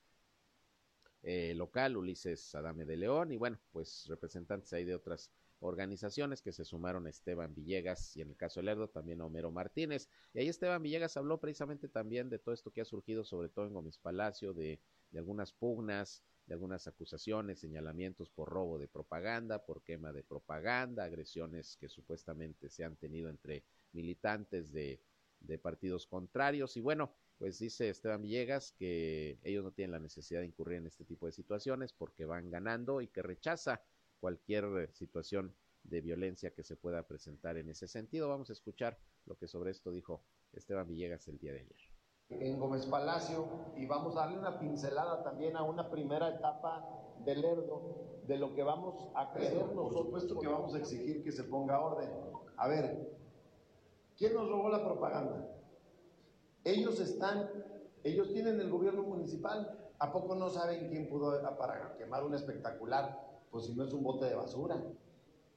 eh, 1.23 1.55
local, 1.55 1.97
Ulises 1.97 2.55
Adame 2.55 2.85
de 2.85 2.97
León, 2.97 3.33
y 3.33 3.37
bueno, 3.37 3.59
pues 3.73 4.07
representantes 4.09 4.73
ahí 4.73 4.85
de 4.85 4.95
otras 4.95 5.31
organizaciones 5.61 6.43
que 6.43 6.53
se 6.53 6.65
sumaron 6.65 7.07
Esteban 7.07 7.55
Villegas 7.55 8.17
y 8.17 8.23
en 8.23 8.31
el 8.31 8.37
caso 8.37 8.61
de 8.61 8.65
Lerdo 8.67 8.89
también 8.89 9.21
Homero 9.21 9.53
Martínez. 9.53 10.09
Y 10.35 10.41
ahí 10.41 10.49
Esteban 10.49 10.83
Villegas 10.83 11.17
habló 11.17 11.39
precisamente 11.39 11.89
también 11.89 12.29
de 12.29 12.41
todo 12.41 12.53
esto 12.53 12.73
que 12.73 12.81
ha 12.81 12.85
surgido, 12.85 13.25
sobre 13.25 13.49
todo 13.49 13.67
en 13.67 13.75
Gómez 13.75 13.99
Palacio, 13.99 14.53
de, 14.55 14.81
de 15.13 15.19
algunas 15.21 15.53
pugnas, 15.53 16.25
de 16.47 16.55
algunas 16.55 16.89
acusaciones, 16.89 17.61
señalamientos 17.61 18.29
por 18.29 18.49
robo 18.49 18.77
de 18.79 18.89
propaganda, 18.89 19.65
por 19.65 19.83
quema 19.83 20.13
de 20.13 20.25
propaganda, 20.25 21.05
agresiones 21.05 21.77
que 21.77 21.89
supuestamente 21.89 22.69
se 22.69 22.83
han 22.83 22.97
tenido 22.97 23.31
entre 23.31 23.63
militantes 23.93 24.73
de, 24.73 25.01
de 25.45 25.59
partidos 25.59 26.07
contrarios. 26.07 26.77
Y 26.77 26.81
bueno, 26.81 27.13
pues 27.39 27.59
dice 27.59 27.89
Esteban 27.89 28.23
Villegas 28.23 28.73
que 28.73 29.39
ellos 29.43 29.65
no 29.65 29.73
tienen 29.73 29.93
la 29.93 29.99
necesidad 29.99 30.41
de 30.41 30.47
incurrir 30.47 30.79
en 30.79 30.87
este 30.87 31.05
tipo 31.05 31.27
de 31.27 31.33
situaciones 31.33 31.93
porque 31.93 32.25
van 32.25 32.51
ganando 32.51 33.01
y 33.01 33.09
que 33.09 33.23
rechaza 33.23 33.83
cualquier 34.21 34.91
situación 34.93 35.55
de 35.83 36.01
violencia 36.01 36.55
que 36.55 36.63
se 36.63 36.77
pueda 36.77 37.07
presentar 37.07 37.57
en 37.57 37.69
ese 37.69 37.89
sentido. 37.89 38.29
Vamos 38.29 38.51
a 38.51 38.53
escuchar 38.53 38.99
lo 39.27 39.37
que 39.37 39.49
sobre 39.49 39.73
esto 39.73 39.91
dijo 39.91 40.23
Esteban 40.53 40.87
Villegas 40.87 41.27
el 41.29 41.39
día 41.39 41.53
de 41.53 41.61
ayer. 41.61 41.81
En 42.29 42.59
Gómez 42.59 42.87
Palacio 42.87 43.47
y 43.77 43.87
vamos 43.87 44.17
a 44.17 44.21
darle 44.21 44.39
una 44.39 44.59
pincelada 44.59 45.23
también 45.23 45.57
a 45.57 45.65
una 45.65 45.91
primera 45.91 46.29
etapa 46.29 47.03
del 47.25 47.45
ERDO 47.45 48.23
de 48.27 48.39
lo 48.39 48.55
que 48.55 48.63
vamos 48.63 49.11
a 49.15 49.33
creer 49.33 49.55
nosotros. 49.55 49.83
Por 49.83 50.05
supuesto 50.05 50.41
que 50.41 50.49
vamos 50.49 50.75
a 50.75 50.79
exigir 50.79 51.23
que 51.23 51.33
se 51.33 51.45
ponga 51.45 51.81
orden. 51.81 52.11
A 52.57 52.69
ver, 52.69 53.22
¿quién 54.17 54.35
nos 54.35 54.49
robó 54.49 54.69
la 54.69 54.85
propaganda? 54.85 55.49
Ellos 56.65 57.01
están, 57.01 57.49
ellos 58.05 58.33
tienen 58.33 58.61
el 58.61 58.71
gobierno 58.71 59.03
municipal. 59.03 59.79
¿A 59.99 60.13
poco 60.13 60.35
no 60.35 60.51
saben 60.51 60.89
quién 60.89 61.09
pudo 61.09 61.41
para 61.57 61.97
quemar 61.97 62.25
un 62.25 62.35
espectacular? 62.35 63.41
Pues 63.51 63.67
si 63.67 63.75
no 63.75 63.85
es 63.85 63.93
un 63.93 64.03
bote 64.03 64.27
de 64.27 64.35
basura. 64.35 64.83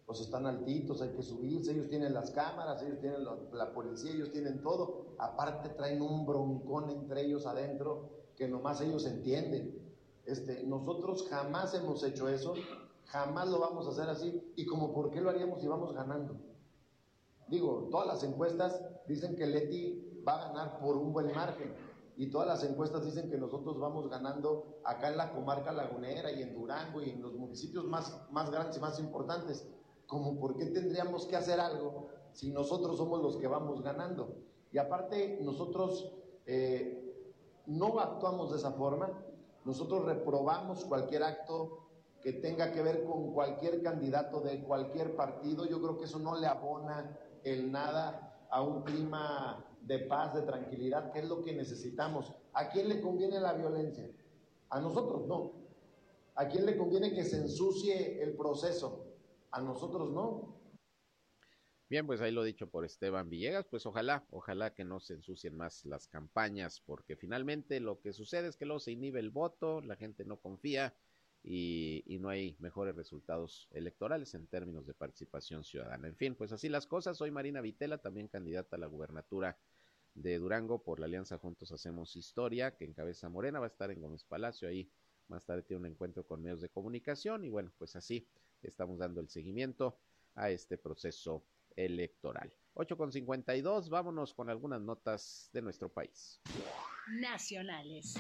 Pues 0.06 0.22
están 0.22 0.46
altitos, 0.46 1.02
hay 1.02 1.10
que 1.10 1.24
subirse, 1.24 1.72
ellos 1.72 1.90
tienen 1.90 2.14
las 2.14 2.30
cámaras, 2.30 2.80
ellos 2.84 3.00
tienen 3.00 3.26
la, 3.26 3.38
la 3.54 3.74
policía, 3.74 4.12
ellos 4.12 4.32
tienen 4.32 4.62
todo. 4.62 5.16
Aparte 5.18 5.70
traen 5.70 6.02
un 6.02 6.28
broncón 6.28 6.92
entre 6.92 7.26
ellos 7.26 7.48
adentro 7.48 8.10
que 8.36 8.48
nomás 8.48 8.82
ellos 8.82 9.06
entienden. 9.08 9.82
Este, 10.26 10.64
nosotros 10.64 11.28
jamás 11.30 11.74
hemos 11.74 12.04
hecho 12.04 12.28
eso, 12.28 12.54
jamás 13.06 13.48
lo 13.50 13.60
vamos 13.60 13.88
a 13.88 13.92
hacer 13.92 14.10
así. 14.10 14.54
¿Y 14.56 14.66
como 14.66 14.94
por 14.94 15.12
qué 15.12 15.22
lo 15.22 15.30
haríamos 15.30 15.62
si 15.62 15.68
vamos 15.68 15.94
ganando? 15.94 16.36
Digo, 17.48 17.88
todas 17.92 18.08
las 18.08 18.24
encuestas 18.24 18.82
dicen 19.08 19.36
que 19.36 19.46
Leti 19.46 20.22
va 20.28 20.36
a 20.36 20.48
ganar 20.48 20.80
por 20.80 20.98
un 20.98 21.14
buen 21.14 21.34
margen. 21.34 21.74
Y 22.18 22.28
todas 22.28 22.48
las 22.48 22.64
encuestas 22.64 23.04
dicen 23.04 23.30
que 23.30 23.38
nosotros 23.38 23.78
vamos 23.78 24.10
ganando 24.10 24.80
acá 24.86 25.10
en 25.10 25.18
la 25.18 25.34
comarca 25.34 25.74
lagunera 25.74 26.32
y 26.32 26.42
en 26.42 26.54
Durango 26.54 27.02
y 27.02 27.10
en 27.10 27.22
los 27.22 27.34
municipios 27.34 27.86
más, 27.86 28.18
más 28.32 28.50
grandes 28.50 28.78
y 28.78 28.80
más 28.80 29.00
importantes. 29.00 29.68
Como 30.08 30.40
por 30.40 30.56
qué 30.56 30.66
tendríamos 30.68 31.26
que 31.26 31.36
hacer 31.36 31.60
algo 31.60 32.08
si 32.32 32.52
nosotros 32.52 32.98
somos 32.98 33.22
los 33.22 33.38
que 33.38 33.48
vamos 33.48 33.82
ganando. 33.82 34.38
Y 34.72 34.78
aparte, 34.78 35.40
nosotros 35.42 36.12
eh, 36.46 37.06
no 37.66 38.00
actuamos 38.00 38.52
de 38.52 38.58
esa 38.58 38.72
forma. 38.72 39.10
Nosotros 39.66 40.06
reprobamos 40.06 40.86
cualquier 40.86 41.24
acto 41.24 41.80
que 42.22 42.34
tenga 42.34 42.72
que 42.72 42.82
ver 42.82 43.04
con 43.04 43.34
cualquier 43.34 43.84
candidato 43.84 44.40
de 44.40 44.64
cualquier 44.64 45.16
partido. 45.16 45.66
Yo 45.66 45.82
creo 45.82 45.98
que 45.98 46.06
eso 46.06 46.20
no 46.20 46.38
le 46.38 46.48
abona 46.48 47.20
el 47.46 47.72
nada 47.72 48.48
a 48.50 48.62
un 48.62 48.84
clima 48.84 49.66
de 49.82 50.00
paz, 50.00 50.34
de 50.34 50.42
tranquilidad, 50.42 51.12
que 51.14 51.20
es 51.20 51.30
lo 51.30 51.44
que 51.44 51.54
necesitamos. 51.54 52.34
¿A 52.54 52.70
quién 52.70 52.90
le 52.90 53.02
conviene 53.02 53.40
la 53.40 53.54
violencia? 53.54 54.10
A 54.70 54.82
nosotros 54.82 55.28
no. 55.28 55.54
¿A 56.36 56.48
quién 56.48 56.66
le 56.66 56.76
conviene 56.76 57.14
que 57.14 57.24
se 57.24 57.38
ensucie 57.38 58.22
el 58.22 58.36
proceso? 58.36 59.06
A 59.52 59.62
nosotros 59.62 60.12
no. 60.12 60.56
Bien, 61.88 62.08
pues 62.08 62.20
ahí 62.20 62.32
lo 62.32 62.44
dicho 62.44 62.68
por 62.68 62.84
Esteban 62.84 63.30
Villegas, 63.30 63.68
pues 63.70 63.86
ojalá, 63.86 64.26
ojalá 64.32 64.74
que 64.74 64.84
no 64.84 65.00
se 65.00 65.14
ensucien 65.14 65.56
más 65.56 65.86
las 65.86 66.08
campañas, 66.08 66.82
porque 66.84 67.16
finalmente 67.16 67.80
lo 67.80 68.02
que 68.02 68.12
sucede 68.12 68.48
es 68.48 68.58
que 68.58 68.66
luego 68.66 68.80
se 68.80 68.94
inhibe 68.94 69.20
el 69.20 69.30
voto, 69.30 69.82
la 69.82 69.96
gente 69.96 70.26
no 70.26 70.38
confía 70.38 70.96
y, 71.48 72.18
no 72.20 72.30
hay 72.30 72.56
mejores 72.60 72.96
resultados 72.96 73.68
electorales 73.72 74.34
en 74.34 74.48
términos 74.48 74.88
de 74.88 74.96
participación 74.96 75.64
ciudadana. 75.64 76.08
En 76.08 76.16
fin, 76.16 76.34
pues 76.34 76.52
así 76.52 76.70
las 76.70 76.88
cosas. 76.88 77.18
Soy 77.18 77.30
Marina 77.30 77.62
Vitela, 77.62 78.00
también 78.00 78.28
candidata 78.28 78.78
a 78.78 78.80
la 78.80 78.88
gubernatura 78.88 79.60
de 80.16 80.40
Durango 80.40 80.82
por 80.82 81.00
la 81.00 81.06
Alianza 81.06 81.38
Juntos 81.38 81.72
Hacemos 81.72 82.16
Historia, 82.16 82.76
que 82.76 82.86
encabeza 82.86 83.30
Morena, 83.30 83.60
va 83.60 83.66
a 83.66 83.70
estar 83.70 83.92
en 83.92 84.02
Gómez 84.02 84.24
Palacio, 84.24 84.68
ahí 84.68 84.90
más 85.28 85.46
tarde 85.46 85.62
tiene 85.62 85.82
un 85.82 85.86
encuentro 85.88 86.26
con 86.26 86.42
medios 86.42 86.62
de 86.62 86.70
comunicación 86.70 87.44
y 87.44 87.50
bueno, 87.50 87.72
pues 87.78 87.96
así 87.96 88.28
estamos 88.64 88.98
dando 88.98 89.22
el 89.22 89.30
seguimiento 89.30 90.00
a 90.34 90.50
este 90.50 90.78
proceso 90.78 91.46
electoral. 91.76 92.52
8 92.74 92.98
con 92.98 93.12
52, 93.12 93.90
vámonos 93.90 94.34
con 94.34 94.50
algunas 94.50 94.82
notas 94.82 95.50
de 95.54 95.62
nuestro 95.62 95.90
país. 95.90 96.42
Nacionales. 97.20 98.16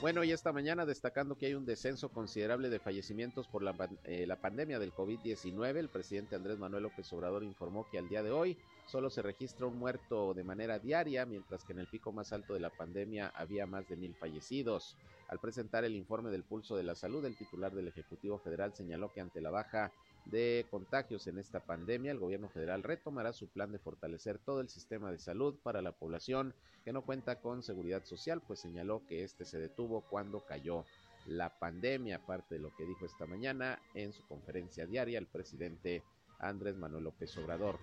Bueno, 0.00 0.24
y 0.24 0.32
esta 0.32 0.50
mañana 0.50 0.86
destacando 0.86 1.36
que 1.36 1.44
hay 1.44 1.52
un 1.52 1.66
descenso 1.66 2.08
considerable 2.08 2.70
de 2.70 2.78
fallecimientos 2.78 3.46
por 3.48 3.62
la, 3.62 3.74
eh, 4.04 4.24
la 4.26 4.36
pandemia 4.36 4.78
del 4.78 4.94
COVID-19, 4.94 5.76
el 5.76 5.90
presidente 5.90 6.36
Andrés 6.36 6.58
Manuel 6.58 6.84
López 6.84 7.12
Obrador 7.12 7.44
informó 7.44 7.86
que 7.90 7.98
al 7.98 8.08
día 8.08 8.22
de 8.22 8.30
hoy 8.30 8.56
solo 8.86 9.10
se 9.10 9.20
registra 9.20 9.66
un 9.66 9.78
muerto 9.78 10.32
de 10.32 10.42
manera 10.42 10.78
diaria, 10.78 11.26
mientras 11.26 11.64
que 11.64 11.74
en 11.74 11.80
el 11.80 11.86
pico 11.86 12.12
más 12.12 12.32
alto 12.32 12.54
de 12.54 12.60
la 12.60 12.70
pandemia 12.70 13.30
había 13.36 13.66
más 13.66 13.86
de 13.90 13.96
mil 13.96 14.14
fallecidos. 14.14 14.96
Al 15.28 15.38
presentar 15.38 15.84
el 15.84 15.94
informe 15.94 16.30
del 16.30 16.44
pulso 16.44 16.76
de 16.76 16.82
la 16.82 16.94
salud, 16.94 17.22
el 17.26 17.36
titular 17.36 17.72
del 17.72 17.88
Ejecutivo 17.88 18.38
Federal 18.38 18.72
señaló 18.74 19.12
que 19.12 19.20
ante 19.20 19.42
la 19.42 19.50
baja 19.50 19.92
de 20.26 20.66
contagios 20.70 21.26
en 21.26 21.38
esta 21.38 21.60
pandemia, 21.60 22.12
el 22.12 22.18
gobierno 22.18 22.48
federal 22.48 22.82
retomará 22.82 23.32
su 23.32 23.48
plan 23.48 23.72
de 23.72 23.78
fortalecer 23.78 24.38
todo 24.38 24.60
el 24.60 24.68
sistema 24.68 25.10
de 25.10 25.18
salud 25.18 25.58
para 25.62 25.82
la 25.82 25.92
población 25.92 26.54
que 26.84 26.92
no 26.92 27.02
cuenta 27.02 27.40
con 27.40 27.62
seguridad 27.62 28.04
social, 28.04 28.40
pues 28.46 28.60
señaló 28.60 29.06
que 29.06 29.24
este 29.24 29.44
se 29.44 29.58
detuvo 29.58 30.02
cuando 30.02 30.44
cayó 30.44 30.84
la 31.26 31.58
pandemia, 31.58 32.16
aparte 32.16 32.56
de 32.56 32.60
lo 32.60 32.74
que 32.76 32.86
dijo 32.86 33.04
esta 33.04 33.26
mañana 33.26 33.80
en 33.94 34.12
su 34.12 34.26
conferencia 34.26 34.86
diaria 34.86 35.18
el 35.18 35.26
presidente 35.26 36.02
Andrés 36.38 36.76
Manuel 36.76 37.04
López 37.04 37.36
Obrador. 37.36 37.78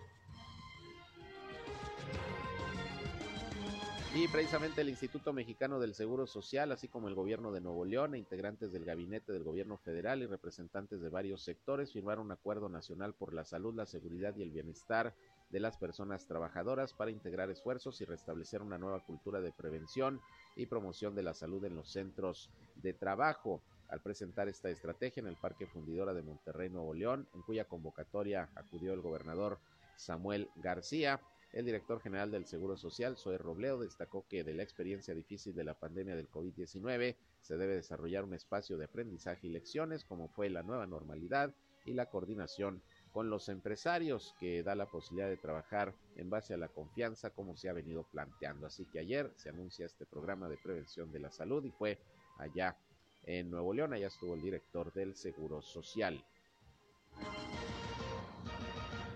Y 4.16 4.28
precisamente 4.30 4.82
el 4.82 4.90
Instituto 4.90 5.32
Mexicano 5.32 5.80
del 5.80 5.94
Seguro 5.94 6.26
Social, 6.26 6.72
así 6.72 6.88
como 6.88 7.08
el 7.08 7.14
gobierno 7.14 7.52
de 7.52 7.62
Nuevo 7.62 7.86
León 7.86 8.16
e 8.16 8.18
integrantes 8.18 8.72
del 8.72 8.86
gabinete 8.86 9.32
del 9.32 9.44
gobierno 9.44 9.78
federal 9.78 10.24
y 10.24 10.26
representantes 10.26 11.02
de 11.02 11.10
varios 11.10 11.44
sectores 11.44 11.92
firmaron 11.92 12.26
un 12.26 12.32
acuerdo 12.32 12.68
nacional 12.68 13.14
por 13.14 13.34
la 13.34 13.44
salud, 13.44 13.76
la 13.76 13.86
seguridad 13.86 14.36
y 14.36 14.42
el 14.42 14.50
bienestar 14.50 15.14
de 15.52 15.60
las 15.60 15.78
personas 15.78 16.26
trabajadoras 16.26 16.94
para 16.94 17.12
integrar 17.12 17.52
esfuerzos 17.52 18.02
y 18.02 18.06
restablecer 18.06 18.62
una 18.62 18.78
nueva 18.78 19.06
cultura 19.06 19.40
de 19.40 19.52
prevención 19.52 20.20
y 20.56 20.66
promoción 20.66 21.14
de 21.14 21.24
la 21.24 21.34
salud 21.34 21.64
en 21.66 21.76
los 21.76 21.92
centros 21.92 22.50
de 22.76 22.94
trabajo. 22.94 23.62
Al 23.90 24.02
presentar 24.02 24.50
esta 24.50 24.70
estrategia 24.70 25.22
en 25.22 25.28
el 25.28 25.38
Parque 25.38 25.68
Fundidora 25.68 26.14
de 26.14 26.24
Monterrey, 26.24 26.70
Nuevo 26.70 26.94
León, 26.94 27.28
en 27.34 27.42
cuya 27.44 27.66
convocatoria 27.66 28.50
acudió 28.56 28.94
el 28.94 29.02
gobernador 29.02 29.60
Samuel 29.96 30.50
García, 30.58 31.22
el 31.54 31.66
director 31.66 32.02
general 32.02 32.32
del 32.32 32.46
Seguro 32.46 32.78
Social, 32.78 33.18
Zoe 33.18 33.38
Robledo, 33.38 33.80
destacó 33.80 34.26
que 34.28 34.44
de 34.44 34.54
la 34.54 34.64
experiencia 34.64 35.14
difícil 35.14 35.56
de 35.56 35.64
la 35.64 35.74
pandemia 35.74 36.16
del 36.16 36.30
COVID-19 36.30 37.16
se 37.42 37.58
debe 37.58 37.76
desarrollar 37.76 38.24
un 38.24 38.34
espacio 38.34 38.78
de 38.78 38.86
aprendizaje 38.86 39.48
y 39.48 39.50
lecciones, 39.52 40.04
como 40.04 40.28
fue 40.28 40.50
la 40.50 40.64
nueva 40.64 40.86
normalidad 40.86 41.54
y 41.86 41.94
la 41.94 42.08
coordinación 42.08 42.82
con 43.12 43.30
los 43.30 43.50
empresarios, 43.50 44.36
que 44.40 44.62
da 44.62 44.76
la 44.76 44.86
posibilidad 44.86 45.30
de 45.30 45.38
trabajar 45.38 45.96
en 46.18 46.30
base 46.30 46.54
a 46.54 46.58
la 46.58 46.68
confianza, 46.68 47.30
como 47.30 47.56
se 47.56 47.70
ha 47.70 47.74
venido 47.74 48.04
planteando. 48.04 48.68
Así 48.68 48.86
que 48.86 49.00
ayer 49.00 49.32
se 49.36 49.50
anuncia 49.50 49.86
este 49.86 50.06
programa 50.06 50.50
de 50.50 50.58
prevención 50.58 51.12
de 51.12 51.20
la 51.20 51.32
salud 51.32 51.64
y 51.64 51.72
fue 51.72 51.98
allá 52.38 52.78
en 53.24 53.50
Nuevo 53.50 53.74
León, 53.74 53.94
allá 53.94 54.08
estuvo 54.08 54.36
el 54.36 54.42
director 54.42 54.94
del 54.94 55.16
Seguro 55.16 55.62
Social. 55.62 56.24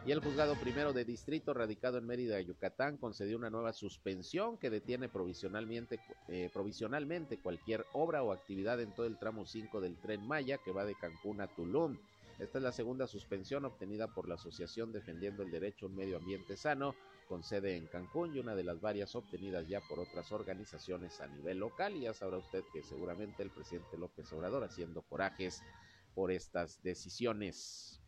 Y 0.03 0.11
el 0.11 0.19
juzgado 0.19 0.55
primero 0.55 0.93
de 0.93 1.05
distrito 1.05 1.53
radicado 1.53 1.99
en 1.99 2.07
Mérida, 2.07 2.41
Yucatán, 2.41 2.97
concedió 2.97 3.37
una 3.37 3.51
nueva 3.51 3.71
suspensión 3.71 4.57
que 4.57 4.71
detiene 4.71 5.09
provisionalmente, 5.09 5.99
eh, 6.27 6.49
provisionalmente 6.51 7.37
cualquier 7.37 7.85
obra 7.93 8.23
o 8.23 8.31
actividad 8.31 8.81
en 8.81 8.95
todo 8.95 9.05
el 9.05 9.19
tramo 9.19 9.45
5 9.45 9.79
del 9.79 9.97
tren 9.97 10.25
Maya 10.25 10.57
que 10.57 10.71
va 10.71 10.85
de 10.85 10.95
Cancún 10.95 11.39
a 11.39 11.47
Tulum. 11.47 11.99
Esta 12.39 12.57
es 12.57 12.63
la 12.63 12.71
segunda 12.71 13.05
suspensión 13.05 13.63
obtenida 13.65 14.07
por 14.07 14.27
la 14.27 14.33
Asociación 14.35 14.91
Defendiendo 14.91 15.43
el 15.43 15.51
Derecho 15.51 15.85
a 15.85 15.89
un 15.89 15.95
Medio 15.95 16.17
Ambiente 16.17 16.57
Sano, 16.57 16.95
con 17.29 17.43
sede 17.43 17.75
en 17.75 17.85
Cancún 17.85 18.35
y 18.35 18.39
una 18.39 18.55
de 18.55 18.63
las 18.63 18.81
varias 18.81 19.13
obtenidas 19.15 19.67
ya 19.67 19.81
por 19.81 19.99
otras 19.99 20.31
organizaciones 20.31 21.21
a 21.21 21.27
nivel 21.27 21.59
local. 21.59 21.95
Y 21.95 22.01
ya 22.01 22.15
sabrá 22.15 22.39
usted 22.39 22.63
que 22.73 22.81
seguramente 22.81 23.43
el 23.43 23.51
presidente 23.51 23.99
López 23.99 24.33
Obrador 24.33 24.63
haciendo 24.63 25.03
corajes 25.03 25.61
por 26.15 26.31
estas 26.31 26.81
decisiones. 26.81 28.01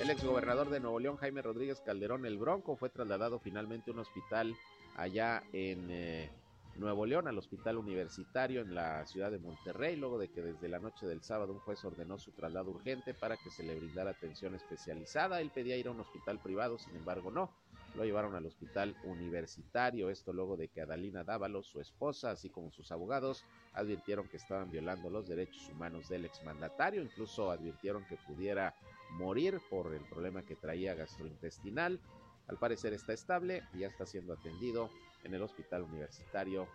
El 0.00 0.10
exgobernador 0.10 0.70
de 0.70 0.78
Nuevo 0.78 1.00
León, 1.00 1.16
Jaime 1.16 1.42
Rodríguez 1.42 1.80
Calderón, 1.80 2.24
el 2.24 2.38
Bronco, 2.38 2.76
fue 2.76 2.88
trasladado 2.88 3.40
finalmente 3.40 3.90
a 3.90 3.94
un 3.94 3.98
hospital 3.98 4.54
allá 4.96 5.42
en 5.52 5.90
eh, 5.90 6.30
Nuevo 6.76 7.04
León 7.04 7.26
al 7.26 7.36
hospital 7.36 7.78
universitario 7.78 8.60
en 8.60 8.76
la 8.76 9.04
ciudad 9.06 9.32
de 9.32 9.40
Monterrey, 9.40 9.96
luego 9.96 10.16
de 10.16 10.28
que 10.28 10.40
desde 10.40 10.68
la 10.68 10.78
noche 10.78 11.04
del 11.06 11.20
sábado 11.22 11.52
un 11.52 11.58
juez 11.58 11.84
ordenó 11.84 12.16
su 12.16 12.30
traslado 12.30 12.70
urgente 12.70 13.12
para 13.12 13.36
que 13.36 13.50
se 13.50 13.64
le 13.64 13.74
brindara 13.74 14.12
atención 14.12 14.54
especializada. 14.54 15.40
Él 15.40 15.50
pedía 15.52 15.76
ir 15.76 15.88
a 15.88 15.90
un 15.90 16.00
hospital 16.00 16.38
privado, 16.38 16.78
sin 16.78 16.94
embargo 16.94 17.32
no. 17.32 17.50
Lo 17.96 18.04
llevaron 18.04 18.36
al 18.36 18.46
hospital 18.46 18.94
universitario, 19.02 20.10
esto 20.10 20.32
luego 20.32 20.56
de 20.56 20.68
que 20.68 20.82
Adalina 20.82 21.24
Dávalos, 21.24 21.66
su 21.66 21.80
esposa, 21.80 22.30
así 22.30 22.50
como 22.50 22.70
sus 22.70 22.92
abogados, 22.92 23.44
advirtieron 23.72 24.28
que 24.28 24.36
estaban 24.36 24.70
violando 24.70 25.10
los 25.10 25.26
derechos 25.26 25.68
humanos 25.70 26.08
del 26.08 26.24
exmandatario, 26.24 27.02
incluso 27.02 27.50
advirtieron 27.50 28.04
que 28.04 28.16
pudiera 28.16 28.74
morir 29.10 29.60
por 29.70 29.94
el 29.94 30.02
problema 30.02 30.42
que 30.42 30.56
traía 30.56 30.94
gastrointestinal. 30.94 32.00
Al 32.46 32.58
parecer 32.58 32.92
está 32.92 33.12
estable 33.12 33.62
y 33.74 33.80
ya 33.80 33.88
está 33.88 34.06
siendo 34.06 34.32
atendido 34.32 34.90
en 35.24 35.34
el 35.34 35.42
hospital 35.42 35.82
universitario 35.82 36.68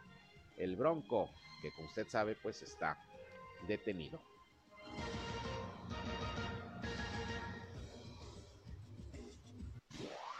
El 0.57 0.75
Bronco, 0.75 1.29
que 1.61 1.71
como 1.71 1.87
usted 1.87 2.07
sabe, 2.07 2.35
pues 2.35 2.61
está 2.61 2.97
detenido. 3.67 4.21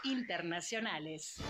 Internacionales. 0.04 1.40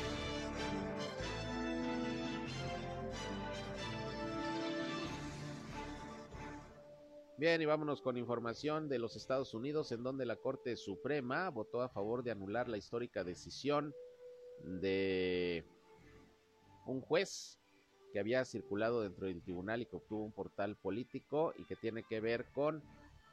Bien, 7.36 7.60
y 7.60 7.64
vámonos 7.64 8.00
con 8.00 8.16
información 8.16 8.88
de 8.88 9.00
los 9.00 9.16
Estados 9.16 9.54
Unidos, 9.54 9.90
en 9.90 10.04
donde 10.04 10.24
la 10.24 10.36
Corte 10.36 10.76
Suprema 10.76 11.50
votó 11.50 11.82
a 11.82 11.88
favor 11.88 12.22
de 12.22 12.30
anular 12.30 12.68
la 12.68 12.76
histórica 12.76 13.24
decisión 13.24 13.92
de 14.62 15.64
un 16.86 17.00
juez 17.00 17.58
que 18.12 18.20
había 18.20 18.44
circulado 18.44 19.02
dentro 19.02 19.26
del 19.26 19.42
tribunal 19.42 19.82
y 19.82 19.86
que 19.86 19.96
obtuvo 19.96 20.22
un 20.22 20.30
portal 20.30 20.76
político 20.76 21.52
y 21.58 21.64
que 21.64 21.74
tiene 21.74 22.04
que 22.04 22.20
ver 22.20 22.46
con 22.52 22.84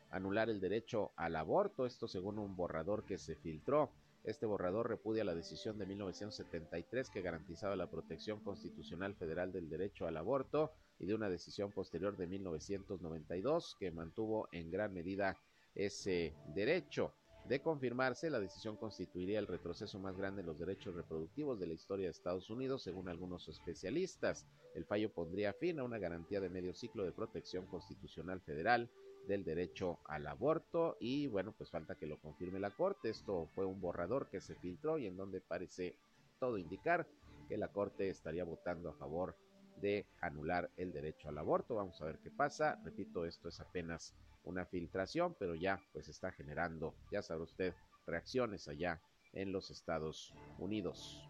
anular 0.10 0.50
el 0.50 0.60
derecho 0.60 1.12
al 1.16 1.36
aborto, 1.36 1.86
esto 1.86 2.08
según 2.08 2.40
un 2.40 2.56
borrador 2.56 3.06
que 3.06 3.20
se 3.20 3.36
filtró. 3.36 3.92
Este 4.24 4.46
borrador 4.46 4.88
repudia 4.88 5.24
la 5.24 5.34
decisión 5.34 5.80
de 5.80 5.88
1973 5.88 7.10
que 7.10 7.24
garantizaba 7.24 7.76
la 7.76 7.90
protección 7.90 8.40
constitucional 8.40 9.16
federal 9.16 9.52
del 9.52 9.68
derecho 9.68 10.06
al 10.06 10.18
aborto 10.18 10.72
y 11.00 11.08
de 11.08 11.16
una 11.16 11.28
decisión 11.28 11.72
posterior 11.72 12.16
de 12.16 12.28
1992 12.28 13.76
que 13.80 13.90
mantuvo 13.90 14.48
en 14.52 14.70
gran 14.70 14.94
medida 14.94 15.40
ese 15.74 16.36
derecho. 16.54 17.16
De 17.46 17.64
confirmarse, 17.64 18.30
la 18.30 18.40
decisión 18.40 18.78
constituiría 18.78 19.40
el 19.40 19.48
retroceso 19.48 19.98
más 19.98 20.16
grande 20.16 20.42
en 20.42 20.48
los 20.48 20.60
derechos 20.60 20.94
reproductivos 20.94 21.60
de 21.60 21.66
la 21.66 21.74
historia 21.74 22.06
de 22.06 22.12
Estados 22.12 22.52
Unidos, 22.52 22.84
según 22.84 23.10
algunos 23.10 23.48
especialistas. 23.48 24.46
El 24.76 24.86
fallo 24.86 25.12
pondría 25.12 25.52
fin 25.54 25.80
a 25.80 25.84
una 25.84 25.98
garantía 25.98 26.40
de 26.40 26.50
medio 26.50 26.76
ciclo 26.76 27.04
de 27.04 27.12
protección 27.12 27.66
constitucional 27.66 28.40
federal 28.42 28.92
del 29.28 29.44
derecho 29.44 30.00
al 30.06 30.28
aborto 30.28 30.98
y 31.00 31.28
bueno, 31.28 31.54
pues 31.58 31.70
falta 31.70 31.96
que 31.96 32.08
lo 32.08 32.20
confirme 32.20 32.60
la 32.60 32.72
Corte. 32.72 33.10
Esto 33.10 33.48
fue 33.54 33.66
un 33.66 33.80
borrador 33.80 34.30
que 34.30 34.42
se 34.42 34.56
filtró 34.56 34.98
y 34.98 35.08
en 35.08 35.18
donde 35.18 35.42
parece 35.42 35.96
todo 36.40 36.58
indicar 36.58 37.08
que 37.48 37.58
la 37.58 37.70
Corte 37.70 38.10
estaría 38.10 38.44
votando 38.44 38.90
a 38.90 38.94
favor 38.94 39.36
de 39.78 40.06
anular 40.22 40.70
el 40.78 40.92
derecho 40.92 41.30
al 41.30 41.38
aborto. 41.38 41.76
Vamos 41.76 42.02
a 42.02 42.06
ver 42.06 42.20
qué 42.20 42.32
pasa. 42.32 42.80
Repito, 42.84 43.26
esto 43.26 43.50
es 43.50 43.60
apenas 43.60 44.14
una 44.44 44.66
filtración, 44.66 45.36
pero 45.38 45.56
ya 45.56 45.82
pues 45.94 46.08
está 46.10 46.32
generando, 46.32 46.96
ya 47.12 47.22
sabe 47.22 47.44
usted, 47.44 47.74
reacciones 48.06 48.68
allá 48.68 49.02
en 49.34 49.52
los 49.52 49.70
Estados 49.70 50.34
Unidos. 50.58 51.22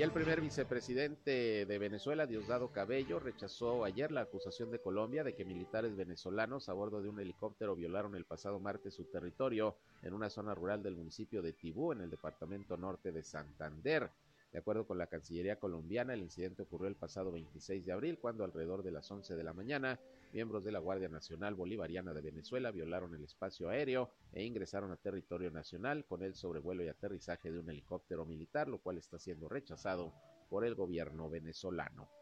Y 0.00 0.02
el 0.02 0.12
primer 0.12 0.40
vicepresidente 0.40 1.66
de 1.66 1.78
Venezuela, 1.78 2.26
Diosdado 2.26 2.72
Cabello, 2.72 3.20
rechazó 3.20 3.84
ayer 3.84 4.10
la 4.10 4.22
acusación 4.22 4.70
de 4.70 4.80
Colombia 4.80 5.22
de 5.22 5.34
que 5.34 5.44
militares 5.44 5.94
venezolanos 5.94 6.70
a 6.70 6.72
bordo 6.72 7.02
de 7.02 7.10
un 7.10 7.20
helicóptero 7.20 7.76
violaron 7.76 8.14
el 8.14 8.24
pasado 8.24 8.58
martes 8.60 8.94
su 8.94 9.04
territorio 9.04 9.76
en 10.00 10.14
una 10.14 10.30
zona 10.30 10.54
rural 10.54 10.82
del 10.82 10.96
municipio 10.96 11.42
de 11.42 11.52
Tibú, 11.52 11.92
en 11.92 12.00
el 12.00 12.08
departamento 12.08 12.78
norte 12.78 13.12
de 13.12 13.22
Santander. 13.22 14.10
De 14.52 14.58
acuerdo 14.58 14.84
con 14.84 14.98
la 14.98 15.06
Cancillería 15.06 15.60
colombiana, 15.60 16.12
el 16.12 16.22
incidente 16.22 16.62
ocurrió 16.62 16.88
el 16.88 16.96
pasado 16.96 17.30
26 17.30 17.86
de 17.86 17.92
abril, 17.92 18.18
cuando 18.18 18.42
alrededor 18.42 18.82
de 18.82 18.90
las 18.90 19.08
11 19.08 19.36
de 19.36 19.44
la 19.44 19.52
mañana, 19.52 20.00
miembros 20.32 20.64
de 20.64 20.72
la 20.72 20.80
Guardia 20.80 21.08
Nacional 21.08 21.54
Bolivariana 21.54 22.12
de 22.12 22.20
Venezuela 22.20 22.72
violaron 22.72 23.14
el 23.14 23.22
espacio 23.22 23.68
aéreo 23.68 24.10
e 24.32 24.42
ingresaron 24.44 24.90
a 24.90 24.96
territorio 24.96 25.52
nacional 25.52 26.04
con 26.04 26.22
el 26.22 26.34
sobrevuelo 26.34 26.82
y 26.84 26.88
aterrizaje 26.88 27.52
de 27.52 27.60
un 27.60 27.70
helicóptero 27.70 28.26
militar, 28.26 28.68
lo 28.68 28.78
cual 28.78 28.98
está 28.98 29.18
siendo 29.20 29.48
rechazado 29.48 30.12
por 30.48 30.64
el 30.64 30.74
gobierno 30.74 31.30
venezolano. 31.30 32.19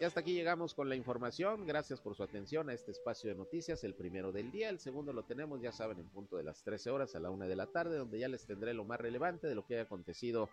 Y 0.00 0.04
hasta 0.04 0.20
aquí 0.20 0.32
llegamos 0.32 0.74
con 0.74 0.88
la 0.88 0.94
información. 0.94 1.66
Gracias 1.66 2.00
por 2.00 2.14
su 2.14 2.22
atención 2.22 2.70
a 2.70 2.72
este 2.72 2.92
espacio 2.92 3.30
de 3.30 3.36
noticias, 3.36 3.82
el 3.82 3.96
primero 3.96 4.30
del 4.30 4.52
día. 4.52 4.68
El 4.68 4.78
segundo 4.78 5.12
lo 5.12 5.24
tenemos, 5.24 5.60
ya 5.60 5.72
saben, 5.72 5.98
en 5.98 6.08
punto 6.08 6.36
de 6.36 6.44
las 6.44 6.62
13 6.62 6.90
horas 6.90 7.16
a 7.16 7.18
la 7.18 7.30
una 7.30 7.46
de 7.46 7.56
la 7.56 7.66
tarde, 7.66 7.98
donde 7.98 8.20
ya 8.20 8.28
les 8.28 8.46
tendré 8.46 8.74
lo 8.74 8.84
más 8.84 9.00
relevante 9.00 9.48
de 9.48 9.56
lo 9.56 9.66
que 9.66 9.74
haya 9.74 9.82
acontecido 9.82 10.50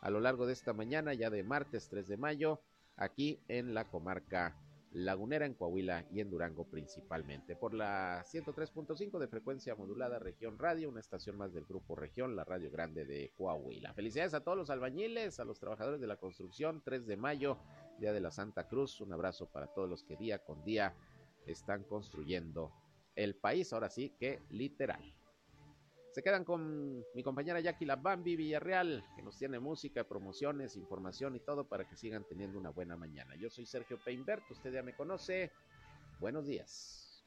a 0.00 0.10
lo 0.10 0.18
largo 0.18 0.46
de 0.46 0.52
esta 0.52 0.72
mañana, 0.72 1.14
ya 1.14 1.30
de 1.30 1.44
martes 1.44 1.88
3 1.88 2.08
de 2.08 2.16
mayo, 2.16 2.60
aquí 2.96 3.40
en 3.46 3.72
la 3.72 3.88
comarca 3.88 4.56
Lagunera, 4.90 5.46
en 5.46 5.54
Coahuila 5.54 6.06
y 6.10 6.20
en 6.20 6.30
Durango 6.30 6.64
principalmente. 6.64 7.54
Por 7.54 7.74
la 7.74 8.24
103.5 8.24 9.18
de 9.18 9.28
frecuencia 9.28 9.76
modulada 9.76 10.18
Región 10.18 10.58
Radio, 10.58 10.88
una 10.88 11.00
estación 11.00 11.36
más 11.36 11.52
del 11.52 11.66
Grupo 11.66 11.94
Región, 11.94 12.34
la 12.34 12.44
Radio 12.44 12.70
Grande 12.70 13.04
de 13.04 13.30
Coahuila. 13.36 13.92
Felicidades 13.94 14.34
a 14.34 14.42
todos 14.42 14.56
los 14.56 14.70
albañiles, 14.70 15.38
a 15.38 15.44
los 15.44 15.60
trabajadores 15.60 16.00
de 16.00 16.06
la 16.06 16.16
construcción, 16.16 16.82
3 16.84 17.06
de 17.06 17.16
mayo, 17.16 17.58
Día 17.98 18.12
de 18.12 18.20
la 18.20 18.30
Santa 18.30 18.68
Cruz. 18.68 19.00
Un 19.00 19.12
abrazo 19.12 19.46
para 19.46 19.66
todos 19.66 19.88
los 19.88 20.04
que 20.04 20.16
día 20.16 20.38
con 20.38 20.64
día 20.64 20.94
están 21.46 21.84
construyendo 21.84 22.72
el 23.14 23.34
país, 23.34 23.72
ahora 23.72 23.90
sí 23.90 24.14
que 24.18 24.42
literal. 24.50 25.14
Se 26.12 26.22
quedan 26.22 26.44
con 26.44 27.04
mi 27.14 27.22
compañera 27.22 27.60
Jackie 27.60 27.84
La 27.84 27.96
Bambi 27.96 28.34
Villarreal, 28.36 29.04
que 29.14 29.22
nos 29.22 29.36
tiene 29.36 29.60
música, 29.60 30.04
promociones, 30.04 30.76
información 30.76 31.36
y 31.36 31.40
todo 31.40 31.68
para 31.68 31.88
que 31.88 31.96
sigan 31.96 32.24
teniendo 32.24 32.58
una 32.58 32.70
buena 32.70 32.96
mañana. 32.96 33.36
Yo 33.36 33.50
soy 33.50 33.66
Sergio 33.66 33.98
Peinbert, 34.04 34.42
usted 34.50 34.72
ya 34.72 34.82
me 34.82 34.94
conoce. 34.94 35.52
Buenos 36.18 36.46
días. 36.46 37.07